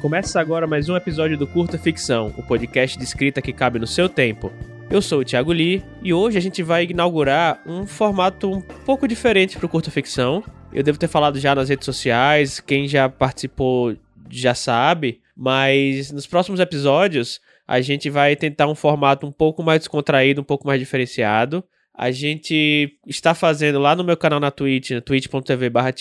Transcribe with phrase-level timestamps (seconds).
[0.00, 3.86] Começa agora mais um episódio do Curta Ficção, o podcast de escrita que cabe no
[3.86, 4.52] seu tempo.
[4.90, 9.08] Eu sou o Thiago Lee e hoje a gente vai inaugurar um formato um pouco
[9.08, 10.44] diferente para o Curta Ficção.
[10.70, 13.96] Eu devo ter falado já nas redes sociais, quem já participou
[14.28, 19.80] já sabe, mas nos próximos episódios a gente vai tentar um formato um pouco mais
[19.80, 21.64] descontraído, um pouco mais diferenciado.
[21.94, 25.92] A gente está fazendo lá no meu canal na Twitch, twitch.tv barra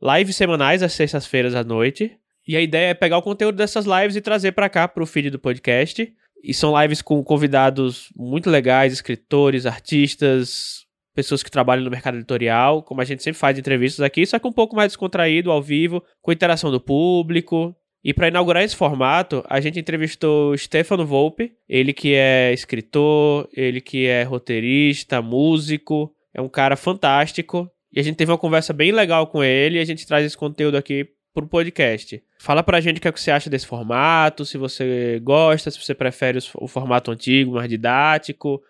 [0.00, 2.12] lives semanais às sextas-feiras à noite.
[2.46, 5.06] E a ideia é pegar o conteúdo dessas lives e trazer para cá, para o
[5.06, 6.12] feed do podcast.
[6.42, 12.82] E são lives com convidados muito legais, escritores, artistas, pessoas que trabalham no mercado editorial,
[12.82, 16.00] como a gente sempre faz entrevistas aqui, só que um pouco mais descontraído, ao vivo,
[16.22, 17.74] com interação do público.
[18.02, 23.80] E para inaugurar esse formato, a gente entrevistou Stefano Volpe, ele que é escritor, ele
[23.80, 27.70] que é roteirista, músico, é um cara fantástico.
[27.92, 30.36] E a gente teve uma conversa bem legal com ele e a gente traz esse
[30.36, 32.22] conteúdo aqui pro podcast.
[32.38, 35.82] Fala pra gente o que, é que você acha desse formato, se você gosta, se
[35.82, 38.62] você prefere o formato antigo, mais didático.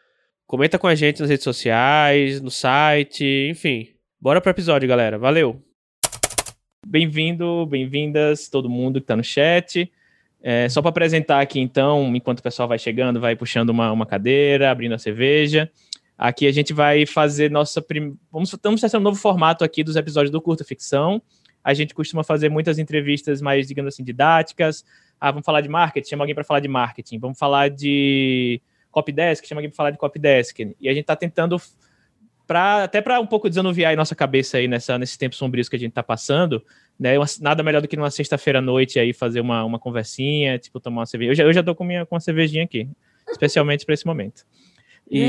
[0.47, 3.89] Comenta com a gente nas redes sociais, no site, enfim.
[4.21, 5.19] Bora pro episódio, galera.
[5.19, 5.68] Valeu!
[6.87, 9.91] Bem-vindo, bem-vindas, todo mundo que tá no chat.
[10.41, 14.07] É, só para apresentar aqui, então, enquanto o pessoal vai chegando, vai puxando uma, uma
[14.07, 15.71] cadeira, abrindo a cerveja.
[16.17, 17.85] Aqui a gente vai fazer nossa.
[18.31, 21.21] Vamos, estamos testando um novo formato aqui dos episódios do Curta Ficção.
[21.63, 24.85] A gente costuma fazer muitas entrevistas mais, digamos assim, didáticas.
[25.21, 27.19] Ah, vamos falar de marketing, chama alguém para falar de marketing.
[27.19, 30.61] Vamos falar de copydesk, chama alguém para falar de copydesk.
[30.81, 31.61] E a gente está tentando
[32.49, 35.79] Pra, até para um pouco desanuviar nossa cabeça aí nessa, nesses tempos sombrios que a
[35.79, 36.65] gente está passando,
[36.99, 37.11] né?
[37.43, 41.01] Nada melhor do que numa sexta-feira à noite aí fazer uma, uma conversinha, tipo, tomar
[41.03, 41.31] uma cerveja.
[41.33, 42.89] Eu já, eu já tô com, minha, com uma cervejinha aqui,
[43.29, 44.47] especialmente para esse momento.
[45.11, 45.29] E.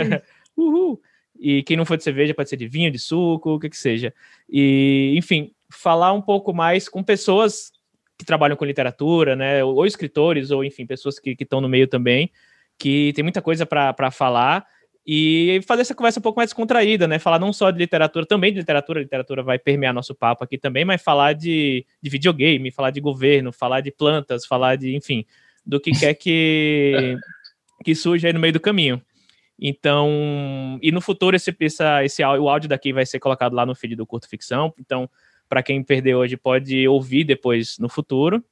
[0.56, 0.98] Uhul!
[1.38, 3.76] E quem não for de cerveja pode ser de vinho, de suco, o que que
[3.76, 4.14] seja.
[4.48, 7.72] E, enfim, falar um pouco mais com pessoas
[8.16, 9.62] que trabalham com literatura, né?
[9.62, 12.30] Ou, escritores, ou enfim, pessoas que estão no meio também,
[12.78, 14.64] que tem muita coisa para falar.
[15.04, 17.18] E fazer essa conversa um pouco mais descontraída, né?
[17.18, 20.56] Falar não só de literatura, também de literatura, a literatura vai permear nosso papo aqui
[20.56, 25.26] também, mas falar de, de videogame, falar de governo, falar de plantas, falar de, enfim,
[25.66, 27.16] do que quer que,
[27.84, 29.02] que surja aí no meio do caminho.
[29.58, 33.74] Então, e no futuro esse, essa, esse o áudio daqui vai ser colocado lá no
[33.74, 34.72] feed do Curto Ficção.
[34.78, 35.10] Então,
[35.48, 38.42] para quem perdeu hoje, pode ouvir depois no futuro.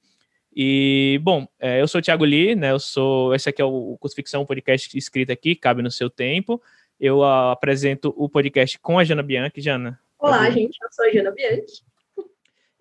[0.55, 2.72] E, bom, é, eu sou o Thiago Lee, né?
[2.72, 3.34] Eu sou.
[3.34, 6.61] Esse aqui é o Curto Ficção, um podcast escrito aqui, cabe no seu tempo.
[6.99, 9.60] Eu uh, apresento o podcast com a Jana Bianchi.
[9.60, 9.99] Jana.
[10.19, 11.83] Olá, gente, eu sou a Jana Bianchi.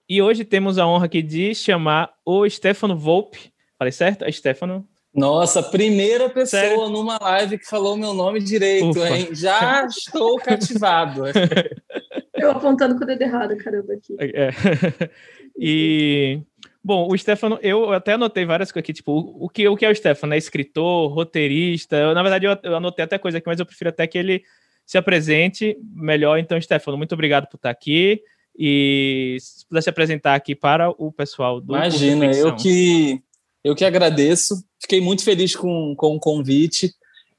[0.10, 3.54] E hoje temos a honra aqui de chamar o Stefano Volpe.
[3.78, 4.26] Falei certo?
[4.26, 4.88] É Stefano?
[5.14, 6.90] Nossa, primeira pessoa Sério?
[6.90, 9.10] numa live que falou meu nome direito, Ufa.
[9.10, 9.30] hein?
[9.34, 11.24] Já estou cativado.
[12.36, 14.16] Eu apontando com o dedo errado, caramba, aqui.
[14.20, 14.50] É.
[15.62, 16.40] E,
[16.90, 19.92] bom, o Stefano, eu até anotei várias coisas aqui, tipo, o que, o que é
[19.92, 20.34] o Stefano?
[20.34, 21.96] É escritor, roteirista?
[21.96, 24.44] Eu, na verdade, eu, eu anotei até coisa aqui, mas eu prefiro até que ele
[24.88, 26.40] se apresente melhor.
[26.40, 28.20] Então, Stefano, muito obrigado por estar aqui.
[28.58, 31.76] E se pudesse se apresentar aqui para o pessoal do.
[31.76, 33.22] Imagina, eu que
[33.64, 34.56] eu que agradeço.
[34.82, 36.92] Fiquei muito feliz com, com o convite.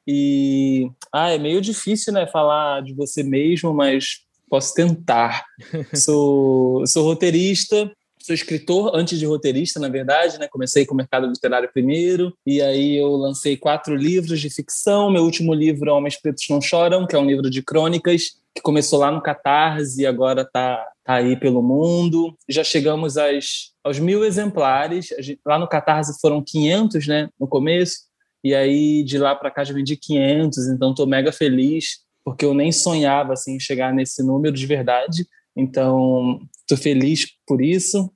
[0.07, 5.45] E ah, é meio difícil, né, falar de você mesmo, mas posso tentar.
[5.93, 7.91] sou, sou roteirista,
[8.23, 10.47] sou escritor antes de roteirista, na verdade, né?
[10.49, 15.11] Comecei com o mercado literário primeiro, e aí eu lancei quatro livros de ficção.
[15.11, 18.99] Meu último livro, Homens Pretos Não Choram, que é um livro de crônicas, que começou
[18.99, 22.37] lá no Catarse e agora está tá aí pelo mundo.
[22.49, 25.09] Já chegamos às, aos mil exemplares.
[25.47, 28.11] Lá no Catarse foram 500, né, no começo.
[28.43, 30.69] E aí, de lá para cá, já vendi 500.
[30.69, 35.27] Então, estou mega feliz, porque eu nem sonhava, assim, chegar nesse número de verdade.
[35.57, 38.11] Então, estou feliz por isso.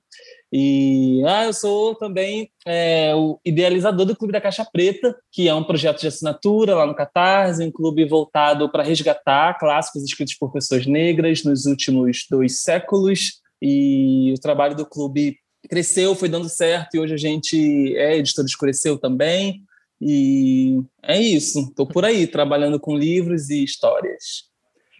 [0.57, 5.53] E ah, eu sou também é, o idealizador do Clube da Caixa Preta, que é
[5.53, 10.53] um projeto de assinatura lá no Catarse, um clube voltado para resgatar clássicos escritos por
[10.53, 13.41] pessoas negras nos últimos dois séculos.
[13.61, 15.37] E o trabalho do clube
[15.69, 19.61] cresceu, foi dando certo, e hoje a gente é editor Escureceu também.
[19.99, 24.54] E é isso, estou por aí, trabalhando com livros e histórias.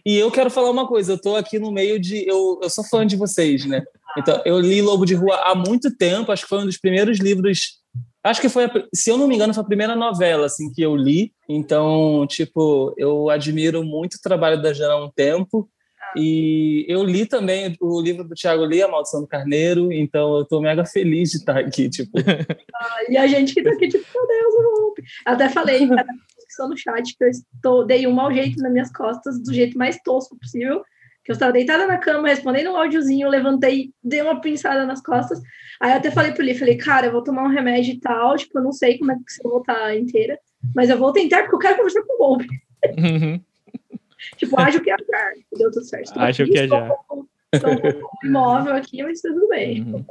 [0.05, 2.27] E eu quero falar uma coisa, eu estou aqui no meio de.
[2.27, 3.83] Eu, eu sou fã de vocês, né?
[4.17, 7.17] Então, eu li Lobo de Rua há muito tempo, acho que foi um dos primeiros
[7.19, 7.81] livros.
[8.23, 10.81] Acho que foi, a, se eu não me engano, foi a primeira novela assim que
[10.81, 11.31] eu li.
[11.49, 15.67] Então, tipo, eu admiro muito o trabalho da Jana há um tempo.
[16.15, 20.45] E eu li também o livro do Tiago Lee, A Maldição do Carneiro, então eu
[20.45, 22.11] tô mega feliz de estar aqui, tipo.
[22.77, 25.03] Ah, e a gente que tá aqui, tipo, meu Deus, rompe.
[25.25, 25.47] Até
[26.67, 29.97] no chat que eu estou, dei um mau jeito nas minhas costas, do jeito mais
[30.03, 30.83] tosco possível,
[31.23, 35.41] Que eu estava deitada na cama, respondendo um áudiozinho, levantei, dei uma pinçada nas costas.
[35.81, 38.35] Aí eu até falei pro Li, falei, cara, eu vou tomar um remédio e tal,
[38.37, 40.37] tipo, eu não sei como é que eu vou estar inteira,
[40.75, 42.47] mas eu vou tentar porque eu quero conversar com o Bob.
[42.97, 43.41] Uhum.
[44.37, 45.31] tipo, acho que é ajar.
[45.57, 46.13] Deu tudo certo.
[46.13, 49.81] Tô Acho aqui, que é com- Estou um imóvel aqui, mas tudo bem.
[49.81, 50.05] Uhum.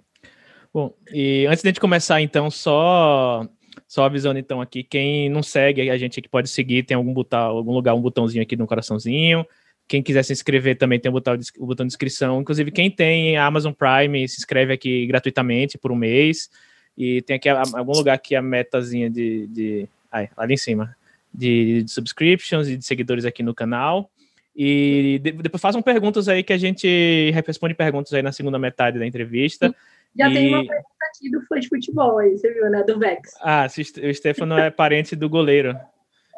[0.73, 3.47] Bom, e antes de a gente começar, então, só
[3.87, 7.39] só avisando então aqui, quem não segue a gente aqui pode seguir, tem algum botão,
[7.41, 9.47] algum lugar, um botãozinho aqui no coraçãozinho.
[9.87, 12.41] Quem quiser se inscrever também tem o botão, o botão de inscrição.
[12.41, 16.49] Inclusive, quem tem a Amazon Prime se inscreve aqui gratuitamente por um mês.
[16.97, 19.47] E tem aqui a- algum lugar aqui a metazinha de.
[19.49, 20.97] de ai, lá em cima.
[21.33, 24.11] De, de subscriptions e de seguidores aqui no canal.
[24.57, 28.99] E de- depois façam perguntas aí que a gente responde perguntas aí na segunda metade
[28.99, 29.75] da entrevista.
[30.17, 32.83] Já tem uma E- pergunta aqui do fã de futebol aí, você viu, né?
[32.85, 33.33] Do Vex.
[33.41, 35.77] Ah, o Stefano é parente do goleiro.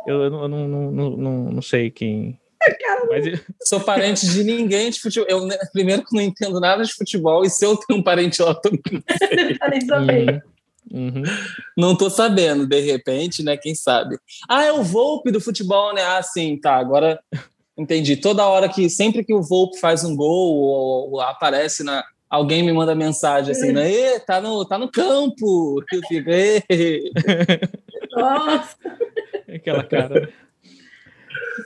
[0.07, 2.39] Eu, eu não, eu não, não, não, não, não sei quem.
[3.09, 5.29] Mas, Sou parente de ninguém de futebol.
[5.29, 8.41] Eu, né, primeiro que não entendo nada de futebol, e se eu tenho um parente
[8.43, 8.61] lá, eu
[9.59, 10.43] também sabendo.
[10.89, 11.25] Uhum.
[11.77, 13.57] não tô sabendo, de repente, né?
[13.57, 14.17] Quem sabe?
[14.49, 16.01] Ah, é o Volpe do futebol, né?
[16.01, 16.77] Ah, sim, tá.
[16.77, 17.19] Agora
[17.77, 18.17] entendi.
[18.17, 22.05] Toda hora que, sempre que o Volpe faz um gol ou, ou aparece na.
[22.29, 23.91] Alguém me manda mensagem assim, né?
[23.91, 25.83] "Ê, Tá no, tá no campo.
[25.93, 26.63] Eu fico, "Ê".
[28.13, 28.77] Nossa,
[29.55, 30.29] Aquela cara.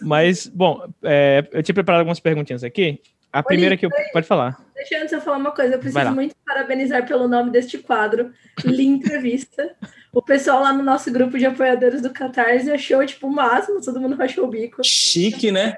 [0.02, 3.00] Mas, bom, é, eu tinha preparado algumas perguntinhas aqui.
[3.32, 3.90] A primeira que eu.
[4.12, 4.58] Pode falar.
[4.74, 5.74] deixa antes eu falar uma coisa.
[5.74, 8.32] Eu preciso muito parabenizar pelo nome deste quadro,
[8.64, 9.76] Li Entrevista.
[10.12, 14.00] O pessoal lá no nosso grupo de apoiadores do Catarse achou, tipo, o máximo, todo
[14.00, 14.82] mundo rachou o bico.
[14.82, 15.76] Chique, né?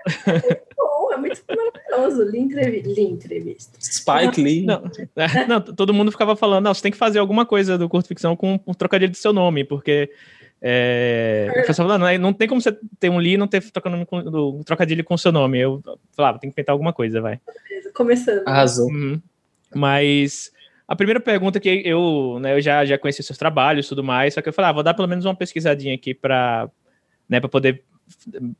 [0.75, 2.25] Bom, é muito maravilhoso.
[2.25, 3.79] Li, entrevi Li Entrevista.
[3.79, 4.65] Spike Lee.
[4.65, 7.89] Não, é, não, todo mundo ficava falando, não, você tem que fazer alguma coisa do
[7.91, 10.11] curto ficção com um trocadilho de seu nome, porque
[10.65, 13.61] é, pessoal falava, não, é- não tem como você ter um Lee e não ter
[13.71, 15.59] trocadilho com, do- trocadilho com o seu nome.
[15.59, 15.83] Eu
[16.17, 17.41] falava, tem que inventar alguma coisa, vai.
[17.95, 18.47] Começando.
[18.47, 18.89] Arrasou.
[18.89, 19.21] Uhum.
[19.75, 20.53] Mas
[20.87, 24.35] a primeira pergunta que eu, né, eu já, já conheci seus trabalhos e tudo mais,
[24.35, 26.69] só que eu falei, ah, vou dar pelo menos uma pesquisadinha aqui para
[27.29, 27.83] né, pra poder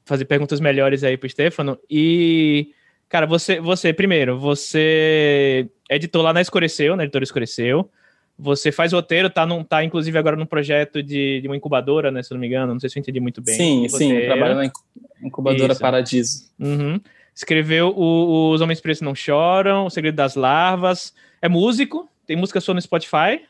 [0.05, 1.79] fazer perguntas melhores aí pro Stefano.
[1.91, 2.71] E,
[3.09, 7.91] cara, você, você primeiro, você editou lá na Escureceu, na editora Escureceu.
[8.39, 12.23] Você faz roteiro, tá, num, tá inclusive agora num projeto de, de uma incubadora, né,
[12.23, 13.55] se eu não me engano, não sei se eu entendi muito bem.
[13.55, 14.27] Sim, sim, Roteiro.
[14.27, 14.81] trabalho na incu-
[15.23, 15.81] incubadora Isso.
[15.81, 16.51] Paradiso.
[16.59, 17.01] Uhum.
[17.35, 21.15] Escreveu o- Os Homens Pretos Não Choram, O Segredo das Larvas.
[21.41, 23.41] É músico, tem música sua no Spotify.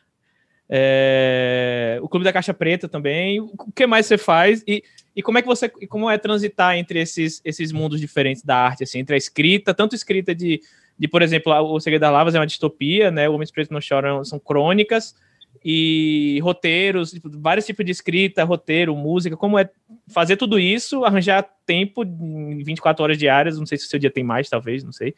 [0.69, 3.41] É, O Clube da Caixa Preta também.
[3.41, 4.63] O que mais você faz?
[4.67, 4.83] E,
[5.15, 5.69] e como é que você.
[5.69, 9.95] como é transitar entre esses, esses mundos diferentes da arte, assim, entre a escrita, tanto
[9.95, 10.61] escrita de,
[11.03, 13.29] de por exemplo, O Segredo das Larvas é uma distopia, né?
[13.29, 15.17] O Homens Pretos Não Choram são crônicas.
[15.65, 19.69] E roteiros, tipo, vários tipos de escrita, roteiro, música, como é
[20.07, 24.11] fazer tudo isso, arranjar tempo em 24 horas diárias, não sei se o seu dia
[24.11, 25.15] tem mais, talvez, não sei,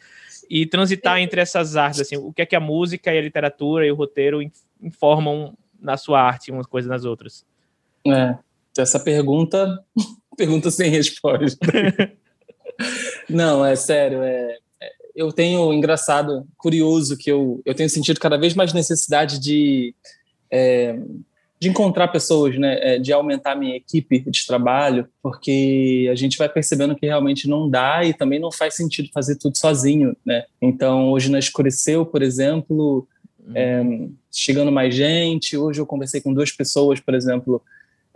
[0.49, 3.87] e transitar entre essas artes, assim, o que é que a música e a literatura
[3.87, 4.51] e o roteiro in-
[4.83, 7.45] informam na sua arte, umas coisas nas outras.
[8.07, 8.37] É,
[8.77, 9.83] essa pergunta,
[10.37, 11.59] pergunta sem resposta.
[13.31, 14.59] Não, é sério, é,
[15.15, 19.95] eu tenho, engraçado, curioso, que eu, eu tenho sentido cada vez mais necessidade de,
[20.51, 20.99] é,
[21.61, 26.49] de encontrar pessoas, né, é, de aumentar minha equipe de trabalho, porque a gente vai
[26.49, 30.45] percebendo que realmente não dá e também não faz sentido fazer tudo sozinho, né?
[30.61, 33.07] Então, hoje na Escureceu, por exemplo,
[33.55, 33.83] é,
[34.33, 35.57] chegando mais gente.
[35.57, 37.63] Hoje eu conversei com duas pessoas, por exemplo,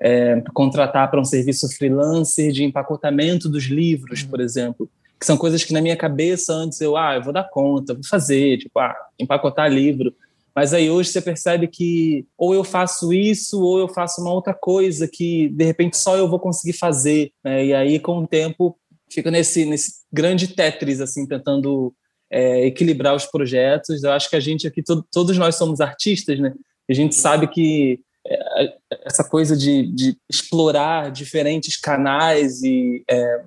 [0.00, 5.64] é, contratar para um serviço freelancer de empacotamento dos livros, por exemplo, que são coisas
[5.64, 8.94] que na minha cabeça antes eu, ah, eu vou dar conta, vou fazer, tipo, ah,
[9.18, 10.14] empacotar livro.
[10.54, 14.52] Mas aí hoje você percebe que ou eu faço isso ou eu faço uma outra
[14.54, 17.30] coisa que de repente só eu vou conseguir fazer.
[17.44, 17.64] né?
[17.66, 18.76] E aí com o tempo
[19.10, 21.94] fica nesse nesse grande tetris assim tentando
[22.30, 24.02] é, equilibrar os projetos.
[24.02, 26.52] Eu acho que a gente aqui to- todos nós somos artistas, né?
[26.90, 33.42] A gente sabe que é, essa coisa de, de explorar diferentes canais e é,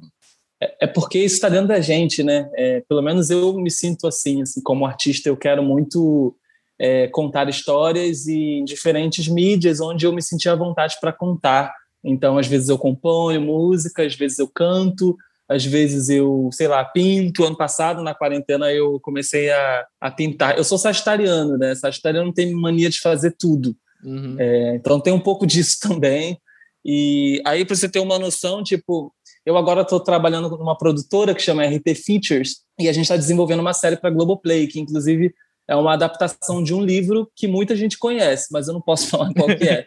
[0.62, 2.50] é- é porque isso está dentro da gente, né?
[2.56, 6.36] É, pelo menos eu me sinto assim, assim, como artista, eu quero muito
[6.80, 11.74] é, contar histórias e em diferentes mídias onde eu me senti à vontade para contar.
[12.03, 15.15] Então, às vezes eu componho música, às vezes eu canto,
[15.48, 17.44] às vezes eu, sei lá, pinto.
[17.44, 20.58] Ano passado, na quarentena, eu comecei a, a pintar.
[20.58, 21.75] Eu sou sagitariano, né?
[21.75, 23.75] Sagitariano tem mania de fazer tudo.
[24.03, 24.36] Uhum.
[24.39, 26.39] É, então tem um pouco disso também.
[26.84, 29.13] E aí, para você ter uma noção, tipo,
[29.45, 33.60] eu agora estou trabalhando numa produtora que chama RT Features e a gente está desenvolvendo
[33.62, 35.33] uma série para Globoplay, que inclusive
[35.67, 39.33] é uma adaptação de um livro que muita gente conhece, mas eu não posso falar
[39.33, 39.86] qual que é.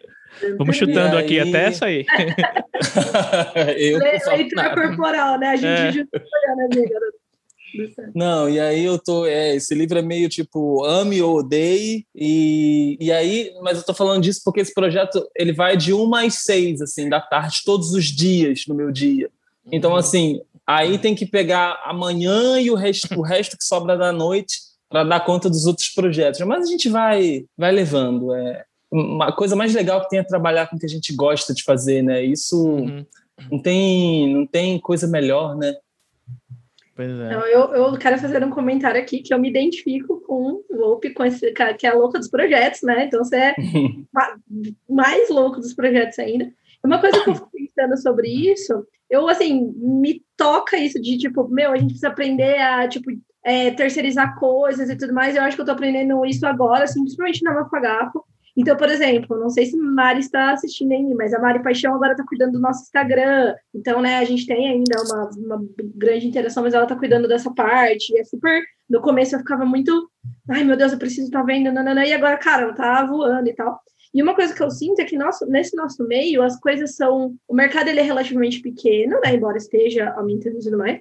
[0.59, 2.05] Vamos chutando E aqui aí- até essa aí.
[3.79, 4.75] eu Leitura nada.
[4.83, 5.49] corporal, né?
[5.49, 5.93] A gente É.
[5.93, 7.25] junto olhando, né, garoto?
[8.15, 9.27] Não, e aí eu tô.
[9.27, 12.07] É, esse livro é meio tipo ame ou odeie.
[12.15, 16.25] E, e aí, mas eu tô falando disso porque esse projeto ele vai de uma
[16.25, 19.29] às seis, assim, da tarde, todos os dias no meu dia.
[19.73, 19.97] Então, uhum.
[19.97, 24.57] assim, aí tem que pegar amanhã e o resto, o resto que sobra da noite
[24.89, 26.41] para dar conta dos outros projetos.
[26.41, 28.35] Mas a gente vai, vai levando.
[28.35, 31.53] É uma coisa mais legal que tem é trabalhar com o que a gente gosta
[31.53, 32.23] de fazer, né?
[32.23, 33.05] Isso uhum.
[33.51, 35.75] não tem não tem coisa melhor, né?
[36.95, 37.27] Pois é.
[37.27, 41.11] Então, eu, eu quero fazer um comentário aqui que eu me identifico com o Volpe,
[41.11, 43.07] com esse, que é a louca dos projetos, né?
[43.07, 43.55] Então você é
[44.89, 46.53] mais louco dos projetos ainda.
[46.85, 51.49] Uma coisa que eu fico pensando sobre isso, eu assim, me toca isso de tipo,
[51.49, 53.11] meu, a gente precisa aprender a tipo
[53.45, 55.37] é, terceirizar coisas e tudo mais.
[55.37, 58.25] Eu acho que eu tô aprendendo isso agora, assim, principalmente na Mafagafo.
[58.57, 62.13] Então, por exemplo, não sei se Mari está assistindo aí, mas a Mari Paixão agora
[62.13, 63.55] está cuidando do nosso Instagram.
[63.75, 65.67] Então, né, a gente tem ainda uma, uma
[65.97, 68.17] grande interação, mas ela está cuidando dessa parte.
[68.17, 68.63] É super.
[68.89, 70.09] No começo eu ficava muito.
[70.49, 71.73] Ai, meu Deus, eu preciso estar tá vendo.
[71.73, 73.81] Nanana, e agora, cara, ela tá voando e tal.
[74.15, 77.35] E uma coisa que eu sinto é que nosso, nesse nosso meio, as coisas são.
[77.49, 79.35] O mercado ele é relativamente pequeno, né?
[79.35, 81.01] Embora esteja aumentando e tudo mais.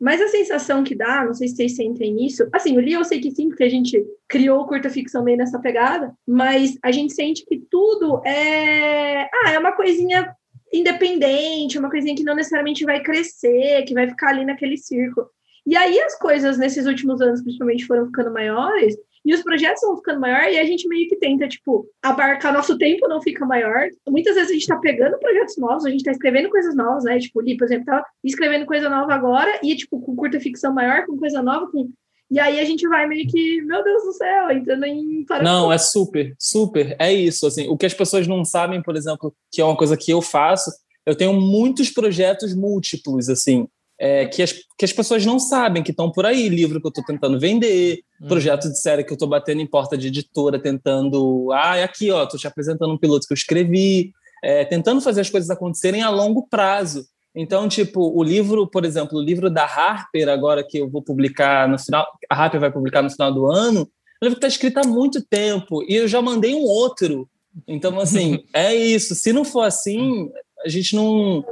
[0.00, 3.04] Mas a sensação que dá, não sei se vocês sentem isso, assim, o Lee eu
[3.04, 7.14] sei que sim, porque a gente criou curta ficção meio nessa pegada, mas a gente
[7.14, 10.34] sente que tudo é, ah, é uma coisinha
[10.72, 15.28] independente, uma coisinha que não necessariamente vai crescer, que vai ficar ali naquele círculo.
[15.64, 19.96] E aí as coisas nesses últimos anos, principalmente, foram ficando maiores, e os projetos vão
[19.96, 23.88] ficando maior e a gente meio que tenta, tipo, abarcar nosso tempo não fica maior.
[24.08, 27.18] Muitas vezes a gente tá pegando projetos novos, a gente tá escrevendo coisas novas, né?
[27.18, 31.06] Tipo, Li, por exemplo, tá escrevendo coisa nova agora e, tipo, com curta ficção maior,
[31.06, 31.90] com coisa nova, com
[32.30, 35.78] e aí a gente vai meio que, meu Deus do céu, entrando em Não, é
[35.78, 36.96] super, super.
[36.98, 37.46] É isso.
[37.46, 40.22] Assim, o que as pessoas não sabem, por exemplo, que é uma coisa que eu
[40.22, 40.70] faço,
[41.06, 43.68] eu tenho muitos projetos múltiplos, assim
[44.04, 46.90] é, que, as, que as pessoas não sabem, que estão por aí, livro que eu
[46.90, 48.28] estou tentando vender, hum.
[48.28, 52.10] projeto de série que eu estou batendo em porta de editora, tentando, ah, é aqui,
[52.10, 56.02] ó, estou te apresentando um piloto que eu escrevi, é, tentando fazer as coisas acontecerem
[56.02, 57.06] a longo prazo.
[57.34, 61.66] Então, tipo, o livro, por exemplo, o livro da Harper, agora que eu vou publicar
[61.66, 63.88] no final, a Harper vai publicar no final do ano,
[64.20, 67.26] o livro está escrito há muito tempo, e eu já mandei um outro.
[67.66, 69.14] Então, assim, é isso.
[69.14, 70.30] Se não for assim,
[70.62, 71.42] a gente não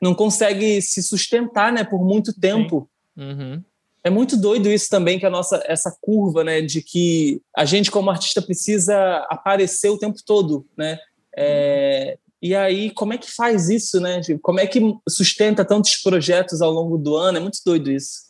[0.00, 2.88] não consegue se sustentar, né, por muito tempo.
[3.16, 3.62] Uhum.
[4.02, 7.90] É muito doido isso também, que a nossa essa curva, né, de que a gente
[7.90, 10.98] como artista precisa aparecer o tempo todo, né?
[11.36, 14.20] É, e aí, como é que faz isso, né?
[14.40, 17.36] Como é que sustenta tantos projetos ao longo do ano?
[17.36, 18.22] É muito doido isso.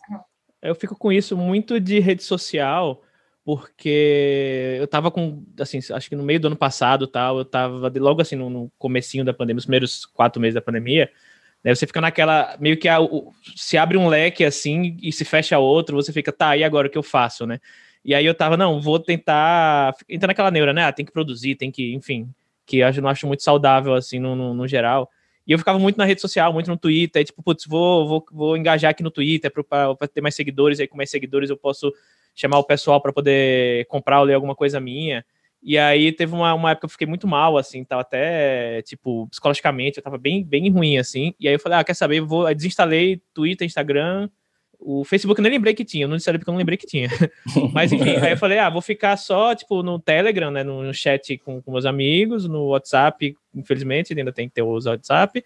[0.60, 3.02] Eu fico com isso muito de rede social,
[3.44, 7.90] porque eu tava com, assim, acho que no meio do ano passado, tal, eu tava
[7.96, 11.08] logo assim no, no comecinho da pandemia, os primeiros quatro meses da pandemia,
[11.62, 12.56] Né, você fica naquela.
[12.58, 16.32] meio que a, o, se abre um leque assim e se fecha outro, você fica,
[16.32, 17.60] tá, e agora o que eu faço, né?
[18.04, 19.94] E aí eu tava, não, vou tentar.
[20.08, 20.84] Entrar naquela neura, né?
[20.84, 22.28] Ah, tem que produzir, tem que, enfim,
[22.66, 25.10] que eu não acho muito saudável, assim, no, no, no, geral.
[25.46, 28.24] E eu ficava muito na rede social, muito no Twitter, aí, tipo, putz, vou, vou,
[28.32, 31.92] vou engajar aqui no Twitter para ter mais seguidores, aí com mais seguidores eu posso
[32.34, 35.24] chamar o pessoal para poder comprar ou ler alguma coisa minha.
[35.62, 39.28] E aí teve uma, uma época que eu fiquei muito mal, assim, tava até, tipo,
[39.28, 41.34] psicologicamente, eu tava bem, bem ruim, assim.
[41.38, 44.30] E aí eu falei, ah, quer saber, vou, eu desinstalei Twitter, Instagram,
[44.80, 46.86] o Facebook eu nem lembrei que tinha, eu não instalei porque eu não lembrei que
[46.86, 47.10] tinha.
[47.74, 51.36] Mas enfim, aí eu falei, ah, vou ficar só, tipo, no Telegram, né, no, chat
[51.38, 55.44] com, com meus amigos, no WhatsApp, infelizmente, ainda tem que ter o WhatsApp.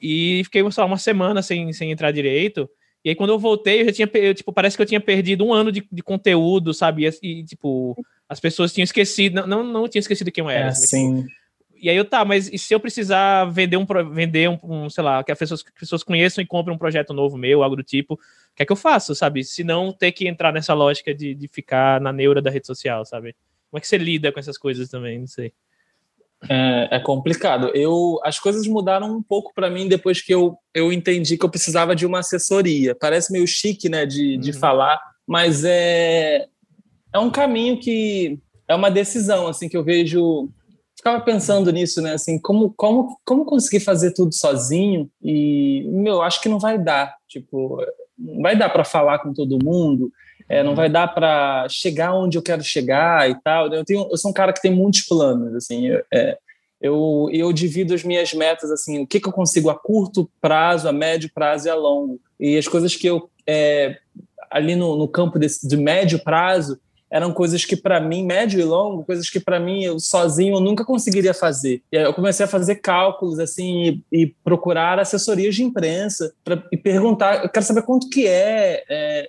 [0.00, 2.68] E fiquei só uma semana sem, sem entrar direito.
[3.04, 5.44] E aí, quando eu voltei, eu já tinha, eu, tipo, parece que eu tinha perdido
[5.44, 7.06] um ano de, de conteúdo, sabe?
[7.06, 7.96] E, e, tipo,
[8.32, 10.68] as pessoas tinham esquecido, não, não, não tinham esquecido quem eu era.
[10.68, 11.26] É, sim.
[11.76, 15.04] E aí eu, tá, mas e se eu precisar vender um, vender um, um sei
[15.04, 17.76] lá, que as pessoas, que as pessoas conheçam e comprem um projeto novo meu, algo
[17.76, 18.18] do tipo, o
[18.56, 19.44] que é que eu faço, sabe?
[19.44, 23.04] Se não ter que entrar nessa lógica de, de ficar na neura da rede social,
[23.04, 23.36] sabe?
[23.70, 25.18] Como é que você lida com essas coisas também?
[25.18, 25.52] Não sei.
[26.48, 27.70] É, é complicado.
[27.74, 31.50] Eu, as coisas mudaram um pouco para mim depois que eu, eu entendi que eu
[31.50, 32.94] precisava de uma assessoria.
[32.94, 34.58] Parece meio chique, né, de, de uhum.
[34.58, 36.46] falar, mas é,
[37.12, 40.48] é um caminho que é uma decisão assim que eu vejo
[40.96, 46.40] ficava pensando nisso né assim como como como conseguir fazer tudo sozinho e meu acho
[46.40, 47.84] que não vai dar tipo
[48.18, 50.10] não vai dar para falar com todo mundo
[50.48, 54.16] é, não vai dar para chegar onde eu quero chegar e tal eu tenho eu
[54.16, 56.38] sou um cara que tem muitos planos assim é,
[56.80, 60.88] eu, eu divido as minhas metas assim o que, que eu consigo a curto prazo
[60.88, 63.98] a médio prazo e a longo e as coisas que eu é,
[64.50, 66.78] ali no, no campo desse, de médio prazo
[67.12, 70.60] eram coisas que para mim, médio e longo, coisas que para mim eu sozinho eu
[70.60, 71.82] nunca conseguiria fazer.
[71.92, 76.62] E aí eu comecei a fazer cálculos assim e, e procurar assessorias de imprensa pra,
[76.72, 79.28] e perguntar, eu quero saber quanto que é, é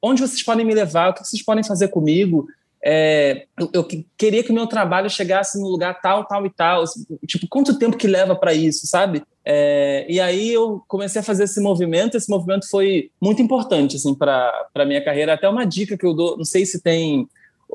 [0.00, 2.46] onde vocês podem me levar, o que vocês podem fazer comigo.
[2.88, 6.84] É, eu, eu, queria que o meu trabalho chegasse no lugar tal, tal e tal.
[7.26, 9.24] Tipo, quanto tempo que leva para isso, sabe?
[9.44, 12.16] É, e aí eu comecei a fazer esse movimento.
[12.16, 15.34] Esse movimento foi muito importante assim para a minha carreira.
[15.34, 17.28] Até uma dica que eu dou, não sei se tem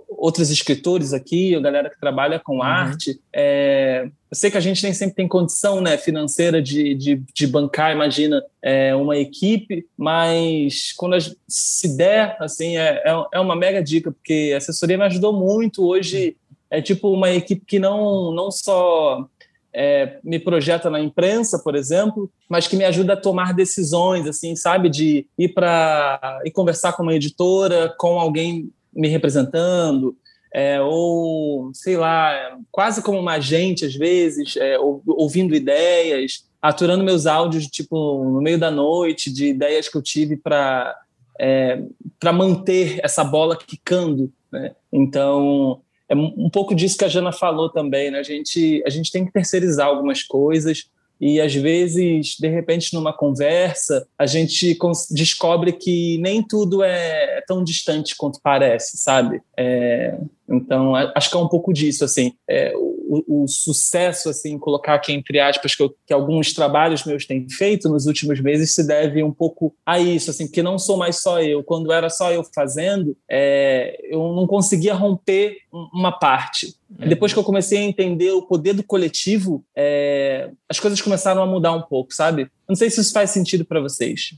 [0.08, 2.62] outros escritores aqui, a galera que trabalha com uhum.
[2.62, 3.20] arte.
[3.34, 7.48] É, eu sei que a gente nem sempre tem condição né, financeira de, de, de
[7.48, 11.18] bancar, imagina, é, uma equipe, mas quando
[11.48, 15.86] se der, assim, é, é, é uma mega dica, porque a assessoria me ajudou muito.
[15.86, 16.38] Hoje
[16.70, 19.28] é tipo uma equipe que não, não só
[19.74, 24.56] é, me projeta na imprensa, por exemplo, mas que me ajuda a tomar decisões, assim,
[24.56, 30.16] sabe, de ir para e conversar com uma editora, com alguém me representando,
[30.54, 37.26] é, ou sei lá, quase como uma agente às vezes, é, ouvindo ideias, aturando meus
[37.26, 40.96] áudios tipo no meio da noite de ideias que eu tive para
[41.40, 41.82] é,
[42.20, 44.76] para manter essa bola quicando, né?
[44.92, 48.20] Então é um pouco disso que a Jana falou também, né?
[48.20, 50.90] A gente a gente tem que terceirizar algumas coisas
[51.22, 54.76] e às vezes, de repente, numa conversa, a gente
[55.12, 59.40] descobre que nem tudo é tão distante quanto parece, sabe?
[59.56, 60.18] É,
[60.52, 65.14] então, acho que é um pouco disso, assim, é, o, o, sucesso, assim, colocar aqui
[65.14, 69.24] entre aspas, que, eu, que, alguns trabalhos meus têm feito nos últimos meses se deve
[69.24, 71.64] um pouco a isso, assim, porque não sou mais só eu.
[71.64, 76.76] Quando era só eu fazendo, é, eu não conseguia romper uma parte.
[76.90, 77.08] Uhum.
[77.08, 81.48] Depois que eu comecei a entender o poder do coletivo, é, as coisas começaram a
[81.48, 82.52] mudar um pouco, sabe?
[82.68, 84.36] Não sei se isso faz sentido para vocês.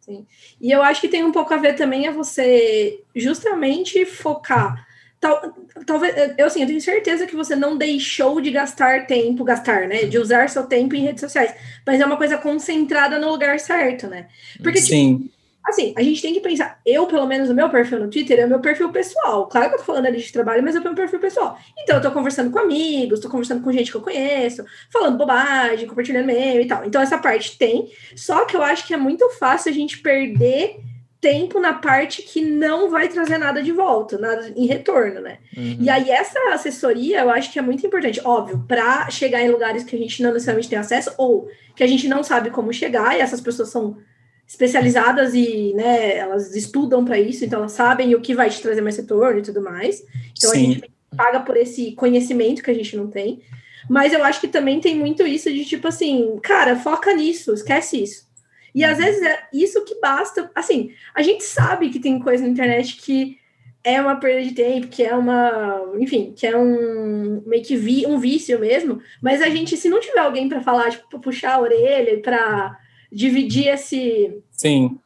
[0.00, 0.26] Sim.
[0.60, 4.89] E eu acho que tem um pouco a ver também a você justamente focar
[5.20, 9.86] Tal, talvez, eu, assim, eu tenho certeza que você não deixou de gastar tempo, gastar,
[9.86, 10.04] né?
[10.04, 11.54] De usar seu tempo em redes sociais.
[11.86, 14.28] Mas é uma coisa concentrada no lugar certo, né?
[14.62, 15.18] Porque, tipo, Sim.
[15.18, 18.40] Tipo, assim, a gente tem que pensar, eu, pelo menos, o meu perfil no Twitter
[18.40, 19.46] é o meu perfil pessoal.
[19.46, 21.58] Claro que eu tô falando ali de trabalho, mas é o meu perfil pessoal.
[21.78, 25.86] Então, eu tô conversando com amigos, tô conversando com gente que eu conheço, falando bobagem,
[25.86, 26.84] compartilhando e-mail e tal.
[26.86, 27.90] Então, essa parte tem.
[28.16, 30.80] Só que eu acho que é muito fácil a gente perder
[31.20, 35.38] tempo na parte que não vai trazer nada de volta, nada em retorno, né?
[35.56, 35.76] Uhum.
[35.80, 39.84] E aí essa assessoria eu acho que é muito importante, óbvio, para chegar em lugares
[39.84, 43.16] que a gente não necessariamente tem acesso ou que a gente não sabe como chegar,
[43.16, 43.98] e essas pessoas são
[44.46, 48.80] especializadas e, né, elas estudam para isso, então elas sabem o que vai te trazer
[48.80, 50.02] mais retorno e tudo mais.
[50.36, 50.56] Então Sim.
[50.56, 53.42] a gente paga por esse conhecimento que a gente não tem.
[53.88, 58.02] Mas eu acho que também tem muito isso de tipo assim, cara, foca nisso, esquece
[58.02, 58.29] isso.
[58.74, 59.04] E às uhum.
[59.04, 60.50] vezes é isso que basta.
[60.54, 63.38] Assim, a gente sabe que tem coisa na internet que
[63.82, 68.06] é uma perda de tempo, que é uma, enfim, que é um meio que vi,
[68.06, 71.54] um vício mesmo, mas a gente, se não tiver alguém para falar, tipo, pra puxar
[71.54, 72.78] a orelha, para
[73.10, 74.38] dividir esse.
[74.52, 74.98] Sim.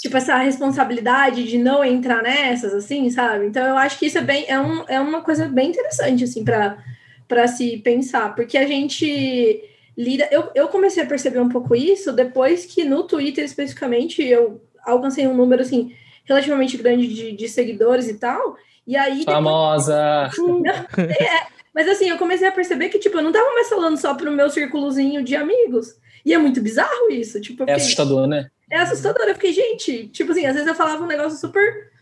[0.00, 3.46] Tipo, essa responsabilidade de não entrar nessas, assim, sabe?
[3.46, 6.44] Então, eu acho que isso é bem, é, um, é uma coisa bem interessante, assim,
[6.44, 9.62] para se pensar, porque a gente
[9.96, 10.28] lida.
[10.30, 15.26] Eu, eu comecei a perceber um pouco isso depois que no Twitter, especificamente, eu alcancei
[15.26, 18.56] um número assim relativamente grande de, de seguidores e tal.
[18.86, 19.24] E aí.
[19.24, 20.30] Famosa!
[20.30, 20.62] Depois...
[20.98, 24.14] é, mas assim, eu comecei a perceber que, tipo, eu não tava mais falando só
[24.14, 25.96] pro meu círculozinho de amigos.
[26.24, 27.40] E é muito bizarro isso.
[27.40, 27.74] Tipo, é fiquei...
[27.74, 28.48] É assustador, né?
[28.70, 29.26] É assustador.
[29.26, 31.92] Eu fiquei, gente, tipo assim, às vezes eu falava um negócio super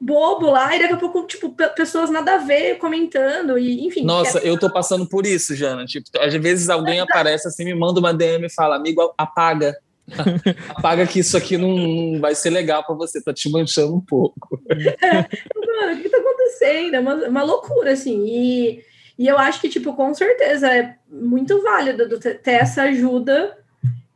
[0.00, 4.04] bobo lá, e daqui a pouco, tipo, pessoas nada a ver comentando, e enfim.
[4.04, 5.84] Nossa, eu tô passando por isso, Jana.
[5.86, 9.76] Tipo, às vezes alguém aparece assim, me manda uma DM e fala, amigo, apaga.
[10.68, 14.00] apaga que isso aqui não, não vai ser legal para você, tá te manchando um
[14.00, 14.60] pouco.
[14.68, 16.94] Mano, o que tá acontecendo?
[16.94, 18.24] É uma, uma loucura, assim.
[18.26, 18.82] E,
[19.18, 23.56] e eu acho que, tipo, com certeza é muito válido ter essa ajuda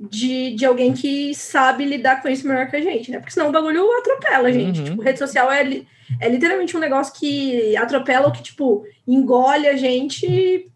[0.01, 3.19] de, de alguém que sabe lidar com isso melhor que a gente, né?
[3.19, 4.79] Porque senão o bagulho atropela a gente.
[4.79, 4.85] Uhum.
[4.85, 5.83] Tipo, rede social é,
[6.21, 10.71] é literalmente um negócio que atropela ou que, tipo, engole a gente,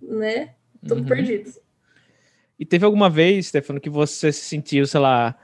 [0.00, 0.50] né?
[0.86, 1.06] Tudo uhum.
[1.06, 1.50] perdido.
[2.58, 5.36] E teve alguma vez, Stefano, que você se sentiu, sei lá,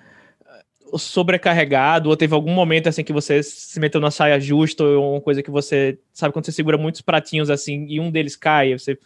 [0.97, 5.21] sobrecarregado, ou teve algum momento assim que você se meteu na saia justa, ou uma
[5.21, 8.99] coisa que você, sabe, quando você segura muitos pratinhos assim e um deles cai, você.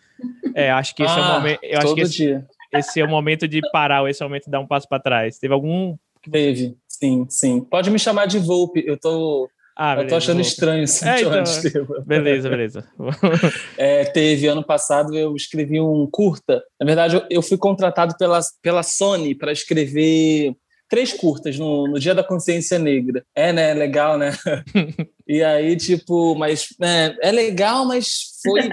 [0.54, 1.58] É, acho que esse ah, é o ah, momento.
[1.64, 4.28] Eu acho que esse, dia esse é o momento de parar, ou esse é o
[4.28, 5.38] momento de dar um passo para trás.
[5.38, 5.96] Teve algum.
[6.30, 7.60] Teve, sim, sim.
[7.60, 9.48] Pode me chamar de Volpe, eu tô.
[9.76, 10.48] Ah, beleza, eu tô achando Volpe.
[10.48, 12.04] estranho esse é, então...
[12.06, 12.88] Beleza, beleza.
[13.76, 16.62] é, teve, ano passado eu escrevi um curta.
[16.80, 20.54] Na verdade, eu, eu fui contratado pela, pela Sony para escrever
[20.88, 23.24] três curtas no, no Dia da Consciência Negra.
[23.34, 23.74] É, né?
[23.74, 24.32] Legal, né?
[25.26, 28.70] e aí, tipo, mas é, é legal, mas foi,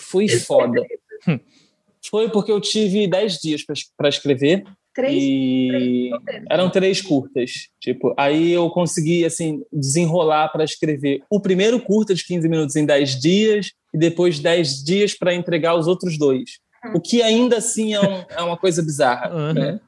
[0.00, 0.80] foi foda.
[2.10, 3.62] Foi porque eu tive 10 dias
[3.96, 4.64] para escrever.
[4.94, 7.68] Três, e três eram três curtas.
[7.80, 12.84] Tipo, aí eu consegui assim desenrolar para escrever o primeiro curta de 15 minutos em
[12.84, 16.58] 10 dias e depois 10 dias para entregar os outros dois.
[16.84, 16.92] Uhum.
[16.96, 19.32] O que ainda assim é, um, é uma coisa bizarra.
[19.32, 19.52] Uhum.
[19.52, 19.80] Né?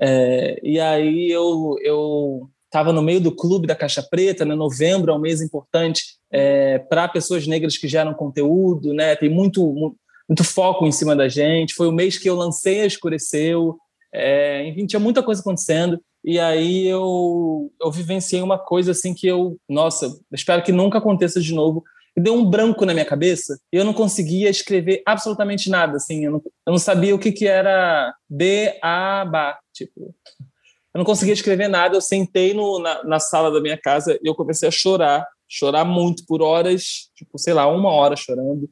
[0.00, 4.54] É, e aí eu eu estava no meio do clube da Caixa Preta, né?
[4.54, 9.16] Novembro é um mês importante é, para pessoas negras que geram conteúdo, né?
[9.16, 9.96] Tem muito
[10.28, 11.74] muito foco em cima da gente.
[11.74, 13.76] Foi o mês que eu lancei a Escureceu.
[14.12, 16.00] É, enfim, tinha muita coisa acontecendo.
[16.24, 21.40] E aí eu, eu vivenciei uma coisa assim que eu, nossa, espero que nunca aconteça
[21.40, 21.84] de novo.
[22.16, 25.98] E deu um branco na minha cabeça e eu não conseguia escrever absolutamente nada.
[25.98, 29.58] Assim, eu, não, eu não sabia o que, que era B-A-B-A.
[29.72, 30.14] Tipo,
[30.94, 31.94] eu não conseguia escrever nada.
[31.94, 35.84] Eu sentei no, na, na sala da minha casa e eu comecei a chorar, chorar
[35.84, 38.68] muito por horas, tipo, sei lá, uma hora chorando.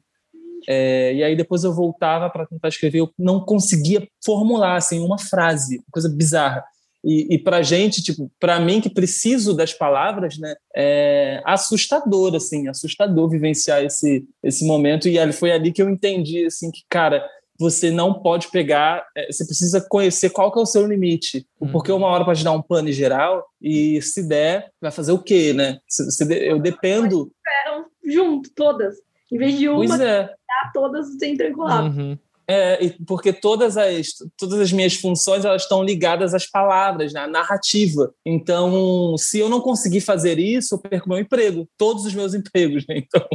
[0.67, 5.17] É, e aí depois eu voltava para tentar escrever, eu não conseguia formular assim uma
[5.17, 6.63] frase, coisa bizarra.
[7.03, 12.67] E, e para gente, tipo, para mim que preciso das palavras, né, é assustador, assim,
[12.67, 15.07] assustador vivenciar esse esse momento.
[15.07, 17.23] E ali foi ali que eu entendi, assim, que cara,
[17.59, 21.71] você não pode pegar, é, você precisa conhecer qual que é o seu limite, Uhum.
[21.71, 25.53] porque uma hora pode dar um plano geral e se der, vai fazer o quê,
[25.53, 25.79] né?
[25.87, 27.31] Se, se eu dependo,
[27.65, 28.95] eram junto, todas.
[29.31, 30.29] Em vez de uma, é.
[30.73, 31.99] todas entram em colapso.
[31.99, 32.17] Uhum.
[32.47, 34.07] É, porque todas as,
[34.37, 38.13] todas as minhas funções elas estão ligadas às palavras, né, à narrativa.
[38.23, 42.85] Então, se eu não conseguir fazer isso, eu perco meu emprego, todos os meus empregos.
[42.87, 42.97] Né?
[42.99, 43.25] Então,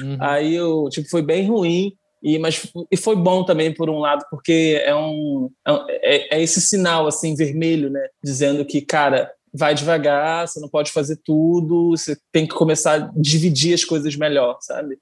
[0.00, 0.16] Uhum.
[0.20, 1.92] aí eu, tipo, foi bem ruim.
[2.22, 6.36] E, mas e foi bom também por um lado porque é um é, um- é-
[6.36, 11.18] é esse sinal assim vermelho né dizendo que cara vai devagar você não pode fazer
[11.24, 14.98] tudo você tem que começar a dividir as coisas melhor sabe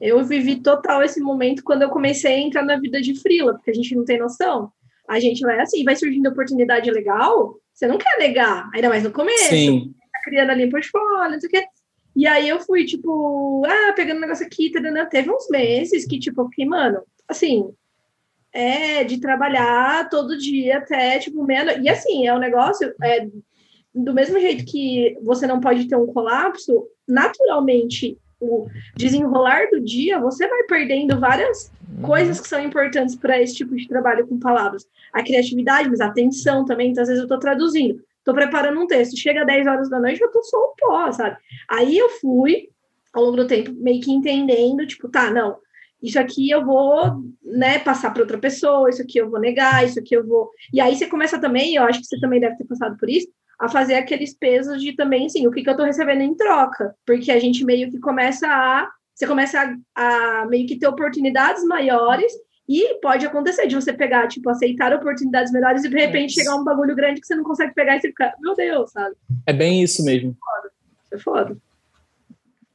[0.00, 3.70] Eu vivi total esse momento quando eu comecei a entrar na vida de frila, porque
[3.70, 4.70] a gente não tem noção.
[5.08, 9.12] A gente vai assim, vai surgindo oportunidade legal, você não quer negar, ainda mais no
[9.12, 9.48] começo.
[9.48, 11.66] sim tá criando ali um portfólio, não sei o quê.
[12.16, 15.06] E aí eu fui, tipo, ah, pegando um negócio aqui, tarana.
[15.06, 17.74] teve uns meses que, tipo, eu fiquei, mano, assim,
[18.52, 23.28] é de trabalhar todo dia até, tipo, meia E assim, é um negócio, é,
[23.92, 30.18] do mesmo jeito que você não pode ter um colapso, naturalmente, o desenrolar do dia,
[30.18, 31.70] você vai perdendo várias
[32.02, 34.86] coisas que são importantes para esse tipo de trabalho com palavras.
[35.12, 36.90] A criatividade, mas a atenção também.
[36.90, 40.20] Então, às vezes eu estou traduzindo, estou preparando um texto, chega 10 horas da noite,
[40.20, 41.36] eu tô só um pó, sabe?
[41.68, 42.68] Aí eu fui,
[43.12, 45.56] ao longo do tempo, meio que entendendo, tipo, tá, não,
[46.02, 49.98] isso aqui eu vou, né, passar para outra pessoa, isso aqui eu vou negar, isso
[49.98, 50.50] aqui eu vou.
[50.70, 53.28] E aí você começa também, eu acho que você também deve ter passado por isso,
[53.60, 56.94] a fazer aqueles pesos de também, assim, o que, que eu tô recebendo em troca.
[57.06, 58.88] Porque a gente meio que começa a.
[59.14, 62.32] Você começa a, a meio que ter oportunidades maiores
[62.68, 66.40] e pode acontecer de você pegar, tipo, aceitar oportunidades melhores e de repente Isso.
[66.40, 69.14] chegar um bagulho grande que você não consegue pegar e você fica, meu Deus, sabe?
[69.46, 70.36] é bem isso mesmo
[71.04, 71.56] Isso é foda.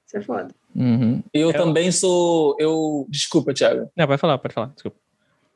[0.08, 0.48] Isso é foda.
[0.76, 1.22] Uhum.
[1.34, 2.56] Eu Eu- também sou.
[2.60, 3.90] Eu desculpa, Thiago.
[3.98, 4.98] Não, pode falar, pode falar, desculpa.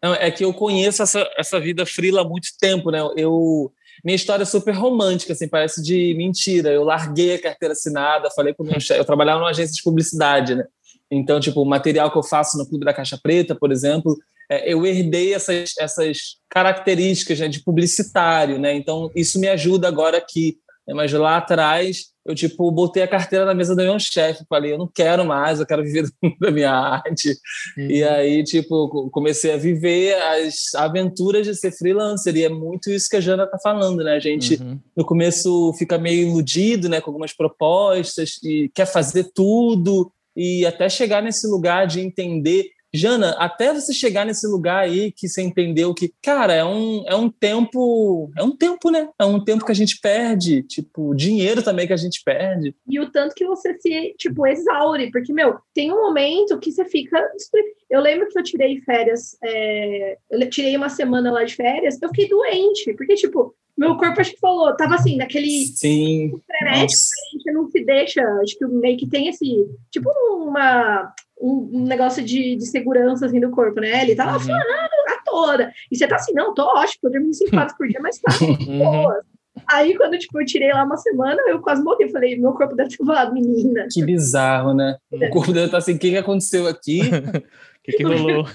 [0.01, 2.99] Não, é que eu conheço essa, essa vida frila há muito tempo, né?
[3.15, 3.71] Eu
[4.03, 6.69] minha história é super romântica, assim, parece de mentira.
[6.69, 8.99] Eu larguei a carteira assinada, falei com o meu chefe.
[8.99, 10.65] Eu trabalhava numa agência de publicidade, né?
[11.11, 14.17] Então, tipo, o material que eu faço no Clube da Caixa Preta, por exemplo,
[14.49, 18.75] é, eu herdei essas, essas características né, de publicitário, né?
[18.75, 20.57] Então, isso me ajuda agora aqui.
[20.87, 20.93] Né?
[20.93, 24.45] Mas lá atrás, eu, tipo, botei a carteira na mesa do meu chefe.
[24.47, 26.05] Falei, eu não quero mais, eu quero viver
[26.39, 27.35] da minha arte.
[27.77, 32.35] E aí, tipo, co- comecei a viver as aventuras de ser freelancer.
[32.37, 34.13] E é muito isso que a Jana tá falando, né?
[34.13, 34.79] A gente, Uhum.
[34.95, 37.01] no começo, fica meio iludido, né?
[37.01, 40.11] Com algumas propostas e quer fazer tudo.
[40.35, 42.65] E até chegar nesse lugar de entender...
[42.93, 47.15] Jana, até você chegar nesse lugar aí que você entendeu que, cara, é um, é
[47.15, 48.31] um tempo...
[48.37, 49.09] É um tempo, né?
[49.17, 50.63] É um tempo que a gente perde.
[50.63, 52.75] Tipo, dinheiro também que a gente perde.
[52.87, 56.85] E o tanto que você se, tipo, exaure, porque, meu, tem um momento que você
[56.85, 57.19] fica.
[57.89, 62.09] Eu lembro que eu tirei férias, é, eu tirei uma semana lá de férias, eu
[62.09, 66.31] fiquei doente, porque, tipo, meu corpo acho que falou, tava assim, naquele Sim.
[66.45, 71.11] frenético, a gente não se deixa, acho que meio que tem esse, tipo, uma.
[71.45, 74.01] Um, um negócio de, de segurança assim do corpo, né?
[74.03, 74.39] Ele tá lá Uhum.
[74.39, 74.63] falando
[75.09, 75.73] a toda.
[75.91, 78.31] E você tá assim, não, tô ótimo, tô dormindo cinco horas por dia, mas tá
[78.41, 78.77] Uhum.
[78.79, 79.21] boa.
[79.69, 82.05] Aí, quando tipo, eu tirei lá uma semana, eu quase morri.
[82.05, 83.87] Eu falei, meu corpo deve ter falado, menina.
[83.91, 84.95] Que bizarro, né?
[85.11, 87.01] O corpo dele tá assim, o que que aconteceu aqui?
[87.83, 88.45] O que, que rolou?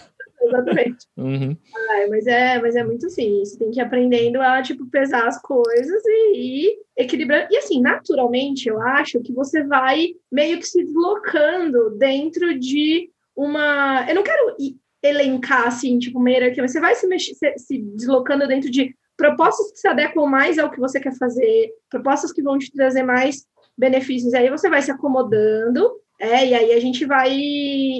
[0.49, 1.07] Exatamente.
[1.19, 1.57] Uhum.
[1.91, 5.27] Ai, mas, é, mas é muito assim, você tem que ir aprendendo a, tipo, pesar
[5.27, 7.49] as coisas e ir equilibrando.
[7.51, 14.07] E assim, naturalmente, eu acho que você vai meio que se deslocando dentro de uma...
[14.09, 14.57] Eu não quero
[15.03, 18.95] elencar, assim, tipo, uma hierarquia, mas você vai se, mexer, se, se deslocando dentro de
[19.17, 23.03] propostas que se adequam mais ao que você quer fazer, propostas que vão te trazer
[23.03, 23.45] mais
[23.77, 24.35] benefícios.
[24.35, 27.33] Aí você vai se acomodando, é, e aí a gente vai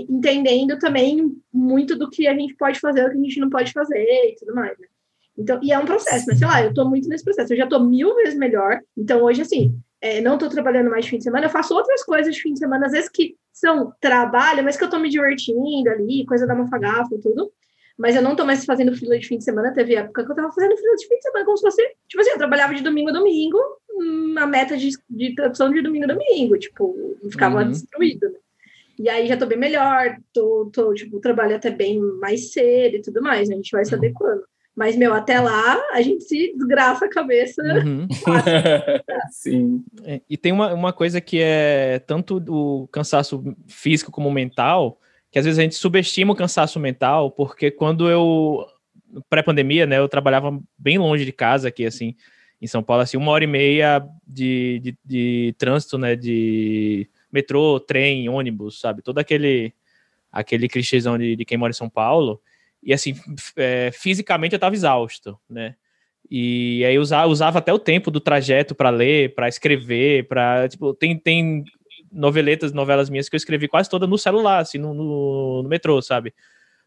[0.09, 3.73] entendendo também muito do que a gente pode fazer, o que a gente não pode
[3.73, 4.87] fazer e tudo mais, né?
[5.37, 7.67] Então, e é um processo, mas sei lá, eu tô muito nesse processo, eu já
[7.69, 8.81] tô mil vezes melhor.
[8.97, 12.03] Então, hoje, assim, é, não tô trabalhando mais de fim de semana, eu faço outras
[12.03, 15.09] coisas de fim de semana, às vezes que são trabalho, mas que eu tô me
[15.09, 17.53] divertindo ali, coisa da mafagafa e tudo.
[17.99, 20.37] Mas eu não tô mais fazendo fila de fim de semana, teve época que eu
[20.37, 22.83] tava fazendo fila de fim de semana, como se fosse, tipo assim, eu trabalhava de
[22.83, 23.59] domingo a domingo,
[23.91, 26.95] uma meta de, de tradução de domingo a domingo, tipo,
[27.29, 27.71] ficava uhum.
[27.71, 28.39] destruído, né?
[28.99, 33.03] E aí já tô bem melhor, tô, tô, tipo, trabalho até bem mais cedo e
[33.03, 33.55] tudo mais, né?
[33.55, 34.43] a gente vai se adequando.
[34.75, 37.63] Mas, meu, até lá a gente se desgraça a cabeça.
[37.63, 38.07] Uhum.
[39.31, 39.85] Sim.
[40.05, 45.39] É, e tem uma, uma coisa que é tanto o cansaço físico como mental, que
[45.39, 48.67] às vezes a gente subestima o cansaço mental, porque quando eu,
[49.29, 52.15] pré-pandemia, né, eu trabalhava bem longe de casa aqui, assim,
[52.61, 57.79] em São Paulo, assim, uma hora e meia de, de, de trânsito, né, de metrô,
[57.79, 59.73] trem, ônibus, sabe, todo aquele,
[60.33, 62.41] aquele clichêzão de, de quem mora em São Paulo,
[62.83, 63.15] e assim,
[63.57, 65.75] é, fisicamente eu estava exausto, né?
[66.31, 70.93] E aí usava, usava até o tempo do trajeto para ler, para escrever, para tipo,
[70.93, 71.65] tem, tem
[72.11, 76.01] noveletas, novelas minhas que eu escrevi quase toda no celular, assim, no, no, no metrô,
[76.01, 76.35] sabe?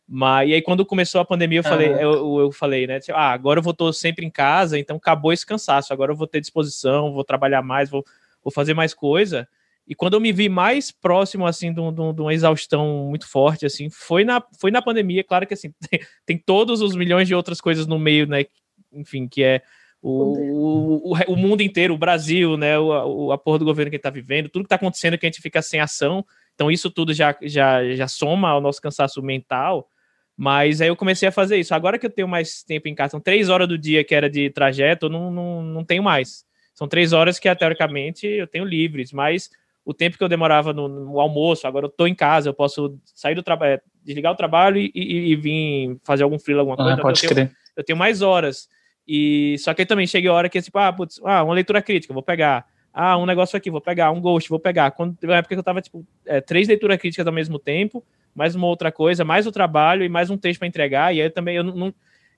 [0.08, 3.00] Mas e aí quando começou a pandemia, eu falei, eu, eu falei, né?
[3.00, 5.94] Tipo, ah, agora eu vou estar sempre em casa, então acabou esse cansaço.
[5.94, 8.04] Agora eu vou ter disposição, vou trabalhar mais, vou,
[8.44, 9.48] vou fazer mais coisa.
[9.88, 13.66] E quando eu me vi mais próximo, assim, de, de, de, uma exaustão muito forte,
[13.66, 15.24] assim, foi na, foi na pandemia.
[15.24, 18.46] Claro que, assim, tem, tem todos os milhões de outras coisas no meio, né?
[18.92, 19.62] Enfim, que é
[20.02, 22.78] o, o, o, mundo inteiro, o Brasil, né?
[22.80, 25.30] O, o, a porra do governo que está vivendo, tudo que está acontecendo que a
[25.30, 26.26] gente fica sem ação.
[26.56, 29.88] Então, isso tudo já, já, já soma ao nosso cansaço mental.
[30.36, 31.76] Mas aí eu comecei a fazer isso.
[31.76, 34.28] Agora que eu tenho mais tempo em casa, são três horas do dia que era
[34.28, 36.46] de trajeto, eu não, não, não tenho mais.
[36.74, 39.52] São três horas que, teoricamente, eu tenho livres, mas
[39.86, 42.98] o tempo que eu demorava no, no almoço, agora eu tô em casa, eu posso
[43.14, 46.78] sair do trabalho, é, desligar o trabalho e, e, e, vir fazer algum freela, alguma
[46.78, 46.94] coisa.
[46.94, 47.48] Ah, pode eu, crer.
[47.48, 48.68] Tenho, eu tenho mais horas.
[49.08, 51.54] E só que aí também chega a hora que é tipo, ah, putz, ah, uma
[51.54, 52.66] leitura crítica, vou pegar.
[52.94, 54.92] Ah, um negócio aqui, vou pegar, um ghost, vou pegar.
[54.92, 58.04] Quando teve uma época que eu tava, tipo, é, três leituras críticas ao mesmo tempo,
[58.36, 61.16] mais uma outra coisa, mais o trabalho e mais um texto para entregar.
[61.16, 61.94] E aí também eu não, não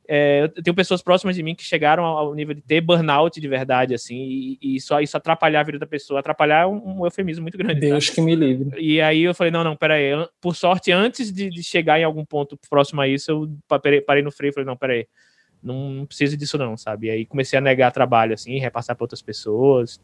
[0.08, 3.48] é, eu tenho pessoas próximas de mim que chegaram ao nível de ter burnout de
[3.48, 6.20] verdade, assim, e, e só isso atrapalhar a vida da pessoa.
[6.20, 7.80] Atrapalhar é um, um eufemismo muito grande.
[7.80, 8.70] Deus que me livre.
[8.78, 10.12] E aí eu falei, não, não, peraí.
[10.12, 14.22] Eu, por sorte, antes de, de, chegar em algum ponto próximo a isso, eu parei
[14.22, 15.08] no freio e falei, não, peraí.
[15.64, 17.08] Não, não preciso disso não, sabe?
[17.08, 20.00] E aí comecei a negar trabalho, assim, repassar para outras pessoas,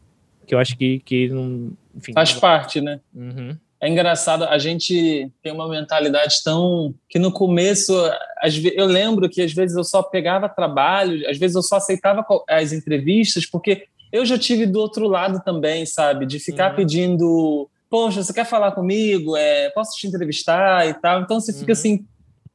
[0.46, 1.72] que eu acho que, que não...
[1.94, 2.40] Enfim, Faz não...
[2.40, 3.00] parte, né?
[3.14, 6.94] Uhum é engraçado, a gente tem uma mentalidade tão.
[7.08, 7.94] que no começo,
[8.74, 12.72] eu lembro que às vezes eu só pegava trabalho, às vezes eu só aceitava as
[12.72, 16.26] entrevistas, porque eu já tive do outro lado também, sabe?
[16.26, 16.76] De ficar uhum.
[16.76, 19.34] pedindo, poxa, você quer falar comigo?
[19.34, 21.22] É, posso te entrevistar e tal?
[21.22, 21.78] Então você fica uhum.
[21.78, 22.06] assim,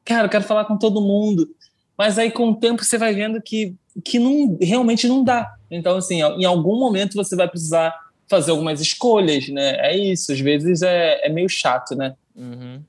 [0.04, 1.48] cara, eu quero falar com todo mundo.
[1.96, 5.54] Mas aí com o tempo você vai vendo que, que não, realmente não dá.
[5.70, 7.94] Então, assim, em algum momento você vai precisar
[8.28, 9.76] fazer algumas escolhas, né?
[9.78, 12.14] É isso, às vezes é, é meio chato, né?
[12.34, 12.80] Uhum.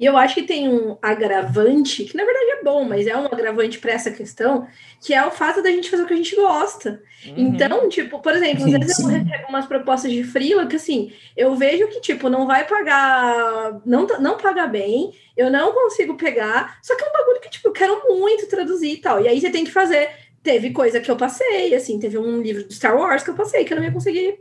[0.00, 3.26] E eu acho que tem um agravante, que na verdade é bom, mas é um
[3.26, 4.66] agravante para essa questão,
[4.98, 7.02] que é o fato da gente fazer o que a gente gosta.
[7.26, 7.34] Uhum.
[7.36, 11.54] Então, tipo, por exemplo, às vezes eu recebo umas propostas de freela que assim, eu
[11.54, 16.96] vejo que, tipo, não vai pagar, não, não paga bem, eu não consigo pegar, só
[16.96, 19.22] que é um bagulho que, tipo, eu quero muito traduzir e tal.
[19.22, 20.08] E aí você tem que fazer.
[20.42, 23.66] Teve coisa que eu passei, assim, teve um livro do Star Wars que eu passei,
[23.66, 24.38] que eu não ia conseguir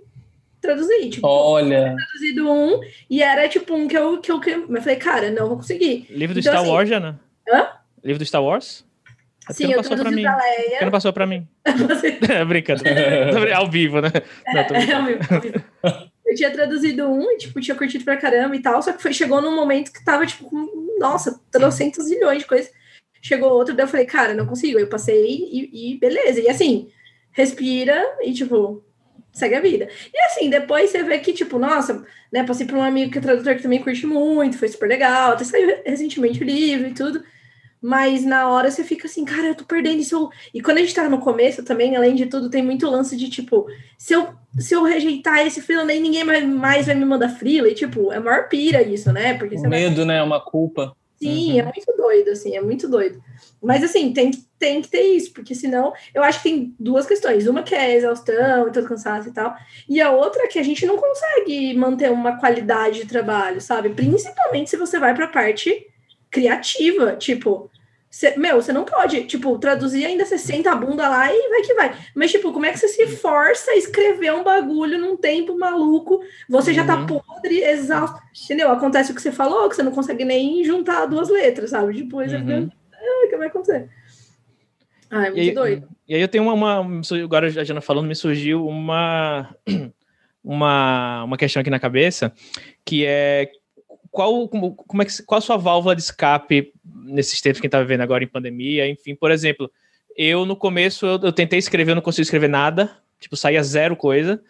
[0.62, 1.10] traduzir.
[1.10, 1.96] Tipo, Olha.
[1.96, 5.48] traduzido um, e era tipo um que eu, que eu, que eu falei, cara, não
[5.48, 6.06] vou conseguir.
[6.10, 7.20] Livro do então, Star assim, Wars, Jana?
[7.52, 7.68] Hã?
[8.04, 8.86] Livro do Star Wars?
[9.50, 10.24] É Sim, eu traduzi pra mim.
[10.24, 10.70] Leia.
[10.70, 11.48] Porque não passou pra mim.
[12.30, 12.84] é, brincando.
[13.56, 14.12] ao vivo, né?
[14.48, 15.64] Não, é, ao vivo, ao vivo.
[16.26, 19.12] Eu tinha traduzido um e, tipo, tinha curtido pra caramba e tal, só que foi,
[19.12, 20.48] chegou num momento que tava, tipo,
[21.00, 22.72] nossa, trocentos milhões de coisas.
[23.20, 24.78] Chegou outro, daí eu falei, cara, não consigo.
[24.78, 26.40] Eu passei e, e beleza.
[26.40, 26.90] E assim,
[27.32, 28.84] respira e, tipo,
[29.32, 29.88] segue a vida.
[30.14, 33.22] E assim, depois você vê que, tipo, nossa, né, passei por um amigo que é
[33.22, 37.24] tradutor que também curte muito, foi super legal, até saiu recentemente o livro e tudo.
[37.82, 40.30] Mas na hora você fica assim, cara, eu tô perdendo isso.
[40.54, 43.30] E quando a gente tá no começo também, além de tudo, tem muito lance de
[43.30, 47.70] tipo, se eu, se eu rejeitar esse freela, nem ninguém mais vai me mandar freela.
[47.70, 49.36] E tipo, é maior pira isso, né?
[49.36, 50.06] Porque o medo, vai...
[50.06, 50.22] né?
[50.22, 50.94] Uma culpa.
[51.22, 51.60] Sim, uhum.
[51.60, 53.22] é muito doido, assim, é muito doido.
[53.62, 57.46] Mas assim, tem, tem que ter isso, porque senão eu acho que tem duas questões.
[57.46, 59.54] Uma que é exaustão e todo cansaço e tal,
[59.88, 63.90] e a outra é que a gente não consegue manter uma qualidade de trabalho, sabe?
[63.90, 65.88] Principalmente se você vai para a parte
[66.32, 67.70] criativa, tipo,
[68.12, 71.62] Cê, meu, você não pode, tipo, traduzir ainda você senta a bunda lá e vai
[71.62, 71.96] que vai.
[72.16, 76.20] Mas, tipo, como é que você se força a escrever um bagulho num tempo maluco?
[76.50, 77.06] Você já tá Uhum.
[77.06, 78.20] podre, exausto.
[78.46, 78.72] Entendeu?
[78.72, 81.94] Acontece o que você falou, que você não consegue nem juntar duas letras, sabe?
[81.94, 82.70] Tipo, aí você fica, Uhum.
[82.94, 83.88] ah, o que vai acontecer?
[85.12, 85.90] Ah, é E muito aí, doido.
[86.08, 89.56] e aí eu tenho uma, uma- Agora a Jana falando, me surgiu uma,
[90.44, 92.34] uma, uma questão aqui na cabeça,
[92.84, 93.52] que é
[94.12, 97.68] qual, como, como é que, qual a sua válvula de escape nesses tempos que a
[97.68, 98.88] gente tá vivendo agora em pandemia?
[98.88, 99.72] Enfim, por exemplo,
[100.16, 103.96] eu no começo eu, eu tentei escrever, eu não consigo escrever nada, tipo, saía zero
[103.96, 104.42] coisa.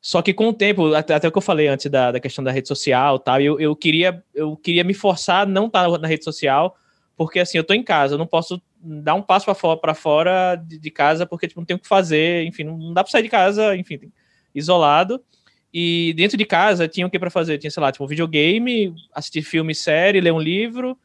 [0.00, 2.44] Só que com o tempo, até, até o que eu falei antes da, da questão
[2.44, 6.06] da rede social, tal, eu, eu queria eu queria me forçar a não estar na
[6.06, 6.76] rede social,
[7.16, 9.94] porque assim, eu tô em casa, eu não posso dar um passo para fora, pra
[9.94, 13.02] fora de, de casa, porque tipo, não tenho o que fazer, enfim, não, não dá
[13.02, 14.12] para sair de casa, enfim,
[14.54, 15.20] isolado.
[15.78, 17.58] E dentro de casa tinha o que para fazer?
[17.58, 20.96] Tinha, sei lá, tipo, um videogame, assistir filme, série, ler um livro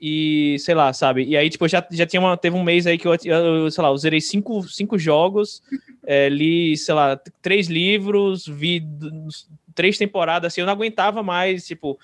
[0.00, 1.26] e, sei lá, sabe?
[1.26, 3.84] E aí, tipo, já, já tinha uma, teve um mês aí que eu, eu sei
[3.84, 5.62] lá, eu zerei cinco, cinco jogos,
[6.06, 8.82] é, li, sei lá, três livros, vi
[9.74, 11.98] três temporadas, assim, eu não aguentava mais, tipo,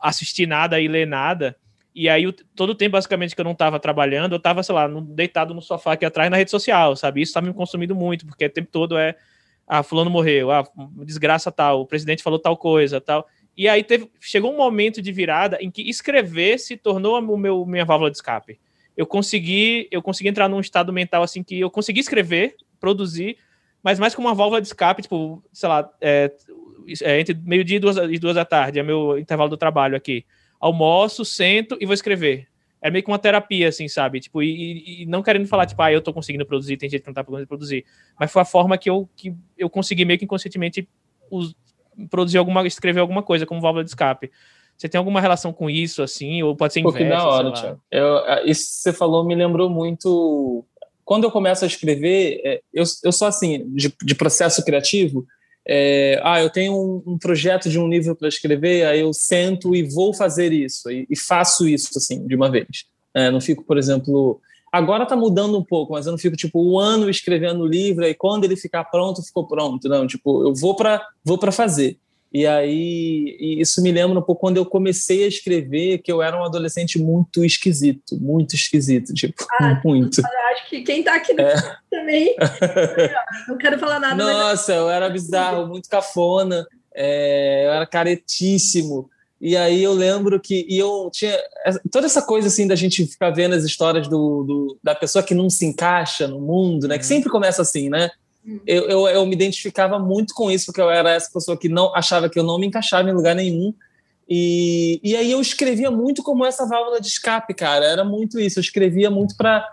[0.00, 1.56] assistir nada e ler nada.
[1.92, 4.86] E aí, todo o tempo, basicamente, que eu não tava trabalhando, eu tava, sei lá,
[4.86, 7.22] deitado no sofá aqui atrás na rede social, sabe?
[7.22, 9.16] Isso tá me consumindo muito, porque o tempo todo é,
[9.68, 10.64] ah, fulano morreu, ah,
[11.04, 13.26] desgraça tal, o presidente falou tal coisa, tal.
[13.56, 17.66] E aí teve, chegou um momento de virada em que escrever se tornou o meu
[17.66, 18.58] minha válvula de escape.
[18.96, 23.36] Eu consegui, eu consegui entrar num estado mental assim que eu consegui escrever, produzir,
[23.82, 26.32] mas mais como uma válvula de escape, tipo, sei lá, é,
[27.02, 30.24] é, entre meio-dia e duas, e duas da tarde, é meu intervalo do trabalho aqui.
[30.58, 32.47] Almoço, sento e vou escrever.
[32.80, 34.20] É meio que uma terapia, assim, sabe?
[34.20, 37.06] Tipo, e, e não querendo falar, tipo, ah, eu tô conseguindo produzir, tem gente que
[37.08, 37.84] não tá conseguindo produzir.
[38.18, 40.88] Mas foi a forma que eu, que eu consegui meio que inconscientemente
[41.30, 41.54] us-
[42.08, 44.30] produzir alguma, escrever alguma coisa como válvula de escape.
[44.76, 46.40] Você tem alguma relação com isso, assim?
[46.44, 47.48] Ou pode ser Pô, inverso, da hora,
[48.26, 50.64] a- isso que você falou me lembrou muito.
[51.04, 55.26] Quando eu começo a escrever, é, eu, eu sou assim, de, de processo criativo.
[55.68, 59.76] É, ah, eu tenho um, um projeto de um livro para escrever, aí eu sento
[59.76, 62.86] e vou fazer isso, e, e faço isso, assim, de uma vez.
[63.14, 64.40] É, não fico, por exemplo.
[64.72, 68.04] Agora tá mudando um pouco, mas eu não fico, tipo, um ano escrevendo o livro,
[68.04, 69.88] e quando ele ficar pronto, ficou pronto.
[69.88, 71.98] Não, tipo, eu vou para vou para fazer.
[72.32, 76.20] E aí, e isso me lembra um pouco quando eu comecei a escrever, que eu
[76.20, 80.20] era um adolescente muito esquisito, muito esquisito, tipo, Ah, muito.
[80.20, 81.42] Eu acho que quem tá aqui no
[81.90, 82.36] também,
[83.48, 89.08] não quero falar nada, mas Nossa, eu era bizarro, muito cafona, é, eu era caretíssimo.
[89.40, 91.38] E aí eu lembro que e eu tinha
[91.92, 95.32] toda essa coisa assim da gente ficar vendo as histórias do, do da pessoa que
[95.34, 96.98] não se encaixa no mundo, né?
[96.98, 97.08] Que Uhum.
[97.08, 98.10] sempre começa assim, né?
[98.48, 98.60] Uhum.
[98.66, 101.94] Eu, eu, eu me identificava muito com isso, porque eu era essa pessoa que não
[101.94, 103.74] achava que eu não me encaixava em lugar nenhum.
[104.26, 107.84] E, e aí eu escrevia muito como essa válvula de escape, cara.
[107.84, 108.58] Era muito isso.
[108.58, 109.66] Eu escrevia muito para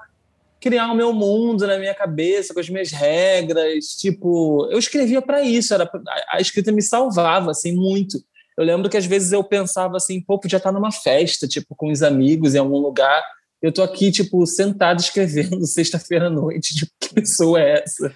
[0.60, 3.96] criar o meu mundo na minha cabeça, com as minhas regras.
[3.98, 5.74] Tipo, eu escrevia para isso.
[5.74, 8.18] Era a, a escrita me salvava, assim, muito.
[8.58, 11.92] Eu lembro que às vezes eu pensava assim, pô, podia estar numa festa, tipo, com
[11.92, 13.24] os amigos em algum lugar.
[13.66, 16.76] Eu tô aqui, tipo, sentado escrevendo sexta-feira à noite.
[16.76, 18.14] Tipo, que pessoa é essa?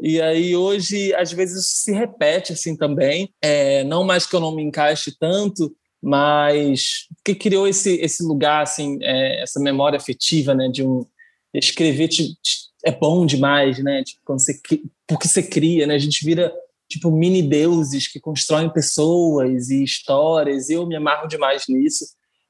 [0.00, 3.28] E aí hoje, às vezes, se repete assim também.
[3.42, 8.62] É, não mais que eu não me encaixe tanto, mas que criou esse, esse lugar,
[8.62, 10.68] assim, é, essa memória afetiva, né?
[10.68, 11.04] De um
[11.52, 14.04] escrever te- te- é bom demais, né?
[14.04, 14.60] Tipo, quando você,
[15.08, 15.94] porque você cria, né?
[15.94, 16.52] A gente vira
[16.88, 20.70] tipo mini deuses que constroem pessoas e histórias.
[20.70, 22.04] Eu me amarro demais nisso.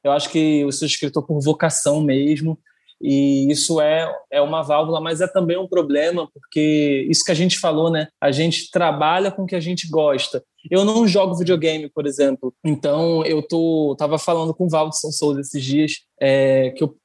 [0.04, 2.58] Eu acho que eu sou escritor por vocação mesmo.
[3.00, 7.34] E isso é, é uma válvula, mas é também um problema, porque isso que a
[7.34, 8.08] gente falou, né?
[8.20, 10.42] A gente trabalha com o que a gente gosta.
[10.70, 12.54] Eu não jogo videogame, por exemplo.
[12.64, 16.96] Então, eu tô, tava falando com o Valdson Souza esses dias, é, que eu,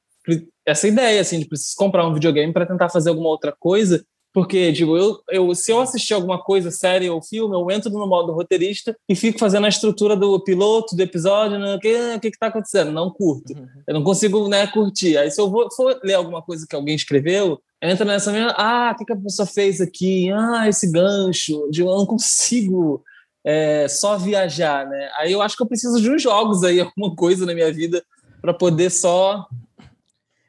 [0.66, 4.70] essa ideia, assim, de preciso comprar um videogame para tentar fazer alguma outra coisa, porque,
[4.70, 8.32] digo, eu, eu, se eu assistir alguma coisa, série ou filme, eu entro no modo
[8.32, 11.74] roteirista e fico fazendo a estrutura do piloto, do episódio, né?
[11.74, 12.92] o que o que está acontecendo?
[12.92, 13.52] Não curto.
[13.86, 15.16] Eu não consigo né, curtir.
[15.16, 18.54] Aí, se eu vou, for ler alguma coisa que alguém escreveu, entra nessa mesma.
[18.56, 20.30] Ah, o que, que a pessoa fez aqui?
[20.30, 21.68] Ah, esse gancho.
[21.70, 23.02] Digo, eu não consigo
[23.44, 25.10] é, só viajar, né?
[25.18, 28.02] Aí eu acho que eu preciso de uns jogos aí, alguma coisa na minha vida,
[28.40, 29.46] para poder só.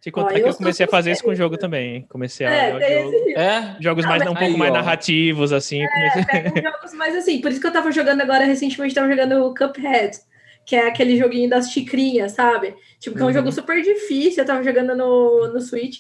[0.02, 1.95] Te contar Ó, que eu eu comecei a fazer isso com o jogo também.
[1.97, 2.06] hein?
[2.10, 3.76] Comecei a É, jogar jogo- É?
[3.80, 4.74] jogos Não, mais, mas- um pouco Aí, mais ó.
[4.74, 5.86] narrativos, assim.
[5.88, 7.39] comecei- pega uns jogos mais assim.
[7.39, 10.18] Por isso que eu tava jogando agora, recentemente, tava jogando o Cuphead,
[10.66, 12.74] que é aquele joguinho das xicrinhas, sabe?
[12.99, 13.34] Tipo, que é um Uhum.
[13.34, 14.41] jogo super difícil.
[14.41, 15.99] Eu tava jogando no, no Switch.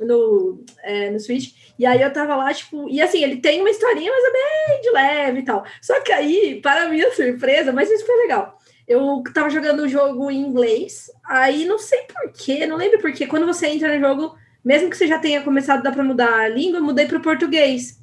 [0.00, 1.52] No, é, no Switch.
[1.78, 4.80] E aí eu tava lá, tipo, e assim, ele tem uma historinha, mas é bem
[4.80, 5.64] de leve e tal.
[5.80, 8.58] Só que aí, para minha surpresa, mas isso foi legal.
[8.86, 13.46] Eu tava jogando o jogo em inglês, aí não sei porquê, não lembro porquê, quando
[13.46, 16.78] você entra no jogo, mesmo que você já tenha começado, dá pra mudar a língua,
[16.78, 18.02] eu mudei pro português.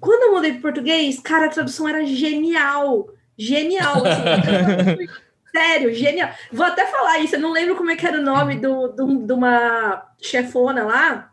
[0.00, 3.08] Quando eu mudei pro português, cara, a tradução era genial.
[3.36, 4.02] Genial.
[4.04, 5.06] Assim,
[5.50, 6.30] sério, genial.
[6.52, 9.26] Vou até falar isso, eu não lembro como é que era o nome do, do,
[9.26, 11.30] de uma chefona lá,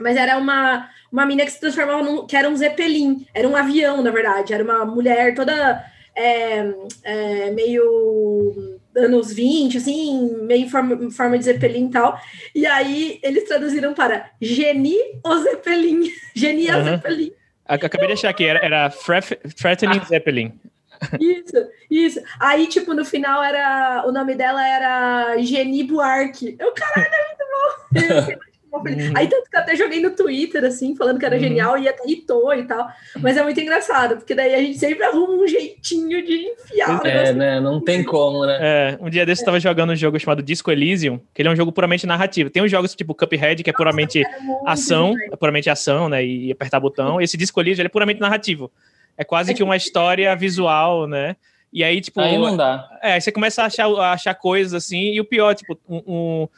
[0.00, 3.56] mas era uma, uma menina que se transformava num, que era um zeppelin, era um
[3.56, 5.84] avião, na verdade, era uma mulher toda
[6.18, 12.20] é, é, meio anos 20, assim, meio em forma, forma de Zeppelin e tal.
[12.54, 16.10] E aí eles traduziram para Geni o Zeppelin.
[16.34, 16.84] Geni uhum.
[16.84, 17.32] Zeppelin.
[17.64, 20.04] Acabei de achar aqui, era, era Threatening ah.
[20.04, 20.52] Zeppelin.
[21.20, 22.20] Isso, isso.
[22.40, 24.02] Aí, tipo, no final era.
[24.04, 26.56] O nome dela era Geni Buarque.
[26.58, 28.42] Eu, caralho, é muito bom.
[28.72, 29.12] Uhum.
[29.14, 31.40] Aí tanto que eu até joguei no Twitter, assim, falando que era uhum.
[31.40, 32.86] genial e até hitou e tal.
[33.20, 37.00] Mas é muito engraçado, porque daí a gente sempre arruma um jeitinho de enfiar.
[37.04, 37.60] É, né?
[37.60, 38.58] Não tem como, né?
[38.60, 41.52] É, um dia desse eu tava jogando um jogo chamado Disco Elysium, que ele é
[41.52, 42.50] um jogo puramente narrativo.
[42.50, 46.24] Tem uns jogos tipo Cuphead, que é puramente Nossa, ação, é puramente ação, né?
[46.24, 47.20] E apertar botão.
[47.20, 48.70] Esse Disco Elysium, ele é puramente narrativo.
[49.16, 51.36] É quase é que uma história visual, né?
[51.72, 52.20] E aí, tipo.
[52.20, 52.88] Aí não dá.
[53.02, 56.02] É, aí você começa a achar, a achar coisas assim, e o pior, tipo, um,
[56.06, 56.48] um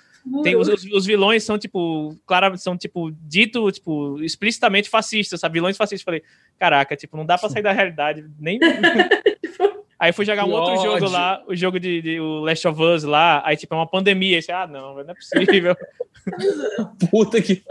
[0.43, 5.55] tem, os, os, vilões são, tipo, claro, são, tipo, dito, tipo, explicitamente fascistas, sabe?
[5.55, 6.05] Vilões fascistas.
[6.05, 6.23] Falei,
[6.59, 8.59] caraca, tipo, não dá pra sair da realidade, nem...
[10.01, 10.99] Aí fui jogar um outro ódio.
[10.99, 13.87] jogo lá, o jogo de, de, o Last of Us lá, aí tipo, é uma
[13.87, 14.39] pandemia.
[14.39, 15.77] Aí, ah, não, não é possível.
[17.11, 17.63] Puta que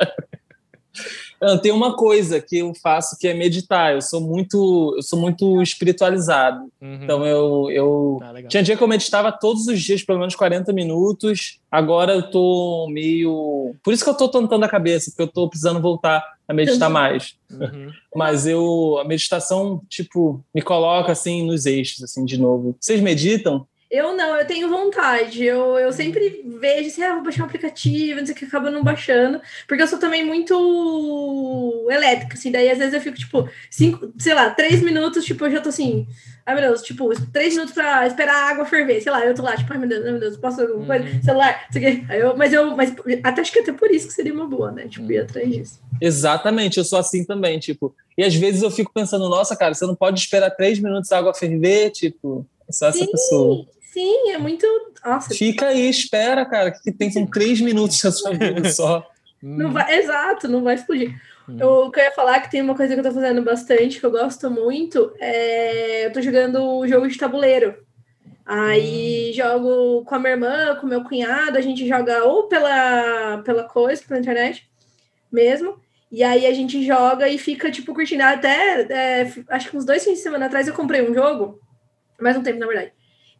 [1.61, 3.93] tem uma coisa que eu faço que é meditar.
[3.93, 6.69] Eu sou muito, eu sou muito espiritualizado.
[6.81, 6.99] Uhum.
[7.03, 10.73] Então eu, eu ah, tinha dia que eu meditava todos os dias, pelo menos 40
[10.73, 11.59] minutos.
[11.71, 15.47] Agora eu tô meio, por isso que eu tô tentando a cabeça, porque eu tô
[15.47, 17.35] precisando voltar a meditar mais.
[17.51, 17.89] Uhum.
[18.15, 22.75] Mas eu a meditação tipo me coloca assim nos eixos assim de novo.
[22.79, 23.65] Vocês meditam?
[23.91, 25.43] Eu não, eu tenho vontade.
[25.43, 28.69] Eu, eu sempre vejo assim, ah, vou baixar um aplicativo, não sei o que, acaba
[28.69, 29.41] não baixando.
[29.67, 32.51] Porque eu sou também muito elétrica, assim.
[32.51, 35.69] Daí às vezes eu fico, tipo, cinco, sei lá, três minutos, tipo, eu já tô
[35.69, 36.07] assim,
[36.45, 39.01] ai meu Deus, tipo, três minutos pra esperar a água ferver.
[39.01, 41.05] Sei lá, eu tô lá, tipo, ai meu Deus, ai meu Deus, posso alguma coisa?
[41.05, 41.23] Uhum.
[41.23, 42.13] Celular, não sei o que.
[42.13, 44.87] Eu, mas eu, mas até acho que até por isso que seria uma boa, né?
[44.87, 45.81] Tipo, ir atrás disso.
[45.99, 47.95] Exatamente, eu sou assim também, tipo.
[48.15, 51.17] E às vezes eu fico pensando, nossa, cara, você não pode esperar três minutos a
[51.17, 52.45] água ferver, tipo.
[52.69, 53.11] Só essa Sim.
[53.11, 53.65] pessoa.
[53.91, 54.65] Sim, é muito.
[55.03, 55.33] Nossa.
[55.33, 59.09] Fica aí, espera, cara, que tem com três minutos na sua vida só.
[59.41, 61.19] Não vai, exato, não vai explodir.
[61.47, 61.57] Hum.
[61.59, 63.99] Eu, o que eu ia falar que tem uma coisa que eu tô fazendo bastante,
[63.99, 66.05] que eu gosto muito, é.
[66.05, 67.75] Eu tô jogando jogo de tabuleiro.
[68.45, 69.33] Aí hum.
[69.33, 74.03] jogo com a minha irmã, com meu cunhado, a gente joga ou pela, pela coisa,
[74.07, 74.69] pela internet
[75.31, 75.79] mesmo.
[76.11, 78.23] E aí a gente joga e fica, tipo, curtindo.
[78.23, 81.59] Até, é, acho que uns dois fins de semana atrás eu comprei um jogo,
[82.19, 82.91] mais um tempo, na verdade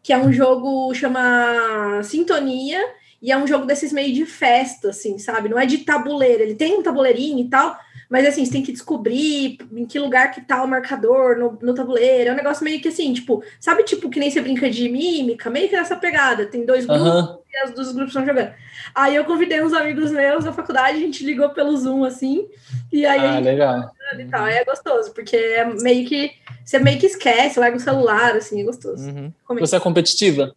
[0.02, 2.80] que é um jogo chama Sintonia,
[3.22, 5.50] e é um jogo desses meio de festa, assim, sabe?
[5.50, 7.78] Não é de tabuleiro, ele tem um tabuleirinho e tal,
[8.10, 11.74] mas assim, você tem que descobrir em que lugar que tá o marcador no, no
[11.74, 12.30] tabuleiro.
[12.30, 15.50] É um negócio meio que assim, tipo, sabe, tipo, que nem você brinca de mímica,
[15.50, 16.48] meio que nessa pegada.
[16.48, 17.38] Tem dois grupos uhum.
[17.54, 18.52] e os dos grupos estão jogando.
[18.94, 22.48] Aí eu convidei uns amigos meus da faculdade, a gente ligou pelo Zoom, assim,
[22.92, 23.92] e aí ah, legal.
[24.18, 24.48] e tal.
[24.48, 26.32] é gostoso, porque é meio que.
[26.66, 29.10] Você meio que esquece, larga o celular, assim, é gostoso.
[29.10, 29.34] Uhum.
[29.60, 30.54] Você é competitiva?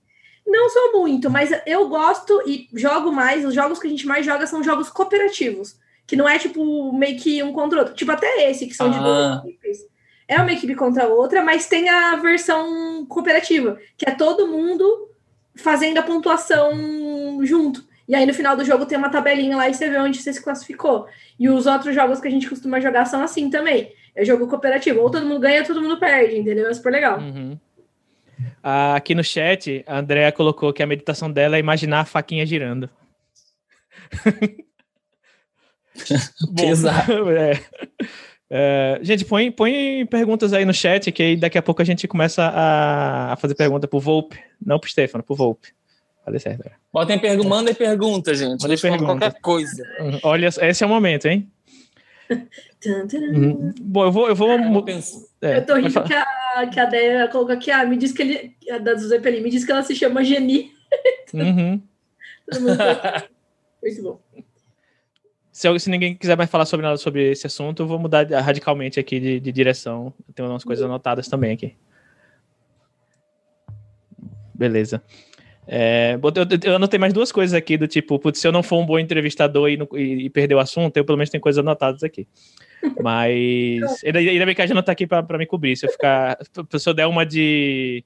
[0.47, 3.45] Não sou muito, mas eu gosto e jogo mais.
[3.45, 5.77] Os jogos que a gente mais joga são jogos cooperativos
[6.07, 7.95] que não é tipo meio que um contra o outro.
[7.95, 8.91] Tipo, até esse, que são ah.
[8.91, 9.87] de duas equipes.
[10.29, 15.09] É uma equipe contra a outra, mas tem a versão cooperativa, que é todo mundo
[15.55, 17.85] fazendo a pontuação junto.
[18.13, 20.35] E aí no final do jogo tem uma tabelinha lá e você vê onde você
[20.35, 21.07] se classificou.
[21.41, 23.91] E os outros jogos que a gente costuma jogar são assim também.
[24.15, 25.01] É jogo cooperativo.
[25.01, 26.69] Ou todo mundo ganha, todo mundo perde, entendeu?
[26.69, 27.19] É super legal.
[27.19, 27.59] Uhum.
[28.63, 32.45] Ah, aqui no chat, a Andrea colocou que a meditação dela é imaginar a faquinha
[32.45, 32.91] girando.
[36.55, 37.29] Pesado.
[37.33, 37.59] É.
[38.55, 42.07] É, gente, põe, põe perguntas aí no chat, que aí daqui a pouco a gente
[42.07, 44.39] começa a, a fazer pergunta pro Volpe.
[44.61, 45.73] Não pro Stefano, pro Volpe.
[46.25, 46.71] Vai certo.
[46.93, 48.63] Botem pergu mandem pergunta, gente.
[48.63, 49.05] Mandem pergunta.
[49.05, 49.83] qualquer coisa.
[50.23, 51.51] Olha, esse é o momento, hein?
[52.87, 53.73] Uhum.
[53.81, 54.29] Bom, eu vou.
[54.29, 54.49] Eu, vou...
[55.41, 58.23] É, eu tô rindo que a, que a Deia colocou aqui, ah, me diz que
[58.23, 58.57] ele.
[58.71, 60.73] A da Zuzepeli, me diz que ela se chama Geni.
[61.35, 61.83] Uhum.
[63.83, 64.21] Muito bom.
[65.51, 68.99] Se, se, ninguém quiser mais falar sobre nada sobre esse assunto, eu vou mudar radicalmente
[68.99, 70.13] aqui de, de direção.
[70.35, 71.77] Tem umas coisas anotadas também aqui.
[74.55, 75.03] Beleza.
[75.75, 78.79] É, eu, eu anotei mais duas coisas aqui, do tipo, putz, se eu não for
[78.79, 82.03] um bom entrevistador e, e, e perder o assunto, eu pelo menos tenho coisas anotadas
[82.03, 82.29] aqui.
[83.01, 85.75] Mas ainda, ainda bem que a gente não tá aqui para me cobrir.
[85.75, 86.37] Se eu ficar.
[86.79, 88.05] Se eu der uma de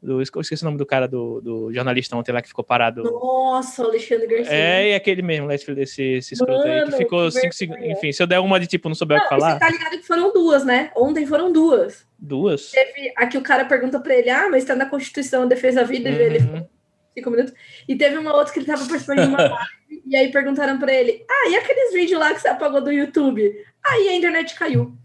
[0.00, 3.02] Do, eu esqueci o nome do cara do, do jornalista ontem lá que ficou parado.
[3.02, 4.54] Nossa, o Alexandre Garcia.
[4.54, 7.84] É, e aquele mesmo, esse, esse, esse escroto aí, que ficou que cinco segundos.
[7.84, 9.70] Enfim, se eu der uma de tipo, não souber o que Não, falar, você tá
[9.70, 10.92] ligado que foram duas, né?
[10.94, 12.06] Ontem foram duas.
[12.16, 12.70] duas.
[12.70, 15.80] Teve a que o cara pergunta pra ele, ah, mas tá na Constituição a defesa
[15.80, 16.77] da vida, e ele Uhum.
[17.18, 17.52] Cinco minutos.
[17.88, 20.92] E teve uma outra que ele tava participando de uma live, e aí perguntaram pra
[20.92, 23.64] ele, ah, e aqueles vídeos lá que você apagou do YouTube?
[23.84, 24.96] Aí a internet caiu.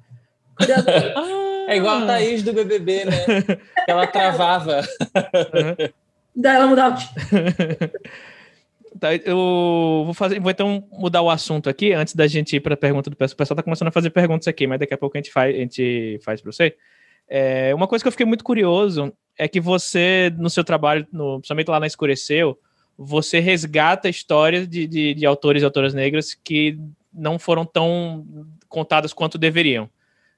[1.65, 3.25] É igual a Thaís do BBB, né?
[3.85, 4.81] Que ela travava.
[6.35, 6.97] Daí ela mudava.
[8.99, 12.73] Tá, eu vou fazer, vou então mudar o assunto aqui antes da gente ir para
[12.73, 13.35] a pergunta do pessoal.
[13.35, 15.55] O pessoal tá começando a fazer perguntas aqui, mas daqui a pouco a gente faz,
[15.55, 16.75] a gente faz para você.
[17.27, 21.39] É, uma coisa que eu fiquei muito curioso é que você, no seu trabalho, no,
[21.39, 22.59] principalmente lá na Escureceu,
[22.97, 26.77] você resgata histórias de, de, de autores e autoras negras que
[27.13, 28.25] não foram tão
[28.67, 29.89] contadas quanto deveriam,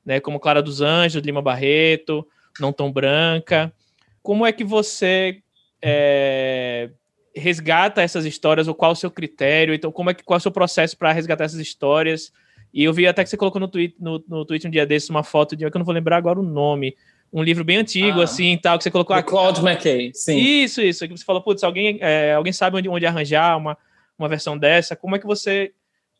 [0.05, 0.19] né?
[0.19, 2.27] Como Clara dos Anjos, Lima Barreto,
[2.59, 3.73] Não Tão Branca.
[4.21, 5.41] Como é que você
[5.81, 6.89] é,
[7.35, 9.73] resgata essas histórias, ou qual o seu critério?
[9.73, 12.31] Então, como é que qual é o seu processo para resgatar essas histórias?
[12.73, 15.09] E eu vi até que você colocou no tweet, no, no tweet um dia desses
[15.09, 16.95] uma foto de que eu não vou lembrar agora o nome.
[17.37, 18.23] Um livro bem antigo, Ah.
[18.23, 20.37] assim, tal, que você colocou O Claude McKay, sim.
[20.37, 21.05] isso, isso.
[21.05, 23.77] Que você falou, putz, alguém, é, alguém sabe onde, onde arranjar uma,
[24.17, 24.95] uma versão dessa?
[24.95, 25.73] Como é que você.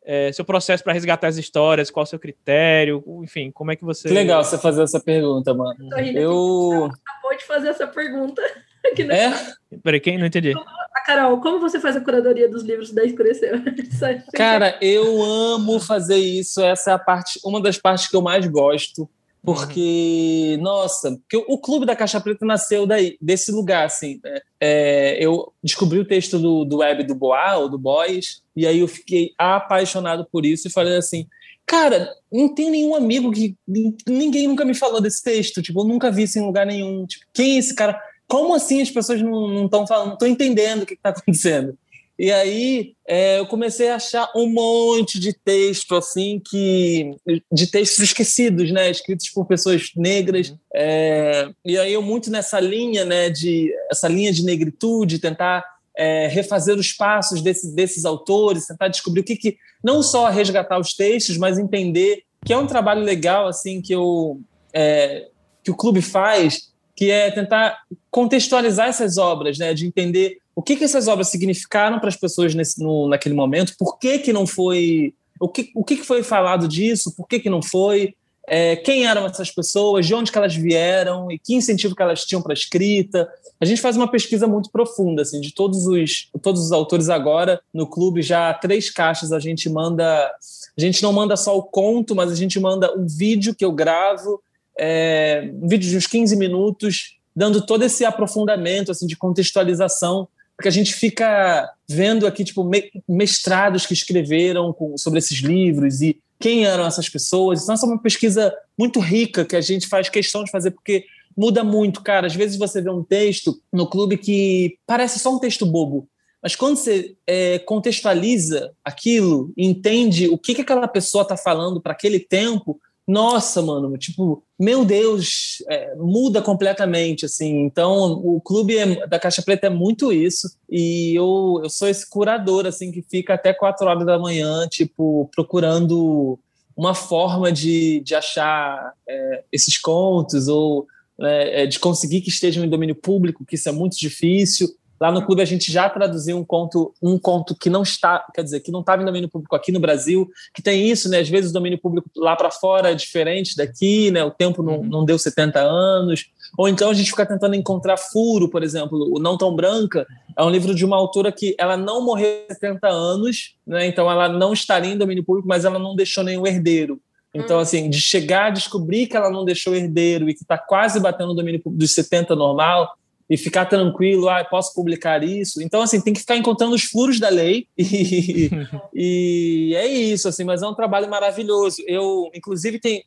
[0.07, 3.03] É, seu processo para resgatar as histórias, qual o seu critério?
[3.23, 4.07] Enfim, como é que você.
[4.07, 5.73] Que legal você fazer essa pergunta, mano.
[5.89, 6.91] Tô rindo aqui, Eu.
[6.91, 8.41] acabou de fazer essa pergunta.
[8.85, 9.15] Aqui na...
[9.15, 9.33] É?
[9.81, 10.15] Peraí, quem?
[10.19, 10.53] Não entendi.
[10.55, 13.55] Ah, Carol, como você faz a curadoria dos livros da Escureceu?
[13.97, 14.05] Só-
[14.35, 16.61] Cara, eu amo fazer isso.
[16.63, 19.09] Essa é a parte, uma das partes que eu mais gosto.
[19.45, 24.19] Porque, nossa, porque o, o Clube da Caixa Preta nasceu daí, desse lugar, assim.
[24.23, 24.39] né?
[24.59, 28.79] É, eu descobri o texto do, do Web do Boa, ou do Boys, e aí
[28.79, 31.27] eu fiquei apaixonado por isso e falei assim,
[31.65, 33.55] cara, não tem nenhum amigo que...
[33.67, 37.05] nin- Ninguém nunca me falou desse texto, tipo, eu nunca vi isso em lugar nenhum.
[37.05, 37.99] Tipo, quem é esse cara?
[38.27, 41.77] Como assim as pessoas não estão falando, não estão entendendo o que está acontecendo?
[42.17, 47.11] E aí é, eu comecei a achar um monte de texto assim que
[47.51, 50.55] de textos esquecidos, né, escritos por pessoas negras.
[50.73, 55.65] É, e aí eu muito nessa linha, né, de essa linha de negritude, tentar
[55.97, 60.79] é, refazer os passos desse, desses autores, tentar descobrir o que, que não só resgatar
[60.79, 64.39] os textos, mas entender que é um trabalho legal assim que eu
[64.73, 65.27] é,
[65.63, 70.75] que o clube faz, que é tentar contextualizar essas obras, né, de entender o que,
[70.75, 74.47] que essas obras significaram para as pessoas nesse, no, naquele momento, por que, que não
[74.47, 75.13] foi.
[75.39, 78.15] O que, o que, que foi falado disso, por que, que não foi,
[78.47, 82.23] é, quem eram essas pessoas, de onde que elas vieram e que incentivo que elas
[82.23, 83.27] tinham para a escrita.
[83.59, 87.59] A gente faz uma pesquisa muito profunda, assim, de todos os, todos os autores agora
[87.73, 90.31] no clube, já três caixas a gente manda.
[90.77, 93.71] A gente não manda só o conto, mas a gente manda um vídeo que eu
[93.71, 94.41] gravo,
[94.77, 100.67] é, um vídeo de uns 15 minutos, dando todo esse aprofundamento assim, de contextualização porque
[100.67, 106.19] a gente fica vendo aqui tipo me- mestrados que escreveram com- sobre esses livros e
[106.39, 107.63] quem eram essas pessoas.
[107.63, 111.05] Então, essa é uma pesquisa muito rica que a gente faz questão de fazer, porque
[111.35, 112.27] muda muito, cara.
[112.27, 116.07] Às vezes você vê um texto no clube que parece só um texto bobo,
[116.41, 121.93] mas quando você é, contextualiza aquilo, entende o que, que aquela pessoa está falando para
[121.93, 127.61] aquele tempo, nossa, mano, tipo, meu Deus, é, muda completamente, assim.
[127.61, 130.49] Então, o clube é- da Caixa Preta é muito isso.
[130.69, 135.29] E eu, eu sou esse curador, assim, que fica até quatro horas da manhã, tipo,
[135.35, 136.39] procurando
[136.75, 140.87] uma forma de, de achar é, esses contos ou
[141.17, 144.67] né, é, de conseguir que estejam em domínio público, que isso é muito difícil.
[144.99, 148.43] Lá no clube a gente já traduziu um conto, um conto que não está, quer
[148.43, 151.19] dizer, que não estava em domínio público aqui no Brasil, que tem isso, né?
[151.19, 154.23] Às vezes o domínio público lá para fora é diferente daqui, né?
[154.23, 156.27] O tempo não, não deu 70 anos.
[156.57, 160.43] Ou então a gente fica tentando encontrar furo, por exemplo, o Não Tão Branca é
[160.43, 163.87] um livro de uma autora que ela não morreu há 70 anos, né?
[163.87, 166.99] Então ela não estaria em domínio público, mas ela não deixou nenhum herdeiro.
[167.33, 171.01] Então, assim, de chegar a descobrir que ela não deixou herdeiro e que está quase
[171.01, 172.95] batendo no domínio público dos 70 normal,
[173.29, 175.61] e ficar tranquilo, ah, posso publicar isso.
[175.61, 178.49] Então, assim, tem que ficar encontrando os furos da lei e,
[178.93, 181.81] e é isso, assim, mas é um trabalho maravilhoso.
[181.87, 183.03] Eu, inclusive, tem,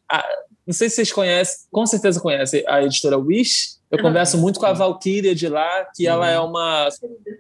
[0.66, 3.78] não sei se vocês conhecem, com certeza conhecem a editora Wish.
[3.90, 4.04] Eu Uhum.
[4.04, 6.88] converso muito com a Valkyria de lá, que ela é uma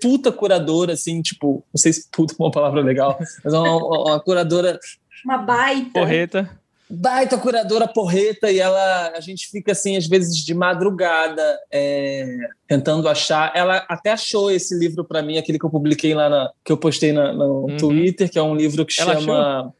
[0.00, 3.76] puta curadora, assim, tipo, não sei se puta é uma palavra legal, mas é uma,
[3.76, 4.78] uma curadora
[5.24, 5.90] Uma baita.
[5.92, 6.57] Porreta.
[6.90, 12.36] Baita curadora porreta e ela a gente fica assim às vezes de madrugada é,
[12.66, 16.50] tentando achar ela até achou esse livro para mim aquele que eu publiquei lá na,
[16.64, 17.76] que eu postei na, no Uhum.
[17.76, 19.74] Twitter que é um livro que Ela chama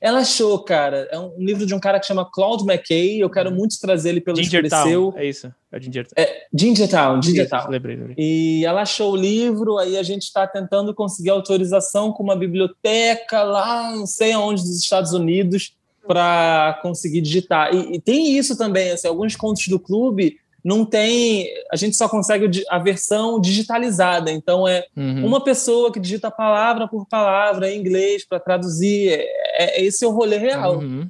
[0.00, 1.08] Ela achou, cara.
[1.10, 3.20] É um livro de um cara que chama Claude McKay.
[3.20, 4.68] Eu quero muito trazer ele pelo Ginger.
[4.68, 5.52] Town, é isso.
[5.72, 6.24] É Ginger Town.
[6.24, 7.70] É, Ginger Town, Ginger Town.
[7.70, 8.16] Lembrei, lembrei.
[8.18, 13.42] E ela achou o livro, aí a gente está tentando conseguir autorização com uma biblioteca
[13.42, 15.74] lá, não sei aonde, dos Estados Unidos,
[16.06, 17.74] para conseguir digitar.
[17.74, 22.08] E, e tem isso também, assim, alguns contos do clube não tem, a gente só
[22.08, 24.30] consegue a versão digitalizada.
[24.32, 25.26] Então é Uhum.
[25.26, 29.10] uma pessoa que digita palavra por palavra em inglês para traduzir.
[29.10, 29.26] É,
[29.58, 30.78] é- esse é o rolê real.
[30.78, 31.06] Uhum.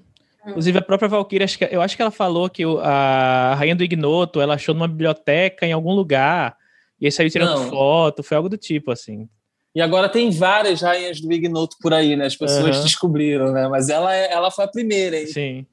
[0.46, 4.40] Inclusive, a própria Valkyria, que- eu acho que ela falou que a Rainha do Ignoto,
[4.40, 6.56] ela achou numa biblioteca em algum lugar,
[7.00, 7.70] e aí saiu tirando Não.
[7.70, 9.28] foto, foi algo do tipo, assim.
[9.74, 12.26] E agora tem várias rainhas do Ignoto por aí, né?
[12.26, 12.84] As pessoas Aham.
[12.84, 13.66] descobriram, né?
[13.66, 15.26] Mas ela, é- ela foi a primeira, hein?
[15.26, 15.66] Sim.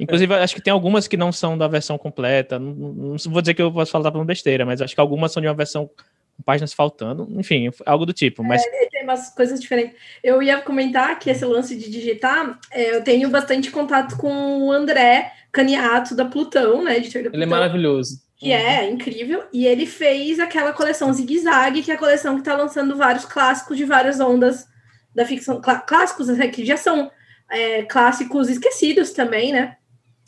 [0.00, 2.58] Inclusive, acho que tem algumas que não são da versão completa.
[2.58, 5.40] Não, não vou dizer que eu posso falar falando besteira, mas acho que algumas são
[5.40, 7.28] de uma versão com páginas faltando.
[7.38, 8.42] Enfim, algo do tipo.
[8.42, 9.94] Mas Tem umas coisas diferentes.
[10.22, 14.72] Eu ia comentar que esse lance de digitar, é, eu tenho bastante contato com o
[14.72, 16.96] André Caniato da Plutão, né?
[16.98, 17.48] Editor da Ele é Plutão.
[17.48, 18.18] maravilhoso.
[18.36, 22.40] que é incrível, e ele fez aquela coleção Zig Zag, que é a coleção que
[22.42, 24.66] está lançando vários clássicos de várias ondas
[25.14, 27.10] da ficção, clá- clássicos né, que já são
[27.50, 29.76] é, clássicos esquecidos também, né?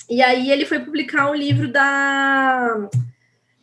[0.08, 2.88] E aí ele foi publicar um livro da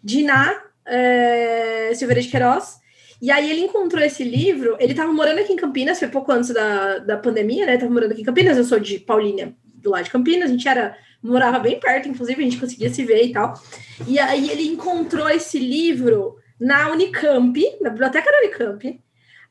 [0.04, 0.54] Diná
[0.86, 2.78] é, Silveira de Queiroz,
[3.22, 6.50] e aí ele encontrou esse livro, ele estava morando aqui em Campinas, foi pouco antes
[6.54, 7.78] da, da pandemia, né?
[7.78, 10.68] Tava morando aqui em Campinas, eu sou de Paulínia, do lado de Campinas, a gente
[10.68, 13.54] era, morava bem perto, inclusive a gente conseguia se ver e tal.
[14.08, 19.02] E aí ele encontrou esse livro na Unicamp, na biblioteca da Unicamp.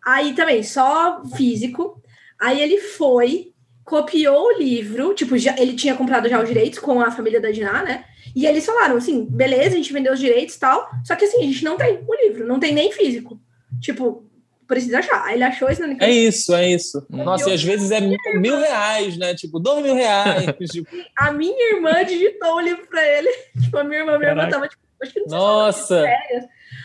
[0.05, 2.03] Aí também, só físico.
[2.41, 3.53] Aí ele foi,
[3.85, 7.51] copiou o livro, tipo, já, ele tinha comprado já os direitos com a família da
[7.51, 8.05] Diná, né?
[8.35, 10.89] E eles falaram assim: beleza, a gente vendeu os direitos e tal.
[11.05, 13.41] Só que assim, a gente não tem o livro, não tem nem físico.
[13.81, 14.27] Tipo,
[14.73, 15.25] precisa achar.
[15.27, 15.95] Aí ele achou isso na.
[16.01, 17.07] É isso, é isso.
[17.11, 19.35] Nossa, e às vezes é mil, mil reais, né?
[19.35, 20.47] Tipo, dois mil reais.
[20.71, 23.29] tipo, A minha irmã digitou o livro pra ele.
[23.63, 24.57] Tipo, a minha irmã, minha irmã Caraca.
[24.57, 26.05] tava, tipo, acho que não sei nossa.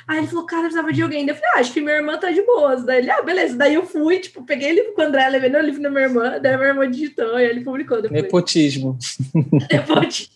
[0.07, 1.25] Aí ele falou, cara, eu precisava de alguém.
[1.25, 2.83] Daí Eu falei, ah, acho que minha irmã tá de boas.
[2.85, 3.55] Daí ele, ah, beleza.
[3.57, 6.03] Daí eu fui, tipo, peguei o livro com o André, levei no livro da minha
[6.03, 8.21] irmã, daí a minha irmã digitou e ele publicou depois.
[8.23, 8.97] Nepotismo.
[9.71, 10.29] Nepoti-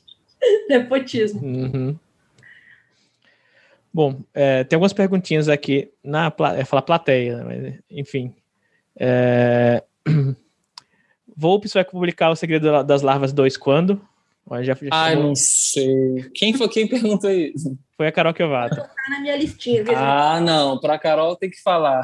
[0.69, 1.41] Nepotismo.
[1.41, 1.95] Uhum.
[3.93, 8.33] Bom, é, tem algumas perguntinhas aqui na é falar plateia, né, mas enfim.
[8.97, 9.83] É...
[11.35, 14.01] Volpes vai publicar o Segredo das Larvas 2 quando?
[14.47, 16.29] Ó, Já, já Ai, não sei.
[16.33, 17.77] Quem foi quem perguntou isso?
[17.95, 18.75] Foi a Carol Kiovato.
[18.75, 19.83] Tá na minha listinha.
[19.95, 20.79] Ah, não.
[20.79, 22.01] Pra Carol tem que falar.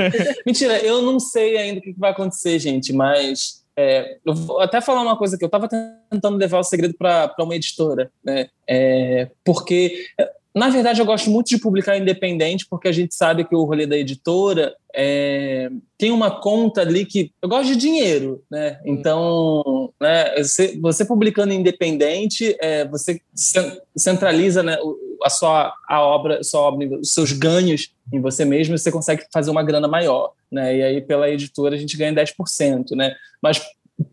[0.46, 4.60] Mentira, eu não sei ainda o que que vai acontecer, gente, mas é, eu vou
[4.60, 8.48] até falar uma coisa que eu estava tentando levar o segredo para uma editora, né?
[8.68, 10.06] É, porque,
[10.54, 13.86] na verdade, eu gosto muito de publicar independente, porque a gente sabe que o rolê
[13.86, 18.80] da editora é, tem uma conta ali que eu gosto de dinheiro, né?
[18.84, 24.78] Então, né, você, você publicando independente, é, você cen- centraliza né,
[25.24, 28.92] a sua a obra, a sua obra, os seus ganhos em você mesmo, e você
[28.92, 30.76] consegue fazer uma grana maior, né?
[30.76, 33.12] E aí pela editora a gente ganha 10%, né?
[33.42, 33.60] Mas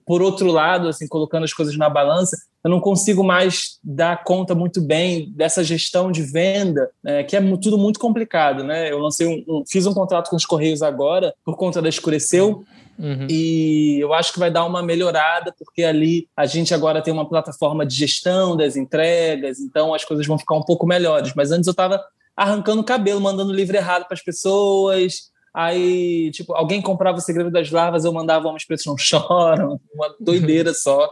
[0.06, 4.54] por outro lado, assim, colocando as coisas na balança, eu não consigo mais dar conta
[4.54, 8.92] muito bem dessa gestão de venda, né, que é tudo muito complicado, né?
[8.92, 12.64] Eu lancei um, um- fiz um contrato com os Correios agora por conta da Escureceu,
[13.00, 13.26] Uhum.
[13.28, 17.28] e eu acho que vai dar uma melhorada, porque ali a gente agora tem uma
[17.28, 21.34] plataforma de gestão das entregas, então as coisas vão ficar um pouco melhores.
[21.36, 22.00] Mas antes eu estava
[22.38, 25.31] arrancando o cabelo, mandando livro errado para as pessoas.
[25.54, 30.74] Aí, tipo, alguém comprava o Segredo das Larvas, eu mandava uma expressão choram, uma doideira
[30.74, 31.12] só.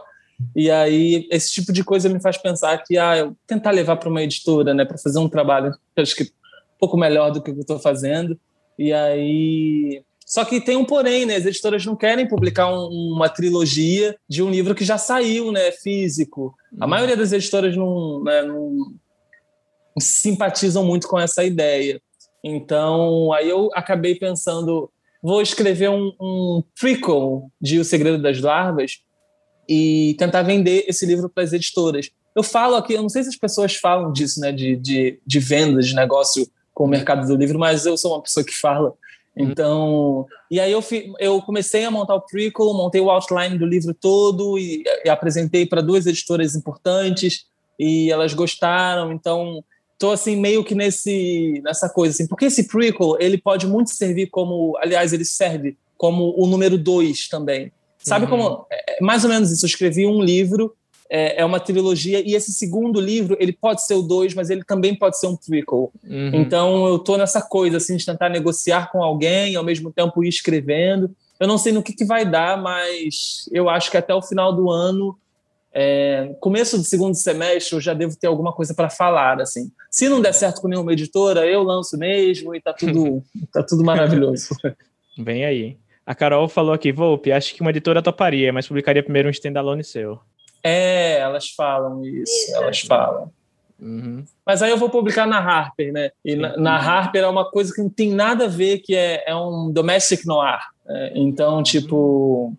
[0.56, 4.08] E aí, esse tipo de coisa me faz pensar que, ah, eu tentar levar para
[4.08, 7.60] uma editora, né, para fazer um trabalho, acho que um pouco melhor do que eu
[7.60, 8.38] estou fazendo.
[8.78, 11.36] E aí, só que tem um porém, né?
[11.36, 15.72] As editoras não querem publicar um- uma trilogia de um livro que já saiu, né?
[15.72, 16.54] Físico.
[16.80, 18.94] A maioria das editoras não, né, não
[19.98, 22.00] simpatizam muito com essa ideia.
[22.42, 24.90] Então, aí eu acabei pensando,
[25.22, 29.00] vou escrever um, um prequel de O Segredo das Larvas
[29.68, 32.10] e tentar vender esse livro para as editoras.
[32.34, 34.52] Eu falo aqui, eu não sei se as pessoas falam disso, né?
[34.52, 38.22] De, de, de vendas, de negócio com o mercado do livro, mas eu sou uma
[38.22, 38.94] pessoa que fala.
[39.36, 43.64] Então, e aí eu, fi, eu comecei a montar o prequel, montei o outline do
[43.64, 47.46] livro todo e, e apresentei para duas editoras importantes
[47.78, 49.12] e elas gostaram.
[49.12, 49.64] Então,
[50.00, 54.28] tô assim meio que nesse nessa coisa assim, porque esse prequel, ele pode muito servir
[54.30, 57.70] como, aliás, ele serve como o número dois também.
[57.98, 58.30] Sabe Uhum.
[58.30, 60.74] como é mais ou menos isso, eu escrevi um livro
[61.10, 64.64] é, é uma trilogia e esse segundo livro ele pode ser o dois, mas ele
[64.64, 65.92] também pode ser um prequel.
[66.02, 66.30] Uhum.
[66.32, 70.28] Então eu tô nessa coisa assim de tentar negociar com alguém, ao mesmo tempo ir
[70.28, 71.10] escrevendo.
[71.38, 74.54] Eu não sei no que, que vai dar, mas eu acho que até o final
[74.54, 75.18] do ano,
[75.72, 79.40] é, começo do segundo semestre, eu já devo ter alguma coisa para falar.
[79.40, 79.70] assim.
[79.90, 83.84] Se não der certo com nenhuma editora, eu lanço mesmo e tá tudo, tá tudo
[83.84, 84.48] maravilhoso.
[85.18, 85.76] Vem aí.
[86.04, 89.84] A Carol falou aqui, Volpe, acho que uma editora toparia, mas publicaria primeiro um standalone
[89.84, 90.18] seu.
[90.62, 93.30] É, elas falam isso, elas falam.
[93.80, 94.24] Uhum.
[94.44, 96.10] Mas aí eu vou publicar na Harper, né?
[96.24, 99.24] E na, na, Harper é uma coisa que não tem nada a ver, que é,
[99.26, 100.60] é um domestic noir.
[100.86, 102.52] É, então, tipo,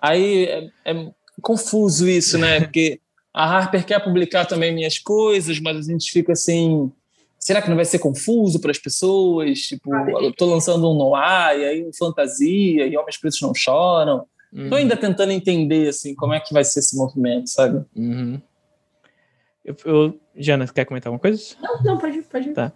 [0.00, 1.10] aí é, é,
[1.40, 2.60] confuso isso, né?
[2.62, 3.00] Porque
[3.32, 6.90] a Harper quer publicar também minhas coisas, mas a gente fica assim,
[7.38, 9.60] será que não vai ser confuso para as pessoas?
[9.60, 14.26] Tipo, eu tô lançando um noir, e aí um fantasia, e homens pretos não choram.
[14.52, 14.70] Uhum.
[14.70, 17.84] Tô ainda tentando entender, assim, como é que vai ser esse movimento, sabe?
[17.96, 18.40] Uhum.
[19.64, 21.56] Eu, eu, Jana, quer comentar alguma coisa?
[21.60, 22.52] Não, não, pode, pode.
[22.52, 22.72] Tá.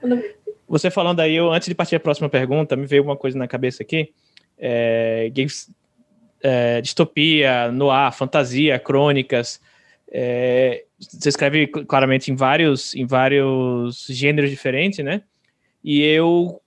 [0.66, 3.46] Você falando aí, eu, antes de partir a próxima pergunta, me veio uma coisa na
[3.46, 4.12] cabeça aqui.
[4.58, 5.30] É,
[6.42, 9.60] é, distopia, noir, fantasia, crônicas.
[10.10, 15.22] É, você escreve claramente em vários, em vários gêneros diferentes, né?
[15.82, 16.60] E eu,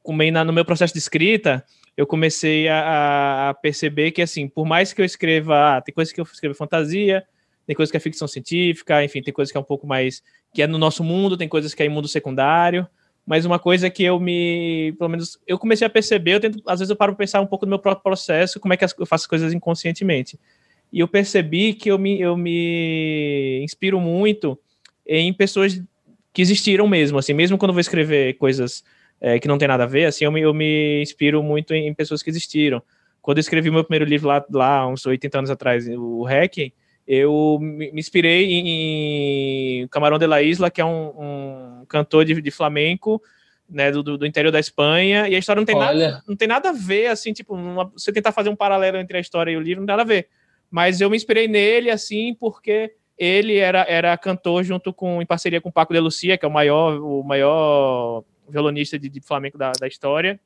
[0.46, 1.66] no meu processo de escrita,
[1.98, 6.14] eu comecei a, a, perceber que, assim, por mais que eu escreva, ah, tem coisas
[6.14, 7.26] que eu escrevo fantasia,
[7.68, 10.62] tem coisas que é ficção científica, enfim, tem coisas que é um pouco mais, que
[10.62, 12.88] é no nosso mundo, tem coisas que é em mundo secundário,
[13.26, 16.80] mas uma coisa que eu me, pelo menos, eu comecei a perceber, eu tento, às
[16.80, 19.06] vezes eu paro para pensar um pouco no meu próprio processo, como é que eu
[19.06, 20.40] faço as coisas inconscientemente.
[20.92, 24.60] E eu percebi que eu me, eu me inspiro muito
[25.06, 25.82] em pessoas
[26.34, 28.84] que existiram mesmo, assim, mesmo quando eu vou escrever coisas
[29.20, 31.88] é, que não tem nada a ver, assim, eu me, eu me inspiro muito em,
[31.88, 32.82] em pessoas que existiram.
[33.22, 36.72] Quando eu escrevi meu primeiro livro lá, lá uns 80 anos atrás, o Hacking,
[37.08, 42.52] eu me inspirei em Camarão de la Isla, que é um, um cantor de, de
[42.52, 43.22] flamenco,
[43.70, 46.70] né, do, do, interior da Espanha, e a história não tem, nada, não tem nada
[46.70, 49.62] a ver, assim, tipo, uma, você tentar fazer um paralelo entre a história e o
[49.62, 50.28] livro, não tem nada a ver.
[50.70, 55.62] Mas eu me inspirei nele, assim, porque ele era, era cantor junto com, em parceria
[55.62, 59.58] com o Paco de Lucia, que é o maior, o maior violonista de, de flamenco
[59.58, 60.40] da, da história.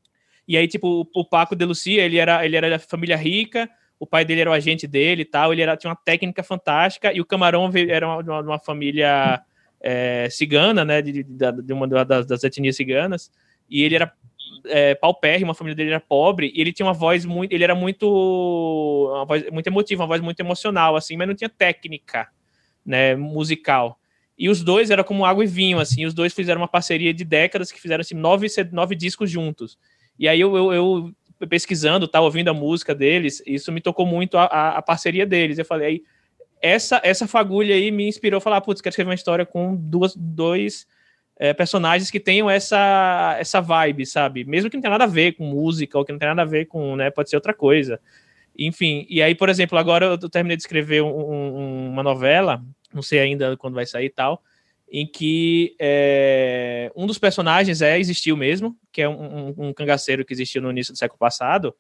[0.47, 3.70] E aí, tipo, o, o Paco de Lucia, ele era, ele era da família rica,
[4.00, 7.14] o pai dele era o agente dele e tal, ele era, tinha uma técnica fantástica,
[7.14, 9.41] e o Camarão era uma, uma, uma família
[9.80, 13.32] é, cigana, né, de, de, de uma das, das, etnias ciganas,
[13.70, 14.12] e ele era
[14.66, 17.76] é, paupérrimo, a família dele era pobre, e ele tinha uma voz muito, ele era
[17.76, 18.08] muito,
[19.14, 22.28] uma voz muito emotiva, uma voz muito emocional, assim, mas não tinha técnica,
[22.86, 24.00] né, musical.
[24.38, 26.06] E os dois era como água e vinho, assim.
[26.06, 29.78] Os dois fizeram uma parceria de décadas que fizeram assim, nove, nove discos juntos.
[30.20, 31.16] E aí eu, eu, eu
[31.48, 35.58] pesquisando, tá, ouvindo a música deles, isso me tocou muito a, a, a parceria deles.
[35.58, 36.04] Eu falei, aí,
[36.62, 40.16] essa, essa fagulha aí me inspirou a falar, putz, quero escrever uma história com duas,
[40.16, 40.88] dois
[41.38, 44.46] é, personagens que tenham essa, essa vibe, sabe?
[44.46, 46.52] Mesmo que não tenha nada a ver com música, ou que não tenha nada a
[46.52, 48.00] ver com, né, pode ser outra coisa.
[48.58, 52.64] Enfim, e aí, por exemplo, agora eu terminei de escrever um, um, uma novela
[52.96, 54.41] não sei ainda quando vai sair e tal,
[54.90, 59.14] em que é, um dos personagens é existiu mesmo, que é um,
[59.50, 61.76] um, um, cangaceiro que existiu no início do século passado,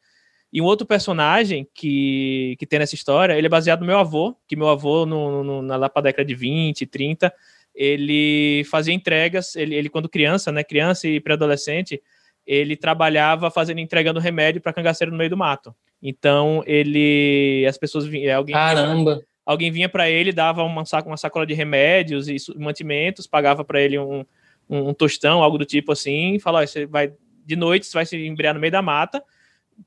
[0.51, 4.35] e um outro personagem que, que tem nessa história, ele é baseado no meu avô,
[4.47, 7.33] que meu avô, no, no, na, lá para década de 20, 30,
[7.73, 12.01] ele fazia entregas, ele, ele quando criança, né, criança e pré-adolescente,
[12.45, 15.75] ele trabalhava fazendo, entregando remédio para cangaceiro no meio do mato.
[16.01, 18.53] Então, ele, as pessoas, alguém...
[18.53, 19.21] Caramba!
[19.45, 23.81] Alguém vinha para ele, dava uma, saco, uma sacola de remédios e mantimentos, pagava para
[23.81, 24.25] ele um,
[24.69, 27.13] um, um, tostão, algo do tipo assim, e falava: você vai
[27.45, 29.23] de noite, você vai se embriar no meio da mata,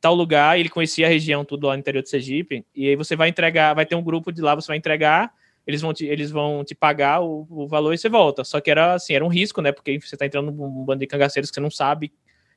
[0.01, 3.17] tal lugar, ele conhecia a região tudo lá no interior de Sergipe, e aí você
[3.17, 5.33] vai entregar, vai ter um grupo de lá, você vai entregar,
[5.67, 8.43] eles vão te, eles vão te pagar o, o valor e você volta.
[8.43, 9.71] Só que era assim, era um risco, né?
[9.71, 12.11] Porque você está entrando num bando de cangaceiros que você não sabe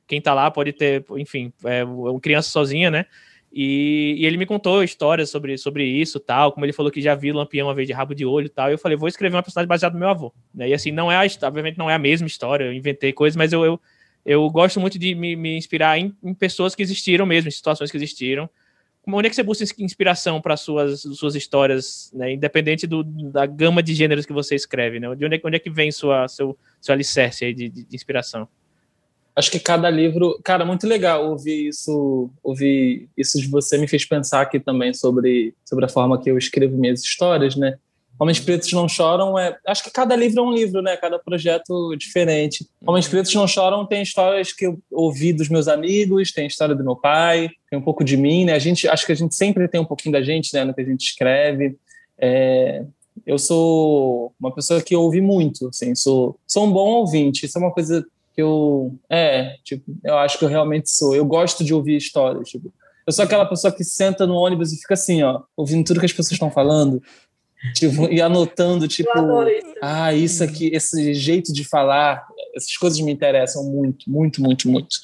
[0.06, 3.06] quem está lá, pode ter, enfim, é, uma criança sozinha, né?
[3.54, 7.14] E, e, ele me contou histórias sobre, sobre isso tal, como ele falou que já
[7.14, 8.70] viu Lampião uma vez de rabo de olho tal.
[8.70, 10.32] E eu falei, vou escrever uma personagem baseada no meu avô.
[10.54, 10.70] Né?
[10.70, 13.52] E assim, não é a, obviamente não é a mesma história, eu inventei coisas, mas
[13.52, 13.80] eu, eu,
[14.24, 17.90] eu gosto muito de me, me inspirar em, em, pessoas que existiram mesmo, em situações
[17.90, 18.48] que existiram.
[19.06, 22.32] Onde é que você busca inspiração para suas, suas histórias, né?
[22.32, 24.98] independente do, da gama de gêneros que você escreve?
[24.98, 25.14] Né?
[25.14, 28.48] De onde é, onde é que vem sua, seu, seu alicerce de, de, de inspiração?
[29.34, 34.04] Acho que cada livro, cara, muito legal ouvir isso, ouvir isso de você me fez
[34.04, 37.76] pensar aqui também sobre sobre a forma que eu escrevo minhas histórias, né?
[38.18, 39.56] Homens Pretos Não Choram é.
[39.66, 40.96] Acho que cada livro é um livro, né?
[40.96, 42.68] Cada projeto diferente.
[42.86, 46.74] Homens Pretos Não Choram tem histórias que eu ouvi dos meus amigos, tem a história
[46.74, 48.54] do meu pai, tem um pouco de mim, né?
[48.54, 50.64] A gente, acho que a gente sempre tem um pouquinho da gente, né?
[50.64, 51.76] No que a gente escreve.
[52.16, 52.84] É,
[53.26, 57.46] eu sou uma pessoa que ouve muito, assim, sou, sou um bom ouvinte.
[57.46, 61.24] Isso é uma coisa que eu é tipo eu acho que eu realmente sou eu
[61.24, 62.72] gosto de ouvir histórias tipo
[63.06, 66.06] Eu sou aquela pessoa que senta no ônibus e fica assim, ó, ouvindo tudo que
[66.06, 67.02] as pessoas estão falando.
[67.74, 69.10] Tipo, e anotando, tipo,
[69.44, 69.74] isso.
[69.80, 74.96] ah, isso aqui, esse jeito de falar, essas coisas me interessam muito, muito, muito, muito.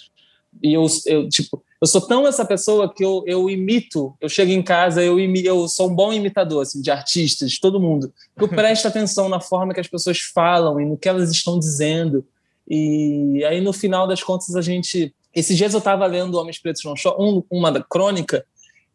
[0.60, 4.50] E eu, eu tipo, eu sou tão essa pessoa que eu, eu imito, eu chego
[4.50, 8.12] em casa, eu, imi, eu sou um bom imitador, assim, de artistas, de todo mundo.
[8.36, 12.26] Eu presto atenção na forma que as pessoas falam e no que elas estão dizendo.
[12.68, 15.14] E aí, no final das contas, a gente...
[15.34, 18.44] Esses dias eu estava lendo Homens Pretos no Show, um, uma crônica,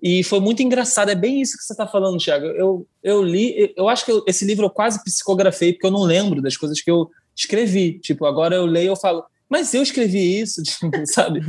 [0.01, 1.09] e foi muito engraçado.
[1.09, 2.45] É bem isso que você está falando, Thiago.
[2.47, 6.03] Eu, eu li, eu acho que eu, esse livro eu quase psicografei, porque eu não
[6.03, 7.99] lembro das coisas que eu escrevi.
[7.99, 9.24] Tipo, agora eu leio e eu falo,
[9.54, 11.39] mas eu escrevi isso, tipo, sabe?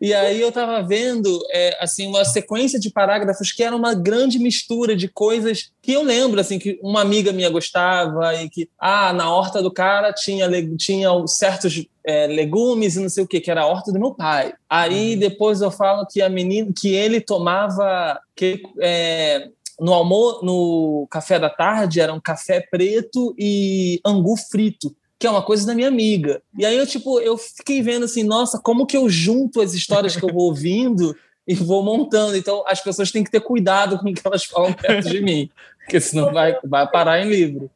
[0.00, 4.40] E aí eu estava vendo é, assim uma sequência de parágrafos que era uma grande
[4.40, 9.12] mistura de coisas que eu lembro assim que uma amiga minha gostava e que ah
[9.12, 13.52] na horta do cara tinha tinha certos é, legumes e não sei o que que
[13.52, 14.52] era a horta do meu pai.
[14.68, 15.20] Aí uhum.
[15.20, 19.48] depois eu falo que a menina que ele tomava que é,
[19.78, 24.94] no almoço, no café da tarde era um café preto e angu frito
[25.24, 26.42] que é uma coisa da minha amiga.
[26.58, 30.14] E aí eu, tipo, eu fiquei vendo assim, nossa, como que eu junto as histórias
[30.14, 31.16] que eu vou ouvindo
[31.48, 32.36] e vou montando.
[32.36, 35.48] Então, as pessoas têm que ter cuidado com o que elas falam perto de mim,
[35.78, 37.70] porque senão vai, vai parar em livro.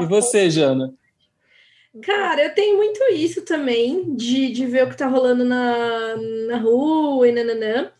[0.00, 0.94] E você, Jana?
[2.02, 6.16] Cara, eu tenho muito isso também, de, de ver o que tá rolando na,
[6.48, 7.90] na rua e nananã.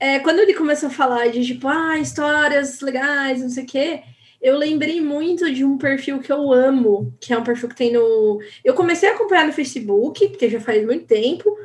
[0.00, 4.02] É, quando ele começou a falar de, tipo, ah, histórias legais, não sei o quê,
[4.40, 7.92] eu lembrei muito de um perfil que eu amo, que é um perfil que tem
[7.92, 8.40] no.
[8.64, 11.56] Eu comecei a acompanhar no Facebook, porque já faz muito tempo,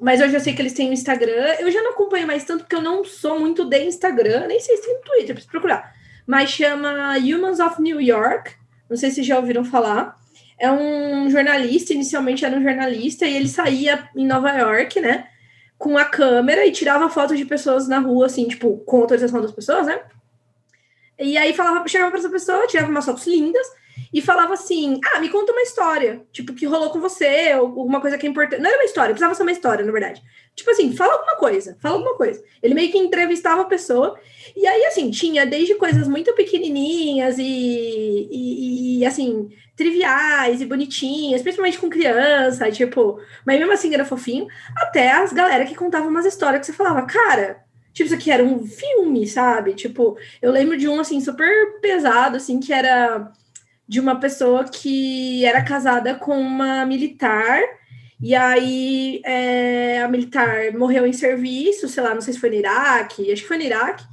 [0.00, 1.56] mas hoje eu sei que eles têm no Instagram.
[1.60, 4.76] Eu já não acompanho mais tanto, porque eu não sou muito de Instagram, nem sei
[4.76, 5.94] se tem no Twitter, preciso procurar.
[6.26, 8.52] Mas chama Humans of New York.
[8.88, 10.16] Não sei se já ouviram falar.
[10.58, 15.26] É um jornalista, inicialmente era um jornalista, e ele saía em Nova York, né?
[15.76, 19.52] Com a câmera e tirava fotos de pessoas na rua, assim, tipo, com autorização das
[19.52, 20.00] pessoas, né?
[21.18, 23.66] E aí falava, chegava para essa pessoa, tirava umas fotos lindas
[24.12, 28.00] e falava assim: Ah, me conta uma história, tipo, que rolou com você, ou alguma
[28.00, 28.60] coisa que é importante.
[28.60, 30.22] Não era uma história, precisava ser uma história, na verdade.
[30.54, 32.42] Tipo assim, fala alguma coisa, fala alguma coisa.
[32.62, 34.18] Ele meio que entrevistava a pessoa,
[34.54, 41.42] e aí, assim, tinha desde coisas muito pequenininhas e, e, e assim, triviais e bonitinhas,
[41.42, 44.46] principalmente com criança, tipo, mas mesmo assim era fofinho,
[44.76, 48.42] até as galera que contavam umas histórias que você falava, cara Tipo, isso aqui era
[48.42, 49.74] um filme, sabe?
[49.74, 53.30] Tipo, eu lembro de um, assim, super pesado, assim, que era
[53.86, 57.60] de uma pessoa que era casada com uma militar,
[58.20, 62.56] e aí é, a militar morreu em serviço, sei lá, não sei se foi no
[62.56, 64.04] Iraque, acho que foi no Iraque.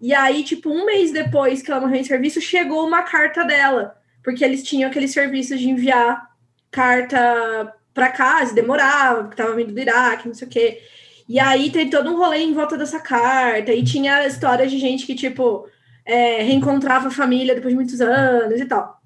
[0.00, 3.96] E aí, tipo, um mês depois que ela morreu em serviço, chegou uma carta dela,
[4.22, 6.30] porque eles tinham aquele serviço de enviar
[6.70, 10.82] carta para casa, demorava, porque tava vindo do Iraque, não sei o quê.
[11.28, 15.04] E aí tem todo um rolê em volta dessa carta, e tinha histórias de gente
[15.04, 15.68] que, tipo,
[16.04, 19.00] é, reencontrava a família depois de muitos anos e tal.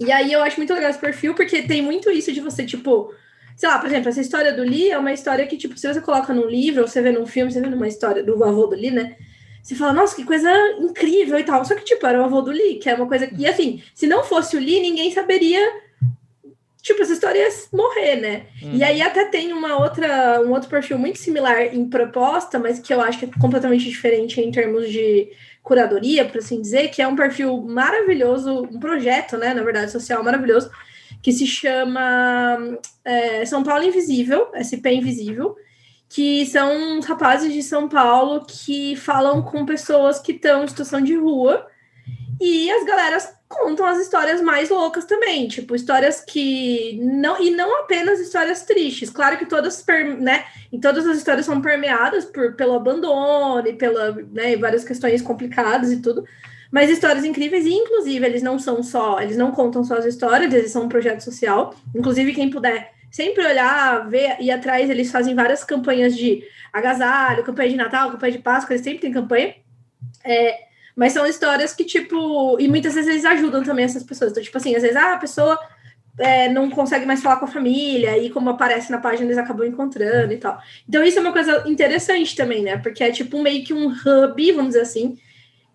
[0.00, 3.12] E aí eu acho muito legal esse perfil, porque tem muito isso de você, tipo,
[3.56, 6.00] sei lá, por exemplo, essa história do Lee é uma história que, tipo, se você
[6.00, 8.76] coloca num livro, ou você vê num filme, você vê numa história do avô do
[8.76, 9.16] Lee, né?
[9.62, 11.64] Você fala, nossa, que coisa incrível e tal.
[11.64, 14.06] Só que, tipo, era o avô do Lee, que é uma coisa que, assim, se
[14.06, 15.60] não fosse o Lee, ninguém saberia
[16.82, 18.46] tipo, essa história ia morrer, né?
[18.62, 18.74] Uhum.
[18.74, 22.92] E aí até tem uma outra, um outro perfil muito similar em proposta, mas que
[22.92, 25.30] eu acho que é completamente diferente em termos de
[25.62, 30.22] curadoria, por assim dizer, que é um perfil maravilhoso, um projeto, né, na verdade, social
[30.24, 30.70] maravilhoso,
[31.22, 35.56] que se chama é, São Paulo Invisível, SP Invisível,
[36.08, 41.14] que são rapazes de São Paulo que falam com pessoas que estão em situação de
[41.14, 41.66] rua
[42.40, 47.80] e as galeras contam as histórias mais loucas também, tipo, histórias que não e não
[47.80, 49.10] apenas histórias tristes.
[49.10, 49.84] Claro que todas,
[50.20, 55.22] né, e todas as histórias são permeadas por pelo abandono e pela, né, várias questões
[55.22, 56.24] complicadas e tudo.
[56.70, 60.52] Mas histórias incríveis e inclusive eles não são só, eles não contam só as histórias,
[60.52, 61.74] eles são um projeto social.
[61.94, 67.70] Inclusive quem puder sempre olhar, ver e atrás, eles fazem várias campanhas de agasalho, campanha
[67.70, 69.54] de Natal, campanha de Páscoa, eles sempre têm campanha.
[70.22, 70.67] É,
[70.98, 74.32] mas são histórias que, tipo, e muitas vezes eles ajudam também essas pessoas.
[74.32, 75.56] Então, tipo assim, às vezes ah, a pessoa
[76.18, 79.64] é, não consegue mais falar com a família, e como aparece na página, eles acabam
[79.64, 80.60] encontrando e tal.
[80.88, 82.78] Então, isso é uma coisa interessante também, né?
[82.78, 85.16] Porque é tipo meio que um hub, vamos dizer assim,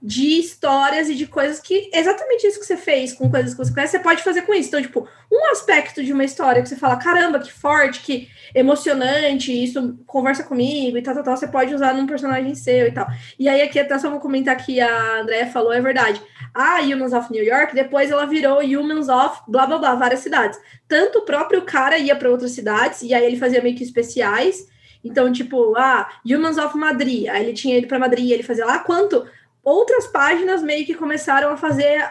[0.05, 3.73] de histórias e de coisas que exatamente isso que você fez com coisas que você
[3.73, 4.67] conhece, você pode fazer com isso.
[4.67, 9.51] Então, tipo, um aspecto de uma história que você fala, caramba, que forte, que emocionante,
[9.51, 13.07] isso conversa comigo e tal, tal, tal, você pode usar num personagem seu e tal.
[13.39, 16.21] E aí, aqui até só vou comentar que a Andrea falou, é verdade.
[16.53, 20.59] A Humans of New York, depois ela virou Humans of blá blá blá, várias cidades.
[20.85, 24.67] Tanto o próprio cara ia para outras cidades, e aí ele fazia meio que especiais
[25.01, 27.27] Então, tipo, ah, Humans of Madrid.
[27.27, 29.25] Aí ele tinha ido para Madrid, ele fazia lá quanto
[29.63, 32.03] outras páginas meio que começaram a fazer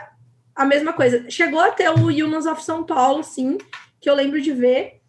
[0.55, 1.29] a mesma coisa.
[1.31, 3.59] Chegou até o Humans of São Paulo, sim,
[4.01, 5.01] que eu lembro de ver,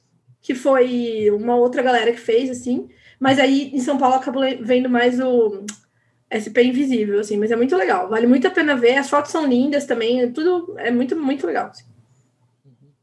[0.42, 2.90] que foi uma outra galera que fez, assim.
[3.20, 5.66] Mas aí em São Paulo acabou vendo mais o
[6.34, 8.10] SP Invisível, assim, mas é muito legal.
[8.10, 8.98] Vale muito a pena ver.
[8.98, 11.68] As fotos são lindas também, é tudo é muito, muito legal.
[11.68, 11.86] Assim.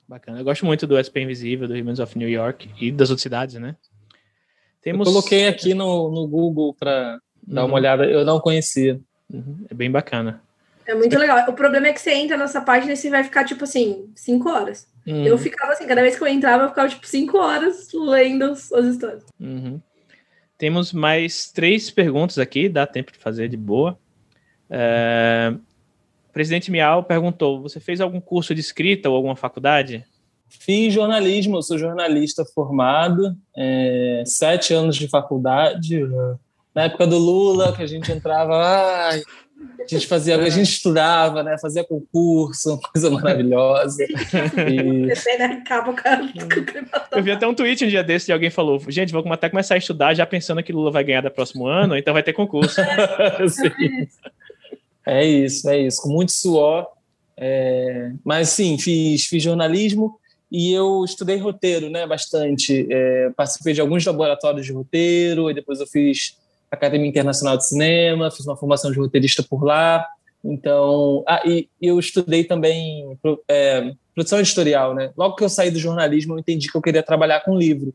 [0.06, 0.40] Bacana.
[0.40, 3.54] Eu gosto muito do SP Invisível, do Humans of New York e das outras cidades,
[3.54, 3.76] né?
[4.82, 5.06] Temos...
[5.06, 7.68] Eu coloquei aqui no, no Google para dar uhum.
[7.68, 9.00] uma olhada, eu não conhecia.
[9.32, 9.66] Uhum.
[9.70, 10.42] É bem bacana.
[10.86, 11.48] É muito legal.
[11.48, 14.48] O problema é que você entra nessa página e você vai ficar, tipo assim, cinco
[14.48, 14.88] horas.
[15.06, 15.24] Uhum.
[15.24, 18.84] Eu ficava assim, cada vez que eu entrava, eu ficava, tipo, cinco horas lendo as
[18.86, 19.24] histórias.
[19.38, 19.80] Uhum.
[20.58, 23.98] Temos mais três perguntas aqui, dá tempo de fazer de boa.
[24.68, 25.54] É...
[26.28, 30.04] O presidente Miau perguntou: você fez algum curso de escrita ou alguma faculdade?
[30.48, 36.00] Fiz jornalismo, eu sou jornalista formado, é, sete anos de faculdade.
[36.74, 39.22] Na época do Lula, que a gente entrava, ai,
[39.78, 41.58] a gente fazia, a gente estudava, né?
[41.58, 44.04] Fazia concurso, uma coisa maravilhosa.
[44.04, 45.10] E...
[47.10, 49.74] Eu vi até um tweet um dia desse de alguém falou: gente, vou até começar
[49.74, 52.80] a estudar já pensando que Lula vai ganhar no próximo ano, então vai ter concurso.
[55.06, 56.86] é isso, é isso, com muito suor.
[57.36, 58.12] É...
[58.24, 60.18] Mas sim, fiz, fiz jornalismo
[60.52, 62.06] e eu estudei roteiro, né?
[62.06, 62.86] Bastante.
[62.90, 63.30] É...
[63.36, 66.39] participei de alguns laboratórios de roteiro, e depois eu fiz
[66.70, 70.06] Academia Internacional de Cinema, fiz uma formação de roteirista por lá.
[70.44, 73.18] Então, ah, e eu estudei também
[73.48, 75.12] é, produção editorial, né?
[75.16, 77.92] Logo que eu saí do jornalismo, eu entendi que eu queria trabalhar com livro.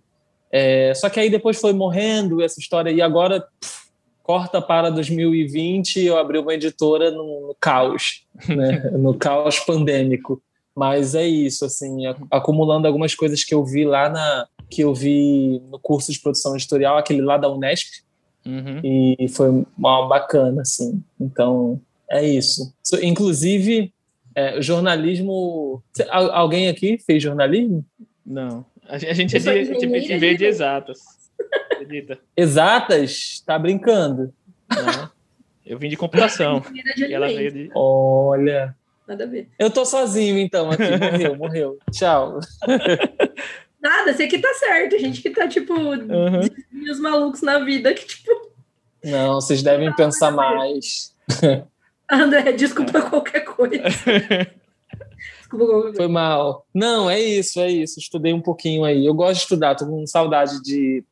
[0.52, 3.90] É, só que aí depois foi morrendo essa história e agora pff,
[4.22, 8.90] corta para 2020 eu abri uma editora no, no caos, né?
[8.94, 10.42] no caos pandêmico.
[10.76, 15.62] Mas é isso, assim, acumulando algumas coisas que eu vi lá na que eu vi
[15.70, 18.04] no curso de produção editorial, aquele lá da Unesp,
[18.46, 18.82] Uhum.
[18.84, 21.04] E foi uma bacana, assim.
[21.20, 22.74] Então, é isso.
[23.02, 23.92] Inclusive,
[24.36, 25.82] é, jornalismo.
[26.10, 27.84] Alguém aqui fez jornalismo?
[28.26, 28.66] Não.
[28.88, 31.00] A gente é de, de, de, veio de exatas.
[31.72, 32.20] Acredita?
[32.38, 33.42] Exatas?
[33.46, 34.34] Tá brincando.
[34.70, 35.10] Não.
[35.66, 36.62] Eu vim de computação.
[36.98, 37.72] e ela veio de...
[37.74, 38.76] Olha.
[39.08, 39.50] Nada a ver.
[39.58, 40.84] Eu tô sozinho, então, aqui.
[40.84, 41.80] Morreu, morreu.
[41.92, 42.40] Tchau.
[43.86, 44.96] Nada, você que tá certo.
[44.96, 46.90] A gente que tá, tipo, uhum.
[46.92, 48.32] os malucos na vida que, tipo.
[49.04, 51.14] Não, vocês devem pensar mais.
[52.12, 53.84] André, desculpa qualquer coisa.
[55.38, 55.98] desculpa qualquer coisa.
[55.98, 56.66] Foi mal.
[56.74, 58.00] Não, é isso, é isso.
[58.00, 59.06] Estudei um pouquinho aí.
[59.06, 61.04] Eu gosto de estudar, tô com saudade de.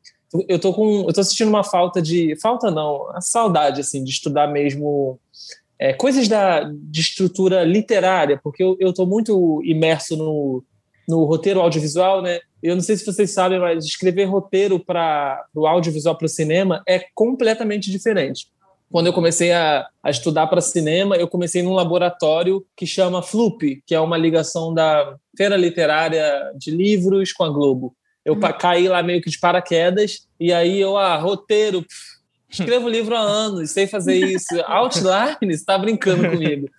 [0.50, 1.06] Eu tô com.
[1.08, 2.36] Eu tô sentindo uma falta de.
[2.42, 5.20] Falta não, a saudade, assim, de estudar mesmo.
[5.78, 10.64] É, coisas da, de estrutura literária, porque eu, eu tô muito imerso no,
[11.08, 12.40] no roteiro audiovisual, né?
[12.62, 16.82] Eu não sei se vocês sabem, mas escrever roteiro para o audiovisual para o cinema
[16.88, 18.48] é completamente diferente.
[18.92, 23.82] Quando eu comecei a, a estudar para cinema, eu comecei num laboratório que chama FLUP,
[23.86, 27.96] que é uma ligação da Feira Literária de Livros com a Globo.
[28.24, 28.40] Eu uhum.
[28.58, 31.84] caí lá meio que de paraquedas, e aí eu, ah, roteiro,
[32.54, 34.62] Escrevo livro há anos, sei fazer isso.
[34.66, 36.70] Outline, você tá brincando comigo.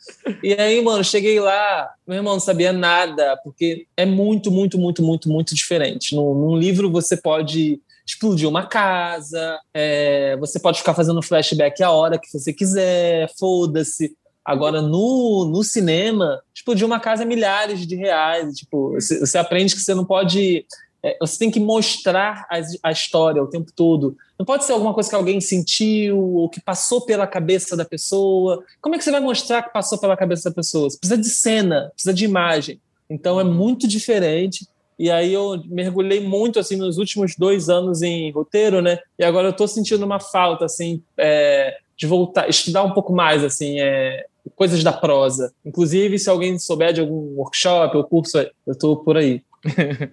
[0.43, 5.03] E aí, mano, cheguei lá, meu irmão não sabia nada, porque é muito, muito, muito,
[5.03, 6.15] muito, muito diferente.
[6.15, 11.91] Num, num livro você pode explodir uma casa, é, você pode ficar fazendo flashback a
[11.91, 14.15] hora que você quiser, foda-se.
[14.45, 18.59] Agora, no, no cinema, explodir uma casa é milhares de reais.
[18.59, 20.67] Tipo, você, você aprende que você não pode
[21.05, 24.17] é, você tem que mostrar a, a, história o tempo todo.
[24.39, 28.65] Não pode ser alguma coisa que alguém sentiu ou que passou pela cabeça da pessoa.
[28.81, 30.91] Como é que você vai mostrar que passou pela cabeça da pessoa?
[30.91, 32.81] Você precisa de cena, precisa de imagem.
[33.09, 34.67] Então é muito diferente.
[34.99, 38.99] E aí eu mergulhei muito assim nos últimos dois anos em roteiro, né?
[39.19, 43.43] E agora eu estou sentindo uma falta assim é, de voltar, estudar um pouco mais
[43.45, 45.53] assim, é, coisas da prosa.
[45.65, 49.43] Inclusive, se alguém souber de algum workshop ou curso, eu estou por aí.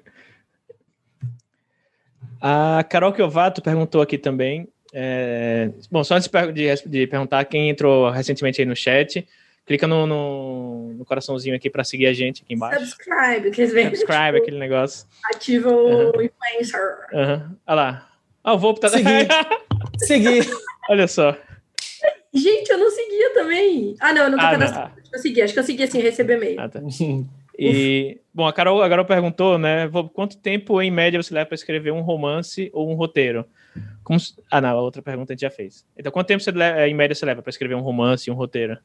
[2.41, 4.67] A Carol Kiovato perguntou aqui também.
[4.91, 5.69] É...
[5.91, 9.25] Bom, só antes de, de, perguntar, quem entrou recentemente aí no chat,
[9.65, 12.79] clica no, no, no coraçãozinho aqui para seguir a gente aqui embaixo.
[12.79, 15.07] Subscribe, que Subscribe, aquele negócio.
[15.33, 16.21] Ativa o uhum.
[16.21, 16.97] influencer.
[17.13, 17.55] Uhum.
[17.67, 18.09] Olha lá.
[18.43, 18.89] Ah, o Volpe tá...
[18.89, 19.27] Seguir.
[19.99, 20.49] Seguir.
[20.89, 21.37] Olha só.
[22.33, 23.95] Gente, eu não seguia também.
[23.99, 24.93] Ah, não, eu não tô ah, cadastrado.
[25.13, 26.59] Eu segui, acho que eu segui assim, receber e-mail.
[26.59, 26.81] Ah, tá.
[27.63, 29.87] E, bom, a Carol, a Carol perguntou, né?
[30.13, 33.45] Quanto tempo, em média, você leva para escrever um romance ou um roteiro?
[34.03, 35.85] Como, ah, não, a outra pergunta a gente já fez.
[35.95, 38.35] Então, quanto tempo, você leva, em média, você leva para escrever um romance e um
[38.35, 38.79] roteiro?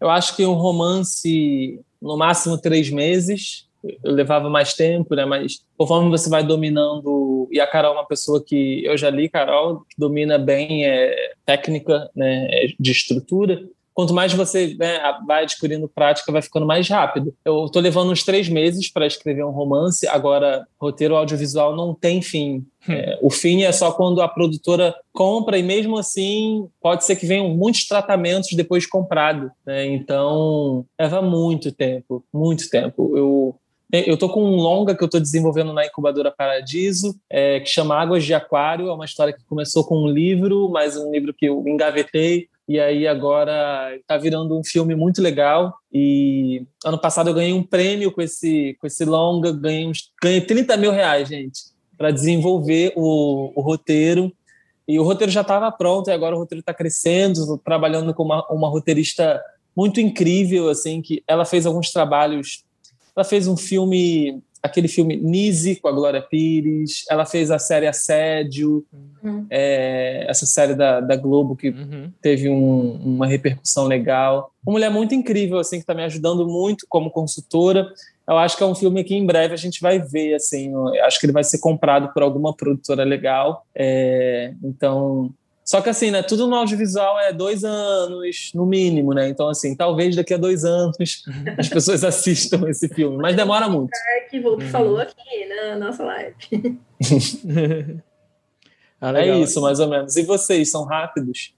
[0.00, 3.68] Eu acho que um romance, no máximo três meses.
[4.02, 5.24] Eu levava mais tempo, né?
[5.24, 9.28] Mas conforme você vai dominando e a Carol é uma pessoa que eu já li,
[9.28, 12.48] Carol, que domina bem é, técnica né,
[12.78, 17.32] de estrutura quanto mais você né, vai adquirindo prática, vai ficando mais rápido.
[17.44, 22.20] Eu estou levando uns três meses para escrever um romance, agora, roteiro audiovisual não tem
[22.20, 22.66] fim.
[22.88, 22.92] Hum.
[22.92, 27.24] É, o fim é só quando a produtora compra, e mesmo assim, pode ser que
[27.24, 29.50] venham muitos tratamentos depois de comprado.
[29.64, 29.86] Né?
[29.86, 33.16] Então, leva muito tempo, muito tempo.
[33.16, 33.54] Eu
[33.92, 37.94] eu estou com um longa que eu estou desenvolvendo na incubadora Paradiso, é, que chama
[37.94, 38.88] Águas de Aquário.
[38.88, 42.80] É uma história que começou com um livro, mas um livro que eu engavetei e
[42.80, 45.74] aí agora está virando um filme muito legal.
[45.92, 50.40] E ano passado eu ganhei um prêmio com esse, com esse longa, ganhei, uns, ganhei
[50.40, 51.60] 30 mil reais, gente,
[51.96, 54.32] para desenvolver o, o roteiro.
[54.88, 58.46] E o roteiro já estava pronto, e agora o roteiro está crescendo, trabalhando com uma,
[58.50, 59.40] uma roteirista
[59.76, 62.64] muito incrível, assim, que ela fez alguns trabalhos.
[63.14, 67.86] Ela fez um filme aquele filme Nise com a Glória Pires, ela fez a série
[67.86, 68.82] Assédio,
[69.22, 69.46] uhum.
[69.50, 72.10] é, essa série da, da Globo que uhum.
[72.22, 74.50] teve um, uma repercussão legal.
[74.66, 77.86] Uma mulher muito incrível, assim, que está me ajudando muito como consultora.
[78.26, 80.72] Eu acho que é um filme que em breve a gente vai ver, assim,
[81.04, 83.66] acho que ele vai ser comprado por alguma produtora legal.
[83.74, 85.30] É, então,
[85.64, 86.22] só que assim, né?
[86.22, 89.30] Tudo no audiovisual é dois anos, no mínimo, né?
[89.30, 91.24] Então, assim, talvez daqui a dois anos
[91.58, 93.90] as pessoas assistam esse filme, mas demora muito.
[94.30, 96.34] Que Volpe falou aqui na nossa live.
[99.00, 100.14] ah, é isso, mais ou menos.
[100.16, 101.54] E vocês são rápidos?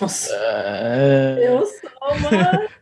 [0.00, 0.34] Nossa.
[0.34, 1.36] É...
[1.46, 2.68] Eu sou uma.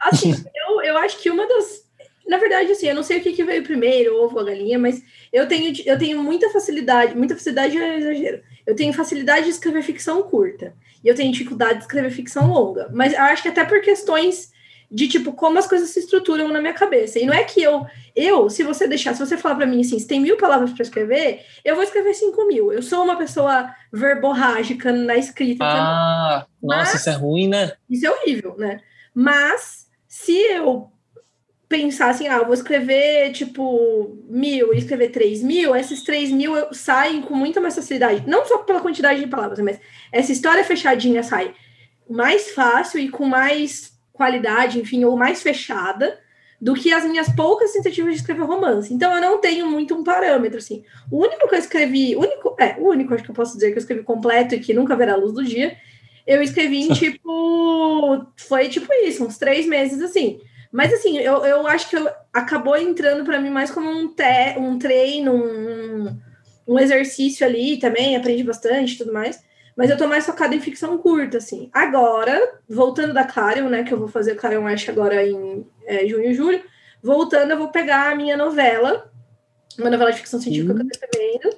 [0.00, 1.88] Assim, eu, eu acho que uma das.
[2.28, 4.44] Na verdade, assim, eu não sei o que, que veio primeiro, o ovo ou a
[4.44, 9.46] galinha, mas eu tenho, eu tenho muita facilidade, muita facilidade é exagero eu tenho facilidade
[9.46, 10.74] de escrever ficção curta.
[11.02, 12.90] E eu tenho dificuldade de escrever ficção longa.
[12.92, 14.52] Mas eu acho que até por questões
[14.90, 17.18] de tipo como as coisas se estruturam na minha cabeça.
[17.18, 19.98] E não é que eu, eu, se você deixar, se você falar para mim assim,
[19.98, 22.70] se tem mil palavras para escrever, eu vou escrever cinco mil.
[22.70, 25.64] Eu sou uma pessoa verborrágica na escrita.
[25.64, 27.72] Ah, nossa, isso é ruim, né?
[27.88, 28.80] Isso é horrível, né?
[29.14, 30.92] Mas se eu
[31.68, 36.52] pensar assim, ah, eu vou escrever tipo mil e escrever três mil, esses três mil
[36.72, 38.24] saem com muita mais facilidade.
[38.26, 39.78] Não só pela quantidade de palavras, mas
[40.10, 41.54] essa história fechadinha sai
[42.08, 46.18] mais fácil e com mais qualidade, enfim, ou mais fechada
[46.60, 48.92] do que as minhas poucas tentativas de escrever romance.
[48.92, 50.82] Então eu não tenho muito um parâmetro assim.
[51.10, 53.74] O único que eu escrevi, único, é, o único acho que eu posso dizer que
[53.74, 55.76] eu escrevi completo e que nunca verá a luz do dia,
[56.26, 60.40] eu escrevi em tipo, foi tipo isso, uns três meses assim.
[60.70, 64.58] Mas assim, eu, eu acho que eu, acabou entrando para mim mais como um, te,
[64.58, 66.18] um treino, um,
[66.66, 69.42] um exercício ali também, aprendi bastante e tudo mais.
[69.76, 71.70] Mas eu tô mais focada em ficção curta, assim.
[71.72, 76.30] Agora, voltando da Clarion, né, que eu vou fazer Clarion Ash agora em é, junho
[76.30, 76.62] e julho,
[77.02, 79.10] voltando, eu vou pegar a minha novela,
[79.78, 80.78] uma novela de ficção científica uhum.
[80.78, 81.56] que eu tô escrevendo.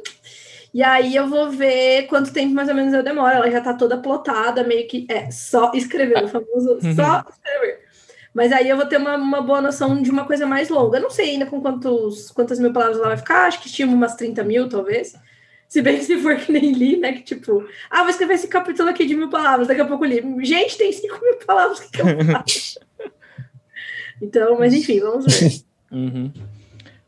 [0.72, 3.34] E aí eu vou ver quanto tempo mais ou menos eu demoro.
[3.34, 7.89] Ela já tá toda plotada, meio que é só escrever, o famoso só escrever.
[8.32, 10.98] Mas aí eu vou ter uma, uma boa noção de uma coisa mais longa.
[10.98, 13.94] Eu não sei ainda com quantos, quantas mil palavras ela vai ficar, acho que estimo
[13.94, 15.14] umas 30 mil, talvez.
[15.68, 17.12] Se bem que se for que nem li, né?
[17.12, 20.22] Que tipo, ah, vou escrever esse capítulo aqui de mil palavras, daqui a pouco li.
[20.44, 22.80] Gente, tem 5 mil palavras, que eu faço?
[24.20, 25.62] então, mas enfim, vamos ver.
[25.92, 26.32] Uhum.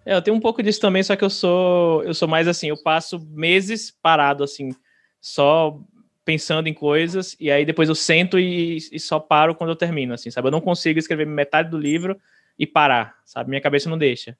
[0.05, 2.69] É, eu tenho um pouco disso também, só que eu sou eu sou mais assim,
[2.69, 4.75] eu passo meses parado assim,
[5.21, 5.79] só
[6.25, 10.15] pensando em coisas, e aí depois eu sento e, e, só paro quando eu termino,
[10.15, 10.49] assim, sabe?
[10.49, 12.19] Eu não consigo escrever metade do livro
[12.59, 13.51] e parar, sabe?
[13.51, 14.37] Minha cabeça não deixa.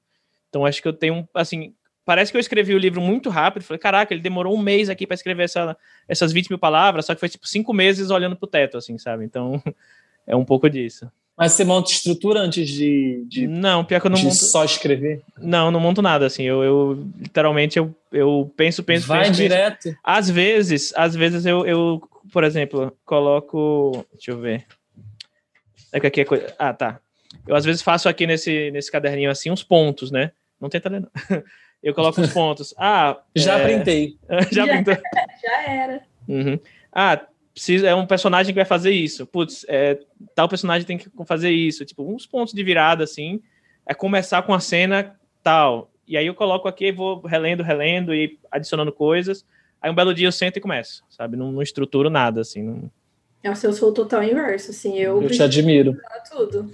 [0.49, 1.73] Então acho que eu tenho, assim,
[2.05, 5.05] parece que eu escrevi o livro muito rápido, falei, caraca, ele demorou um mês aqui
[5.05, 5.77] para escrever essa,
[6.07, 9.25] essas 20 mil palavras, só que foi tipo cinco meses olhando pro teto, assim, sabe?
[9.25, 9.61] Então
[10.25, 11.11] é um pouco disso.
[11.35, 15.21] Mas você monta estrutura antes de, de não, pior que eu não monto só escrever?
[15.37, 16.43] Não, não monto nada assim.
[16.43, 19.83] Eu, eu literalmente eu, eu penso, penso, Vai penso, direto.
[19.83, 19.97] Penso.
[20.03, 24.65] Às vezes, às vezes eu, eu, por exemplo, coloco, deixa eu ver.
[25.91, 26.53] É que aqui é coisa.
[26.59, 26.99] Ah, tá.
[27.47, 30.31] Eu às vezes faço aqui nesse nesse caderninho assim uns pontos, né?
[30.61, 31.43] Não tenta ler não.
[31.81, 32.73] Eu coloco uns pontos.
[32.77, 33.63] Ah, já é...
[33.63, 34.17] printei.
[34.51, 34.93] já, já printou.
[35.43, 36.01] Já era.
[36.27, 36.59] Uhum.
[36.91, 37.19] Ah,
[37.53, 39.25] precisa, é um personagem que vai fazer isso.
[39.25, 39.99] Putz, é,
[40.33, 41.85] tal personagem tem que fazer isso.
[41.85, 43.41] Tipo, uns pontos de virada, assim.
[43.85, 45.91] É começar com a cena tal.
[46.07, 49.45] E aí eu coloco aqui, vou relendo, relendo e adicionando coisas.
[49.81, 51.37] Aí um belo dia eu sento e começo, sabe?
[51.37, 52.63] Não, não estruturo nada, assim.
[52.63, 52.91] Não...
[53.43, 54.97] É, o seu sou total inverso, assim.
[54.97, 55.97] Eu, eu te admiro.
[56.31, 56.71] Tudo.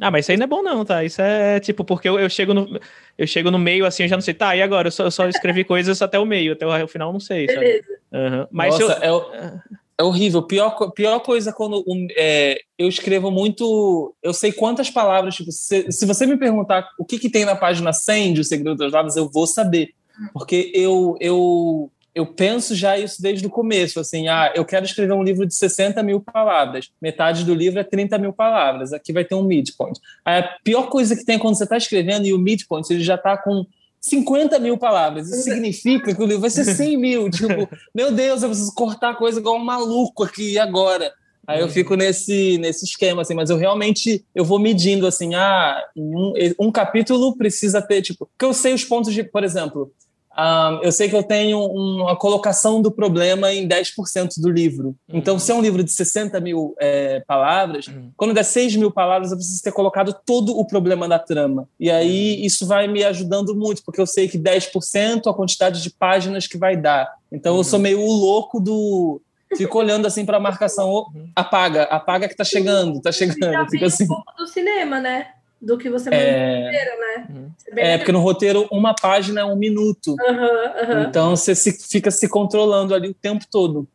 [0.00, 1.04] Ah, mas isso aí não é bom, não, tá?
[1.04, 2.80] Isso é tipo, porque eu, eu, chego, no,
[3.16, 4.88] eu chego no meio assim, eu já não sei, tá, e agora?
[4.88, 7.46] Eu só, eu só escrevi coisas até o meio, até o, o final, não sei.
[7.46, 7.86] Beleza.
[8.12, 8.46] Uhum.
[8.50, 9.60] Mas Nossa, eu, é,
[9.98, 10.42] é horrível.
[10.42, 11.84] Pior, pior coisa quando
[12.16, 14.14] é, eu escrevo muito.
[14.22, 15.34] Eu sei quantas palavras.
[15.34, 18.44] Tipo, se, se você me perguntar o que, que tem na página 100 de O
[18.44, 19.90] Segredo das Lavas, eu vou saber.
[20.32, 25.12] Porque eu, eu, eu penso já isso desde o começo, assim, ah, eu quero escrever
[25.12, 29.24] um livro de 60 mil palavras, metade do livro é 30 mil palavras, aqui vai
[29.24, 29.98] ter um midpoint.
[30.24, 33.16] A pior coisa que tem é quando você está escrevendo e o midpoint ele já
[33.16, 33.66] está com
[34.04, 35.30] 50 mil palavras.
[35.30, 37.30] Isso significa que o livro vai ser 100 mil.
[37.30, 41.10] Tipo, meu Deus, eu preciso cortar coisa igual um maluco aqui agora.
[41.46, 45.78] Aí eu fico nesse, nesse esquema, assim, mas eu realmente eu vou medindo assim, ah,
[45.96, 49.92] um, um capítulo precisa ter, tipo, porque eu sei os pontos de, por exemplo,
[50.36, 54.88] um, eu sei que eu tenho uma colocação do problema em 10% do livro.
[55.08, 55.18] Uhum.
[55.18, 58.10] Então, se é um livro de 60 mil é, palavras, uhum.
[58.16, 61.68] quando der 6 mil palavras, eu preciso ter colocado todo o problema da trama.
[61.78, 62.46] E aí, uhum.
[62.46, 66.58] isso vai me ajudando muito, porque eu sei que 10% a quantidade de páginas que
[66.58, 67.12] vai dar.
[67.30, 67.82] Então, eu sou uhum.
[67.82, 69.20] meio o louco do.
[69.56, 71.30] Fico olhando assim para a marcação, uhum.
[71.36, 73.36] apaga, apaga que tá chegando, tá chegando.
[73.70, 74.02] Fica assim.
[74.02, 75.28] Um pouco do cinema, né?
[75.64, 76.58] Do que você manda é...
[76.58, 77.26] no roteiro, né?
[77.30, 77.52] Uhum.
[77.76, 80.16] É, porque no roteiro uma página é um minuto.
[80.20, 81.02] Uhum, uhum.
[81.08, 83.88] Então você se, fica se controlando ali o tempo todo.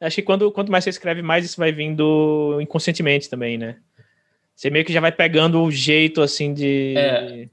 [0.00, 3.76] Acho que quando, quanto mais você escreve, mais isso vai vindo inconscientemente também, né?
[4.54, 6.94] Você meio que já vai pegando o jeito, assim, de...
[6.96, 7.48] É.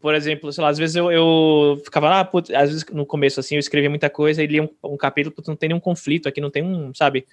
[0.00, 3.38] Por exemplo, sei lá, às vezes eu, eu ficava lá, putz, às vezes no começo,
[3.38, 6.26] assim, eu escrevia muita coisa e lia um, um capítulo, putz, não tem nenhum conflito
[6.26, 7.26] aqui, não tem um, sabe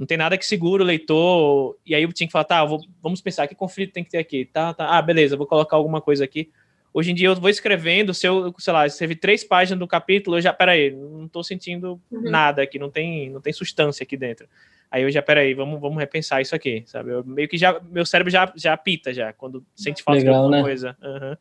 [0.00, 1.76] não tem nada que segure o leitor.
[1.84, 4.16] E aí eu tinha que falar, tá, vou, vamos pensar que conflito tem que ter
[4.16, 4.46] aqui.
[4.46, 4.96] Tá, tá.
[4.96, 6.50] Ah, beleza, vou colocar alguma coisa aqui.
[6.90, 10.38] Hoje em dia eu vou escrevendo, se eu, sei lá, escrevi três páginas do capítulo,
[10.38, 12.22] eu já, peraí, não tô sentindo uhum.
[12.22, 14.48] nada aqui, não tem, não tem substância aqui dentro.
[14.90, 17.12] Aí eu já, peraí, vamos, vamos repensar isso aqui, sabe?
[17.12, 20.38] Eu, meio que já, meu cérebro já, já apita já, quando sente falta Legal, de
[20.38, 20.62] alguma né?
[20.62, 20.96] coisa.
[21.02, 21.36] Uhum.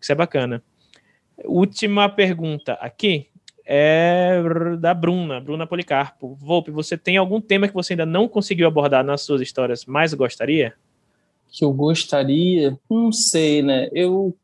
[0.00, 0.62] Isso é bacana.
[1.44, 3.30] Última pergunta aqui
[3.66, 4.40] é
[4.78, 6.36] da Bruna, Bruna Policarpo.
[6.36, 10.14] Volpe, você tem algum tema que você ainda não conseguiu abordar nas suas histórias, mas
[10.14, 10.74] gostaria?
[11.50, 12.78] Que eu gostaria?
[12.88, 13.88] Não sei, né?
[13.92, 14.36] Eu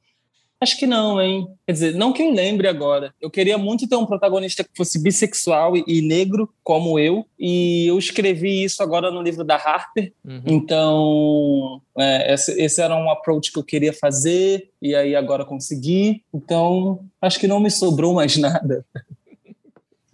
[0.63, 1.49] Acho que não, hein?
[1.67, 3.13] Quer dizer, não que eu lembre agora.
[3.21, 7.99] Eu queria muito ter um protagonista que fosse bissexual e, negro, como eu, e eu
[7.99, 10.13] escrevi isso agora no livro da Harper.
[10.25, 10.43] Uhum.
[10.47, 16.23] Então, é, esse, esse, era um approach que eu queria fazer, e aí agora consegui.
[16.33, 18.87] Então, acho que não me sobrou mais nada.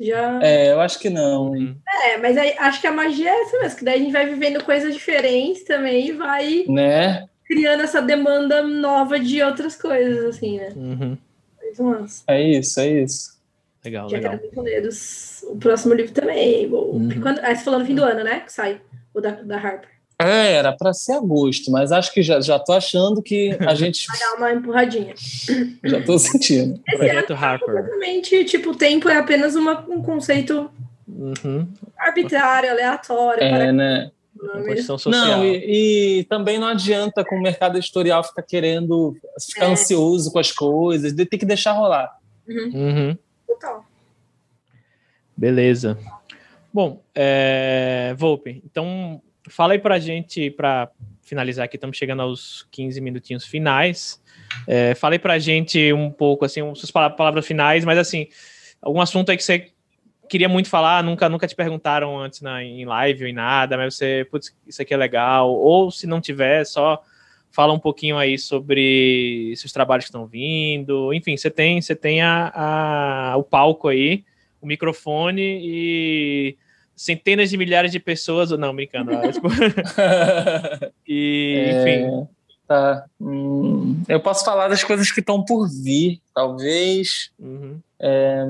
[0.00, 0.40] Já...
[0.42, 1.54] É, eu acho que não.
[1.54, 1.76] Hein?
[2.06, 4.24] É, mas aí, acho que a magia é essa mesmo, que daí a gente vai
[4.24, 6.64] vivendo coisas diferentes também e vai.
[6.66, 7.28] Né?
[7.48, 10.72] Criando essa demanda nova de outras coisas, assim, né?
[10.76, 11.18] Uhum.
[12.26, 13.38] É isso, é isso.
[13.84, 14.38] Legal, Já legal.
[15.44, 16.66] o próximo livro também.
[16.66, 17.08] Uhum.
[17.22, 17.38] Quando...
[17.40, 18.40] Ah, você falou no fim do ano, né?
[18.40, 18.80] Que sai
[19.14, 19.88] o da, da Harper.
[20.20, 24.06] É, era para ser agosto, mas acho que já, já tô achando que a gente.
[24.10, 25.14] Vai dar uma empurradinha.
[25.84, 26.80] já tô sentindo.
[26.88, 27.76] Esse Projeto Harper.
[27.76, 30.68] Exatamente, tipo, o tempo é apenas uma, um conceito
[31.06, 31.68] uhum.
[31.96, 33.44] arbitrário, aleatório.
[33.44, 33.72] É, para...
[33.72, 34.10] né?
[34.38, 35.38] Condição social.
[35.38, 39.70] Não, e, e, também não adianta com o mercado editorial ficar querendo ficar é.
[39.70, 42.16] ansioso com as coisas, tem que deixar rolar.
[42.46, 42.70] Uhum.
[42.74, 43.18] Uhum.
[43.46, 43.84] Total.
[45.36, 45.98] Beleza.
[46.72, 48.14] Bom, é...
[48.16, 50.90] Volpe, então fala aí pra gente, para
[51.22, 54.22] finalizar aqui, estamos chegando aos 15 minutinhos finais.
[54.66, 58.28] É, fala aí pra gente um pouco, assim, suas palavras finais, mas assim,
[58.80, 59.70] algum assunto aí que você
[60.28, 63.94] queria muito falar, nunca, nunca te perguntaram antes na, em live ou em nada, mas
[63.94, 67.02] você, putz, isso aqui é legal, ou se não tiver, só
[67.50, 72.22] fala um pouquinho aí sobre seus trabalhos que estão vindo, enfim, você tem, você tem
[72.22, 74.24] a, a, o palco aí,
[74.60, 76.56] o microfone e
[76.94, 79.48] centenas de milhares de pessoas, não, brincando, tipo,
[81.06, 82.24] e, enfim...
[82.34, 82.38] É...
[82.68, 83.06] Tá.
[83.18, 87.30] Hum, eu posso falar das coisas que estão por vir, talvez.
[87.38, 87.80] Uhum.
[87.98, 88.44] É,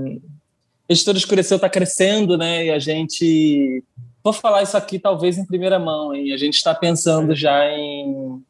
[0.89, 2.67] Editora Escureceu está crescendo, né?
[2.67, 3.85] E a gente.
[4.25, 6.33] Vou falar isso aqui talvez em primeira mão, hein?
[6.33, 8.43] A gente está pensando já em,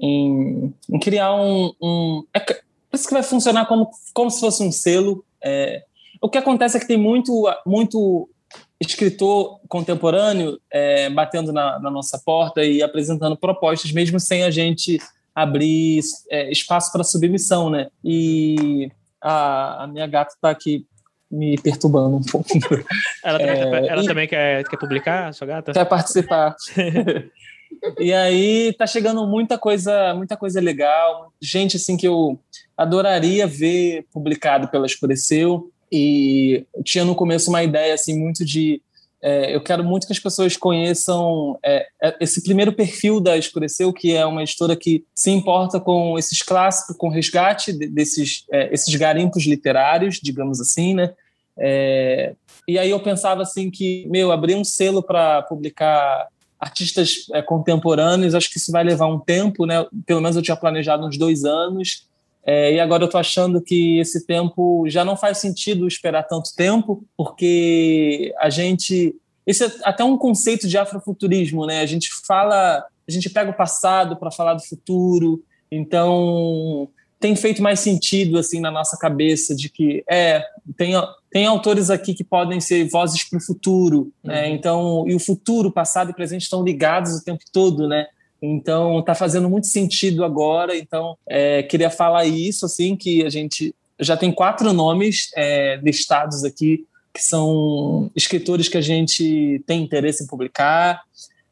[0.00, 1.72] em, em criar um.
[1.80, 2.60] um é,
[2.92, 5.24] isso que vai funcionar como, como se fosse um selo.
[5.42, 5.82] É,
[6.20, 8.28] o que acontece é que tem muito, muito
[8.78, 14.98] escritor contemporâneo é, batendo na, na, nossa porta e apresentando propostas, mesmo sem a gente
[15.34, 16.00] abrir
[16.30, 17.88] é, espaço para submissão, né?
[18.04, 18.90] E
[19.20, 20.86] a, a minha gata está aqui
[21.30, 22.48] me perturbando um pouco.
[23.24, 25.72] Ela também, é, quer, ela e, também quer, quer publicar, sua gata?
[25.72, 26.56] Quer participar.
[28.00, 32.40] e aí tá chegando muita coisa, muita coisa legal, gente assim que eu
[32.76, 38.82] adoraria ver publicado pela Escureceu e tinha no começo uma ideia assim muito de
[39.22, 43.92] é, eu quero muito que as pessoas conheçam é, é esse primeiro perfil da Escureceu,
[43.92, 48.72] que é uma editora que se importa com esses clássicos, com o resgate desses é,
[48.72, 51.12] esses garimpos literários, digamos assim, né?
[51.58, 52.34] É,
[52.66, 56.28] e aí eu pensava assim que, meu, abrir um selo para publicar
[56.58, 59.84] artistas é, contemporâneos, acho que isso vai levar um tempo, né?
[60.06, 62.06] Pelo menos eu tinha planejado uns dois anos.
[62.44, 66.54] É, e agora eu estou achando que esse tempo já não faz sentido esperar tanto
[66.56, 69.14] tempo, porque a gente.
[69.46, 71.80] Esse é até um conceito de afrofuturismo, né?
[71.80, 76.88] A gente fala, a gente pega o passado para falar do futuro, então
[77.18, 80.42] tem feito mais sentido assim na nossa cabeça de que é
[80.76, 80.94] tem,
[81.30, 84.46] tem autores aqui que podem ser vozes para o futuro, né?
[84.46, 84.54] Uhum.
[84.54, 88.06] Então e o futuro, passado e presente estão ligados o tempo todo, né?
[88.42, 90.76] Então está fazendo muito sentido agora.
[90.76, 96.44] Então é, queria falar isso assim que a gente já tem quatro nomes é, listados
[96.44, 101.02] aqui que são escritores que a gente tem interesse em publicar.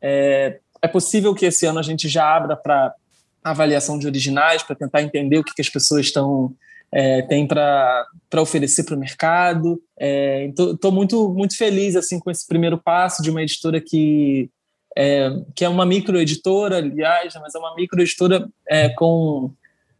[0.00, 2.94] É, é possível que esse ano a gente já abra para
[3.42, 6.54] avaliação de originais, para tentar entender o que, que as pessoas estão
[6.90, 8.06] é, têm para
[8.36, 9.80] oferecer para o mercado.
[9.98, 14.50] É, Estou então, muito, muito feliz assim com esse primeiro passo de uma editora que
[14.96, 19.52] é, que é uma microeditora, aliás, mas é uma microeditora é, com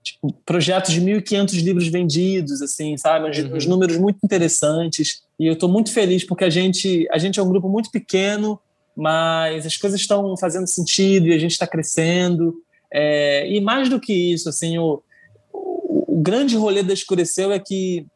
[0.02, 3.28] tipo, projetos de 1.500 livros vendidos, assim, sabe?
[3.28, 3.56] Uns, uhum.
[3.56, 5.23] uns números muito interessantes.
[5.39, 8.59] E eu estou muito feliz porque a gente, a gente é um grupo muito pequeno,
[8.97, 12.55] mas as coisas estão fazendo sentido e a gente está crescendo.
[12.93, 15.02] É, e mais do que isso, assim, o,
[15.52, 18.06] o, o, grande rolê da Escureceu é que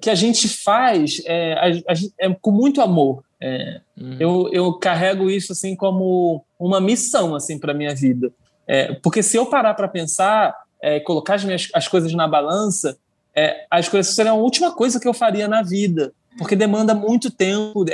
[0.00, 1.82] que a gente faz é,
[2.18, 3.22] é com muito amor.
[3.42, 4.16] É, uhum.
[4.20, 8.32] eu, eu carrego isso assim como uma missão assim para minha vida.
[8.66, 12.96] É, porque se eu parar para pensar, é, colocar as, minhas, as coisas na balança,
[13.34, 17.30] é, a escureceu seria a última coisa que eu faria na vida, porque demanda muito
[17.30, 17.84] tempo,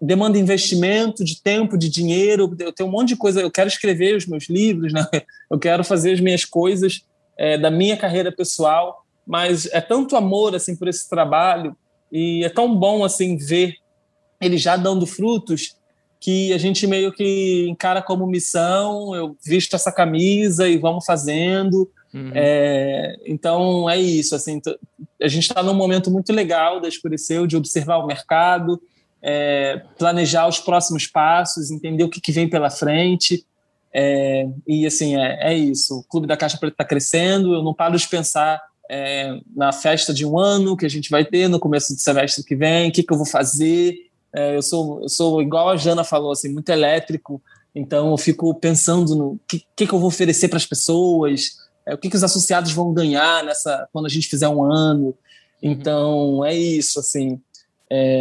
[0.00, 2.54] demanda investimento de tempo, de dinheiro.
[2.58, 3.40] Eu tenho um monte de coisa.
[3.40, 5.06] Eu quero escrever os meus livros, né?
[5.50, 7.04] eu quero fazer as minhas coisas
[7.36, 11.76] é, da minha carreira pessoal, mas é tanto amor assim por esse trabalho
[12.10, 13.76] e é tão bom assim ver
[14.40, 15.76] ele já dando frutos
[16.18, 19.14] que a gente meio que encara como missão.
[19.14, 21.88] Eu visto essa camisa e vamos fazendo.
[22.12, 22.32] Uhum.
[22.34, 24.34] É, então é isso.
[24.34, 24.60] Assim,
[25.22, 28.82] a gente está num momento muito legal da Escureceu de observar o mercado,
[29.22, 33.46] é, planejar os próximos passos, entender o que, que vem pela frente.
[33.94, 36.00] É, e assim, é, é, isso.
[36.00, 38.60] O Clube da Caixa Preta está crescendo, eu não paro de pensar
[38.92, 42.42] é, na festa de um ano que a gente vai ter no começo do semestre
[42.42, 43.94] que vem, o que, que eu vou fazer.
[44.34, 47.40] É, eu, sou, eu sou, igual a Jana falou, assim, muito elétrico,
[47.72, 51.52] então eu fico pensando no que, que, que eu vou oferecer para as pessoas,
[51.86, 55.14] é, o que, que os associados vão ganhar nessa quando a gente fizer um ano.
[55.62, 57.40] Então, é isso, assim.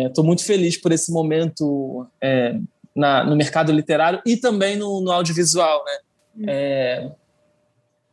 [0.05, 2.59] Estou é, muito feliz por esse momento é,
[2.95, 5.97] na, no mercado literário e também no, no audiovisual, né?
[6.37, 6.45] Hum.
[6.47, 7.11] É,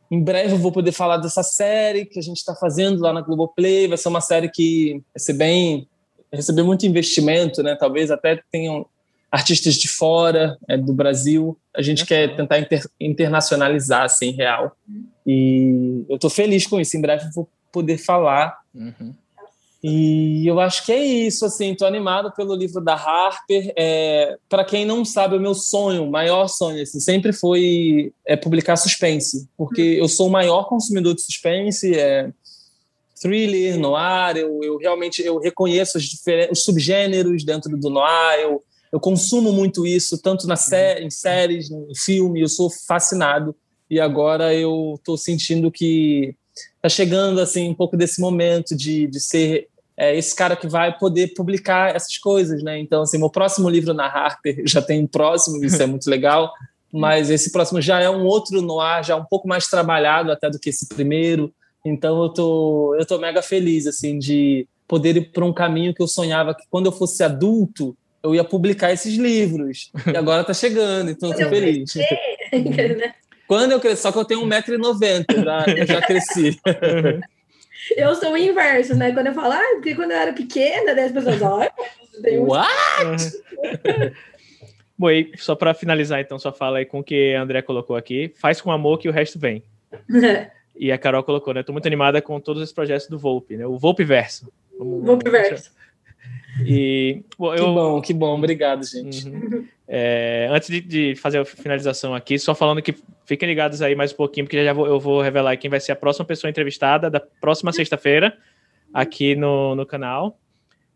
[0.09, 3.21] em breve eu vou poder falar dessa série que a gente está fazendo lá na
[3.21, 3.87] Globoplay.
[3.87, 5.87] Vai ser uma série que vai ser bem
[6.31, 7.75] receber muito investimento, né?
[7.75, 8.85] Talvez até tenham
[9.31, 11.57] artistas de fora é, do Brasil.
[11.75, 14.75] A gente quer tentar inter, internacionalizar, assim, real.
[15.25, 16.95] E eu estou feliz com isso.
[16.95, 18.57] Em breve eu vou poder falar.
[18.73, 19.13] Uhum.
[19.89, 23.71] E eu acho que é isso, assim, tô animado pelo livro da Harper.
[23.77, 28.35] É, para quem não sabe, o meu sonho, o maior sonho, assim, sempre foi é,
[28.35, 29.99] publicar suspense, porque uhum.
[29.99, 32.29] eu sou o maior consumidor de suspense, é,
[33.21, 38.61] thriller, noir, eu, eu realmente eu reconheço os, os subgêneros dentro do noir, eu,
[38.91, 43.55] eu consumo muito isso, tanto na sé em séries, em filme, eu sou fascinado.
[43.89, 46.35] E agora eu estou sentindo que
[46.81, 50.95] tá chegando assim um pouco desse momento de, de ser é, esse cara que vai
[50.95, 52.79] poder publicar essas coisas, né?
[52.79, 56.53] Então, assim, meu próximo livro na Harper já tem um próximo, isso é muito legal,
[56.93, 60.59] mas esse próximo já é um outro noir, já um pouco mais trabalhado até do
[60.59, 61.51] que esse primeiro.
[61.83, 66.01] Então, eu tô, eu tô mega feliz, assim, de poder ir para um caminho que
[66.01, 69.91] eu sonhava que quando eu fosse adulto, eu ia publicar esses livros.
[70.05, 71.93] E agora tá chegando, então eu tô feliz.
[72.49, 73.13] Né?
[73.45, 76.57] Quando eu cresci, só que eu tenho 1,90m, já, já cresci.
[77.95, 79.11] Eu sou o inverso, né?
[79.11, 81.71] Quando eu falo, ah, porque quando eu era pequena, as pessoas, olha,
[82.39, 83.31] What?
[84.97, 87.95] Bom, e só para finalizar, então, só fala aí com o que a André colocou
[87.95, 88.33] aqui.
[88.35, 89.61] Faz com amor que o resto vem.
[90.75, 91.61] e a Carol colocou, né?
[91.61, 93.67] Tô muito animada com todos os projetos do Volpe, né?
[93.67, 94.51] O Volpe Verso.
[94.79, 95.71] Volpe Verso.
[96.65, 97.65] E, bom, eu...
[97.65, 98.37] Que bom, que bom.
[98.37, 99.27] Obrigado, gente.
[99.27, 99.67] Uhum.
[99.89, 102.93] É, antes de, de, fazer a finalização aqui, só falando que
[103.25, 105.93] fiquem ligados aí mais um pouquinho, porque já vou, eu vou revelar quem vai ser
[105.93, 108.37] a próxima pessoa entrevistada da próxima sexta-feira
[108.93, 110.37] aqui no, no canal.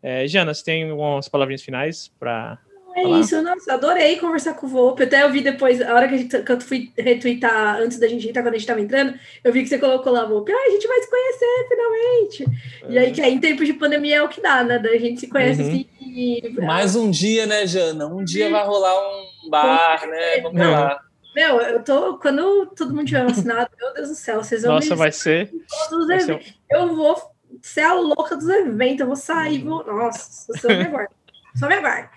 [0.02, 2.58] É, Jana, você tem algumas palavrinhas finais para
[2.94, 3.20] é Olá.
[3.20, 5.02] isso, nossa, adorei conversar com o Volpe.
[5.02, 8.08] Até eu vi depois, a hora que, a gente, que eu fui retweetar antes da
[8.08, 10.66] gente entrar, quando a gente estava entrando, eu vi que você colocou lá, Volpe, ah,
[10.66, 12.44] a gente vai se conhecer finalmente.
[12.82, 12.92] É.
[12.92, 14.76] E aí, que aí, em tempos de pandemia é o que dá, né?
[14.76, 15.68] A gente se conhece uhum.
[15.68, 15.86] assim.
[16.00, 16.60] E...
[16.60, 18.06] Mais um dia, né, Jana?
[18.06, 20.40] Um dia vai rolar um bar, né?
[20.42, 21.00] Vamos lá.
[21.34, 22.18] Meu, eu tô.
[22.18, 24.74] Quando todo mundo tiver vacinado, meu Deus do céu, vocês vão.
[24.74, 25.50] Nossa, vai ser.
[25.88, 26.54] Todos os vai ser eventos.
[26.70, 27.16] Eu vou
[27.62, 29.00] ser a louca dos eventos.
[29.00, 29.84] Eu vou sair, vou.
[29.84, 31.14] Nossa, só me aguarde.
[31.56, 32.10] Só me aguarde.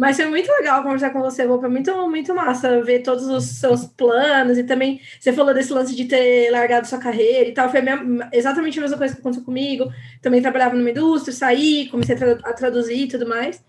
[0.00, 1.60] Mas foi muito legal conversar com você, Vou.
[1.60, 5.94] Foi muito, muito massa ver todos os seus planos e também você falou desse lance
[5.94, 7.68] de ter largado sua carreira e tal.
[7.70, 9.92] Foi a mesma- exatamente a mesma coisa que aconteceu comigo.
[10.22, 13.62] Também trabalhava numa indústria, saí, comecei a, tra- a traduzir e tudo mais.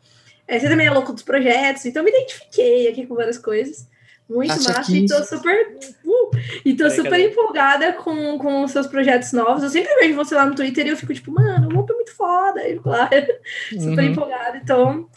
[0.47, 3.87] É, você também é louco dos projetos, então me identifiquei aqui com várias coisas.
[4.29, 4.89] Muito Acha massa.
[4.91, 5.77] que E tô super.
[6.05, 6.31] uh,
[6.63, 9.63] e tô Peraí, super empolgada com, com os seus projetos novos.
[9.63, 11.95] Eu sempre vejo você lá no Twitter e eu fico tipo, mano, o Loop é
[11.95, 12.65] muito foda.
[12.65, 13.09] E, claro,
[13.77, 14.57] super Uhum, empolgada.
[14.63, 15.09] Então,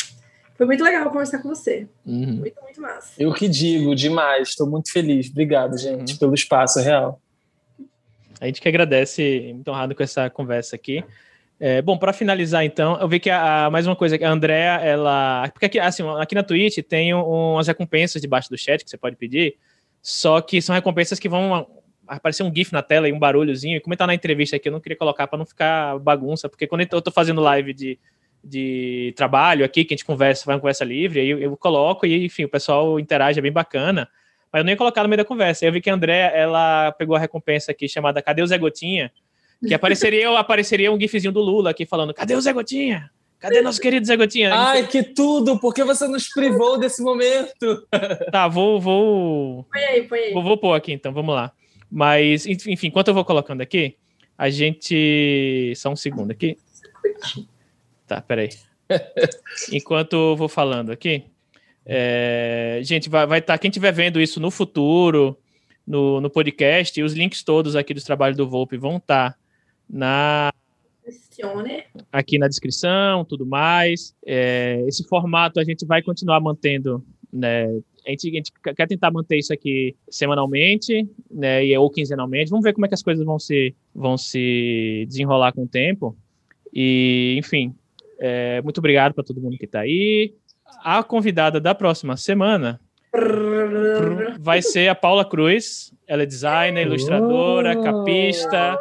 [0.54, 1.86] foi muito legal conversar com você.
[2.06, 2.36] uhum.
[2.36, 3.12] Muito, muito massa.
[3.20, 4.48] Eu que digo, demais.
[4.50, 5.28] Estou muito feliz.
[5.30, 7.20] Obrigado, gente, pelo espaço real.
[8.40, 11.04] A gente que agradece, muito honrado com essa conversa aqui.
[11.58, 14.80] É, bom, para finalizar, então, eu vi que a, a- mais uma coisa a Andrea,
[14.82, 15.48] ela.
[15.52, 18.96] Porque aqui, assim, aqui na Twitch tem um- umas recompensas debaixo do chat que você
[18.96, 19.56] pode pedir,
[20.02, 21.66] só que são recompensas que vão
[22.06, 23.76] aparecer um GIF na tela e um barulhozinho.
[23.76, 26.66] E como tá na entrevista aqui, eu não queria colocar para não ficar bagunça, porque
[26.66, 27.98] quando eu tô fazendo live de,
[28.44, 32.06] de trabalho aqui, que a gente conversa, vai uma conversa livre, aí eu, eu coloco
[32.06, 34.08] e, enfim, o pessoal interage, é bem bacana.
[34.52, 35.66] Mas eu nem ia colocar no meio da conversa.
[35.66, 39.10] Eu vi que a Andrea, ela pegou a recompensa aqui chamada Cadê o Zé Gotinha?
[39.66, 43.10] Que apareceria, apareceria um gifzinho do Lula aqui falando: Cadê o Zé Gotinha?
[43.40, 44.54] Cadê nosso querido Zé Gotinha?
[44.54, 45.58] Ai, que tudo!
[45.58, 47.86] Por que você nos privou desse momento?
[48.30, 50.32] Tá, vou, vou, Põe aí, põe aí.
[50.32, 51.52] vou, vou pôr aqui então, vamos lá.
[51.90, 53.96] Mas, enfim, enquanto eu vou colocando aqui,
[54.38, 55.72] a gente.
[55.76, 56.56] Só um segundo aqui.
[58.06, 58.50] Tá, peraí.
[59.72, 61.24] Enquanto eu vou falando aqui,
[61.86, 63.26] é, gente, vai estar.
[63.26, 65.38] Vai tá, quem estiver vendo isso no futuro,
[65.86, 69.36] no, no podcast, os links todos aqui dos trabalhos do Volpe vão estar
[69.88, 70.52] na
[71.04, 71.84] Questione.
[72.10, 74.14] aqui na descrição, tudo mais.
[74.24, 77.66] É, esse formato a gente vai continuar mantendo, né?
[78.06, 81.64] A gente, a gente quer tentar manter isso aqui semanalmente, né?
[81.64, 82.50] E, ou quinzenalmente.
[82.50, 86.16] Vamos ver como é que as coisas vão se, vão se desenrolar com o tempo.
[86.72, 87.74] E, enfim,
[88.26, 90.34] é, muito obrigado para todo mundo que está aí.
[90.82, 92.80] A convidada da próxima semana
[94.40, 95.92] vai ser a Paula Cruz.
[96.06, 97.82] Ela é designer, ilustradora, Oh.
[97.82, 98.78] capista.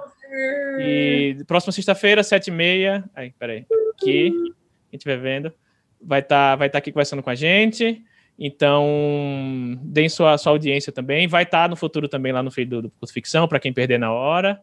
[0.80, 3.04] E próxima sexta-feira, sete e meia.
[3.14, 3.66] Aí, peraí.
[3.92, 4.54] Aqui, quem
[4.94, 5.52] estiver vendo,
[6.02, 8.02] vai estar vai tá aqui conversando com a gente.
[8.40, 11.28] Então, deem sua, sua audiência também.
[11.28, 14.00] Vai estar no futuro também lá no feed do, do Curso Ficção, para quem perder
[14.00, 14.62] na hora.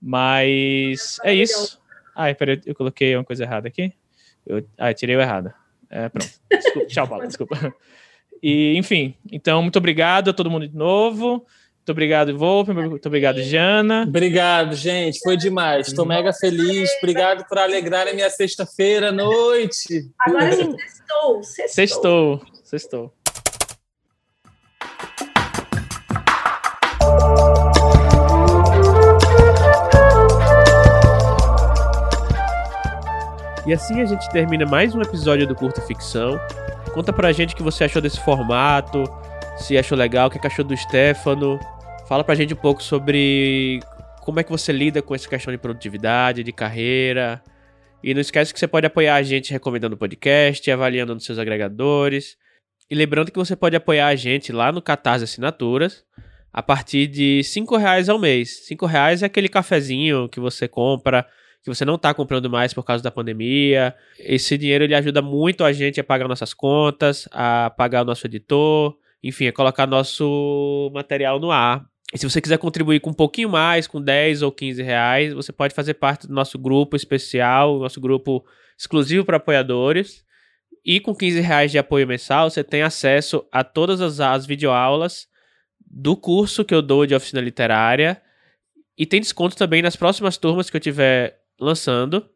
[0.00, 1.78] Mas é isso.
[2.16, 3.92] Ai, peraí, eu coloquei uma coisa errada aqui.
[4.46, 5.52] Eu, ah, eu tirei o errado.
[5.90, 6.30] É, pronto.
[6.50, 7.26] Desculpa, tchau, Paulo.
[7.26, 7.74] Desculpa.
[8.42, 11.46] E, enfim, então, muito obrigado a todo mundo de novo.
[11.84, 12.72] Muito obrigado, Volpe.
[12.72, 14.04] Muito obrigado, Jana.
[14.08, 15.18] Obrigado, gente.
[15.22, 15.88] Foi demais.
[15.88, 16.90] Estou mega feliz.
[16.98, 20.10] Obrigado por alegrar a minha sexta-feira à noite.
[20.18, 21.42] Agora sim, sextou.
[21.42, 21.68] Sextou.
[21.68, 22.42] Sextou.
[22.64, 23.23] Sextou.
[33.66, 36.38] E assim a gente termina mais um episódio do Curta Ficção.
[36.92, 39.04] Conta pra gente o que você achou desse formato,
[39.56, 41.58] se achou legal, o que achou do Stefano.
[42.06, 43.80] Fala pra gente um pouco sobre
[44.20, 47.42] como é que você lida com essa questão de produtividade, de carreira.
[48.02, 51.38] E não esquece que você pode apoiar a gente recomendando o podcast, avaliando nos seus
[51.38, 52.36] agregadores.
[52.90, 56.04] E lembrando que você pode apoiar a gente lá no Catarse Assinaturas
[56.52, 58.68] a partir de R$ reais ao mês.
[58.68, 61.26] R$ reais é aquele cafezinho que você compra
[61.64, 63.94] que você não está comprando mais por causa da pandemia.
[64.18, 68.26] Esse dinheiro ele ajuda muito a gente a pagar nossas contas, a pagar o nosso
[68.26, 71.82] editor, enfim, a colocar nosso material no ar.
[72.12, 75.52] E se você quiser contribuir com um pouquinho mais, com 10 ou 15 reais, você
[75.52, 78.44] pode fazer parte do nosso grupo especial, nosso grupo
[78.78, 80.22] exclusivo para apoiadores.
[80.84, 85.26] E com 15 reais de apoio mensal, você tem acesso a todas as, as videoaulas
[85.80, 88.20] do curso que eu dou de oficina literária.
[88.98, 92.28] E tem desconto também nas próximas turmas que eu tiver lançando.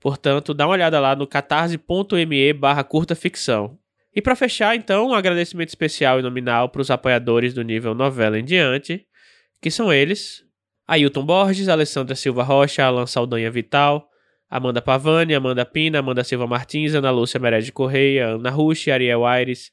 [0.00, 3.78] Portanto, dá uma olhada lá no catarse.me barra curta ficção.
[4.14, 8.38] E para fechar, então, um agradecimento especial e nominal para os apoiadores do nível novela
[8.38, 9.06] em diante,
[9.60, 10.44] que são eles:
[10.86, 14.08] Ailton Borges, Alessandra Silva Rocha, Alan Saldanha Vital,
[14.48, 19.70] Amanda Pavani, Amanda Pina, Amanda Silva Martins, Ana Lúcia Merede Correia, Ana Rushi, Ariel Aires,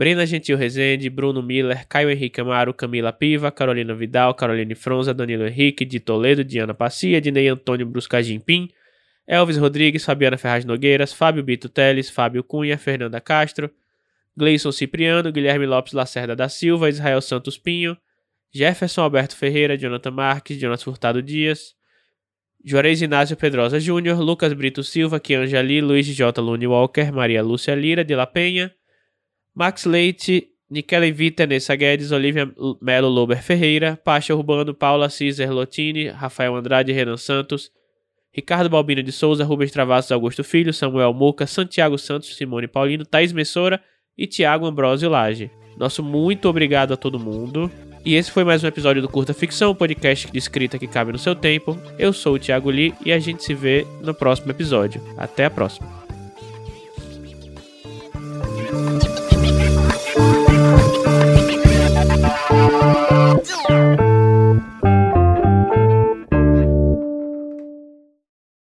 [0.00, 5.46] Brena Gentil Rezende, Bruno Miller, Caio Henrique Amaro, Camila Piva, Carolina Vidal, Caroline Fronza, Danilo
[5.46, 8.70] Henrique, de Toledo, Diana Passia, Dinei Antônio Bruscagim Pim,
[9.28, 13.70] Elvis Rodrigues, Fabiana Ferraz Nogueiras, Fábio Bito Teles, Fábio Cunha, Fernanda Castro,
[14.34, 17.94] Gleison Cipriano, Guilherme Lopes Lacerda da Silva, Israel Santos Pinho,
[18.50, 21.74] Jefferson Alberto Ferreira, Jonathan Marques, Jonas Furtado Dias,
[22.64, 26.40] Juarez Inácio Pedrosa Júnior, Lucas Brito Silva, Kianja Lee, Luiz J.
[26.40, 28.74] Lune Walker, Maria Lúcia Lira de La Penha,
[29.60, 32.50] Max Leite, Nikele Vita, Nessa Guedes, Olivia
[32.80, 37.70] Melo Lober Ferreira, Pacha Urbano, Paula Ciser Lotini, Rafael Andrade, Renan Santos,
[38.32, 43.34] Ricardo Balbino de Souza, Rubens Travassos Augusto Filho, Samuel Moca, Santiago Santos, Simone Paulino, Thaís
[43.34, 43.82] Messora
[44.16, 45.50] e Tiago Ambrosio Lage.
[45.76, 47.70] Nosso muito obrigado a todo mundo.
[48.02, 51.18] E esse foi mais um episódio do Curta Ficção, podcast de escrita que cabe no
[51.18, 51.78] seu tempo.
[51.98, 55.02] Eu sou o Thiago Lee e a gente se vê no próximo episódio.
[55.18, 55.99] Até a próxima.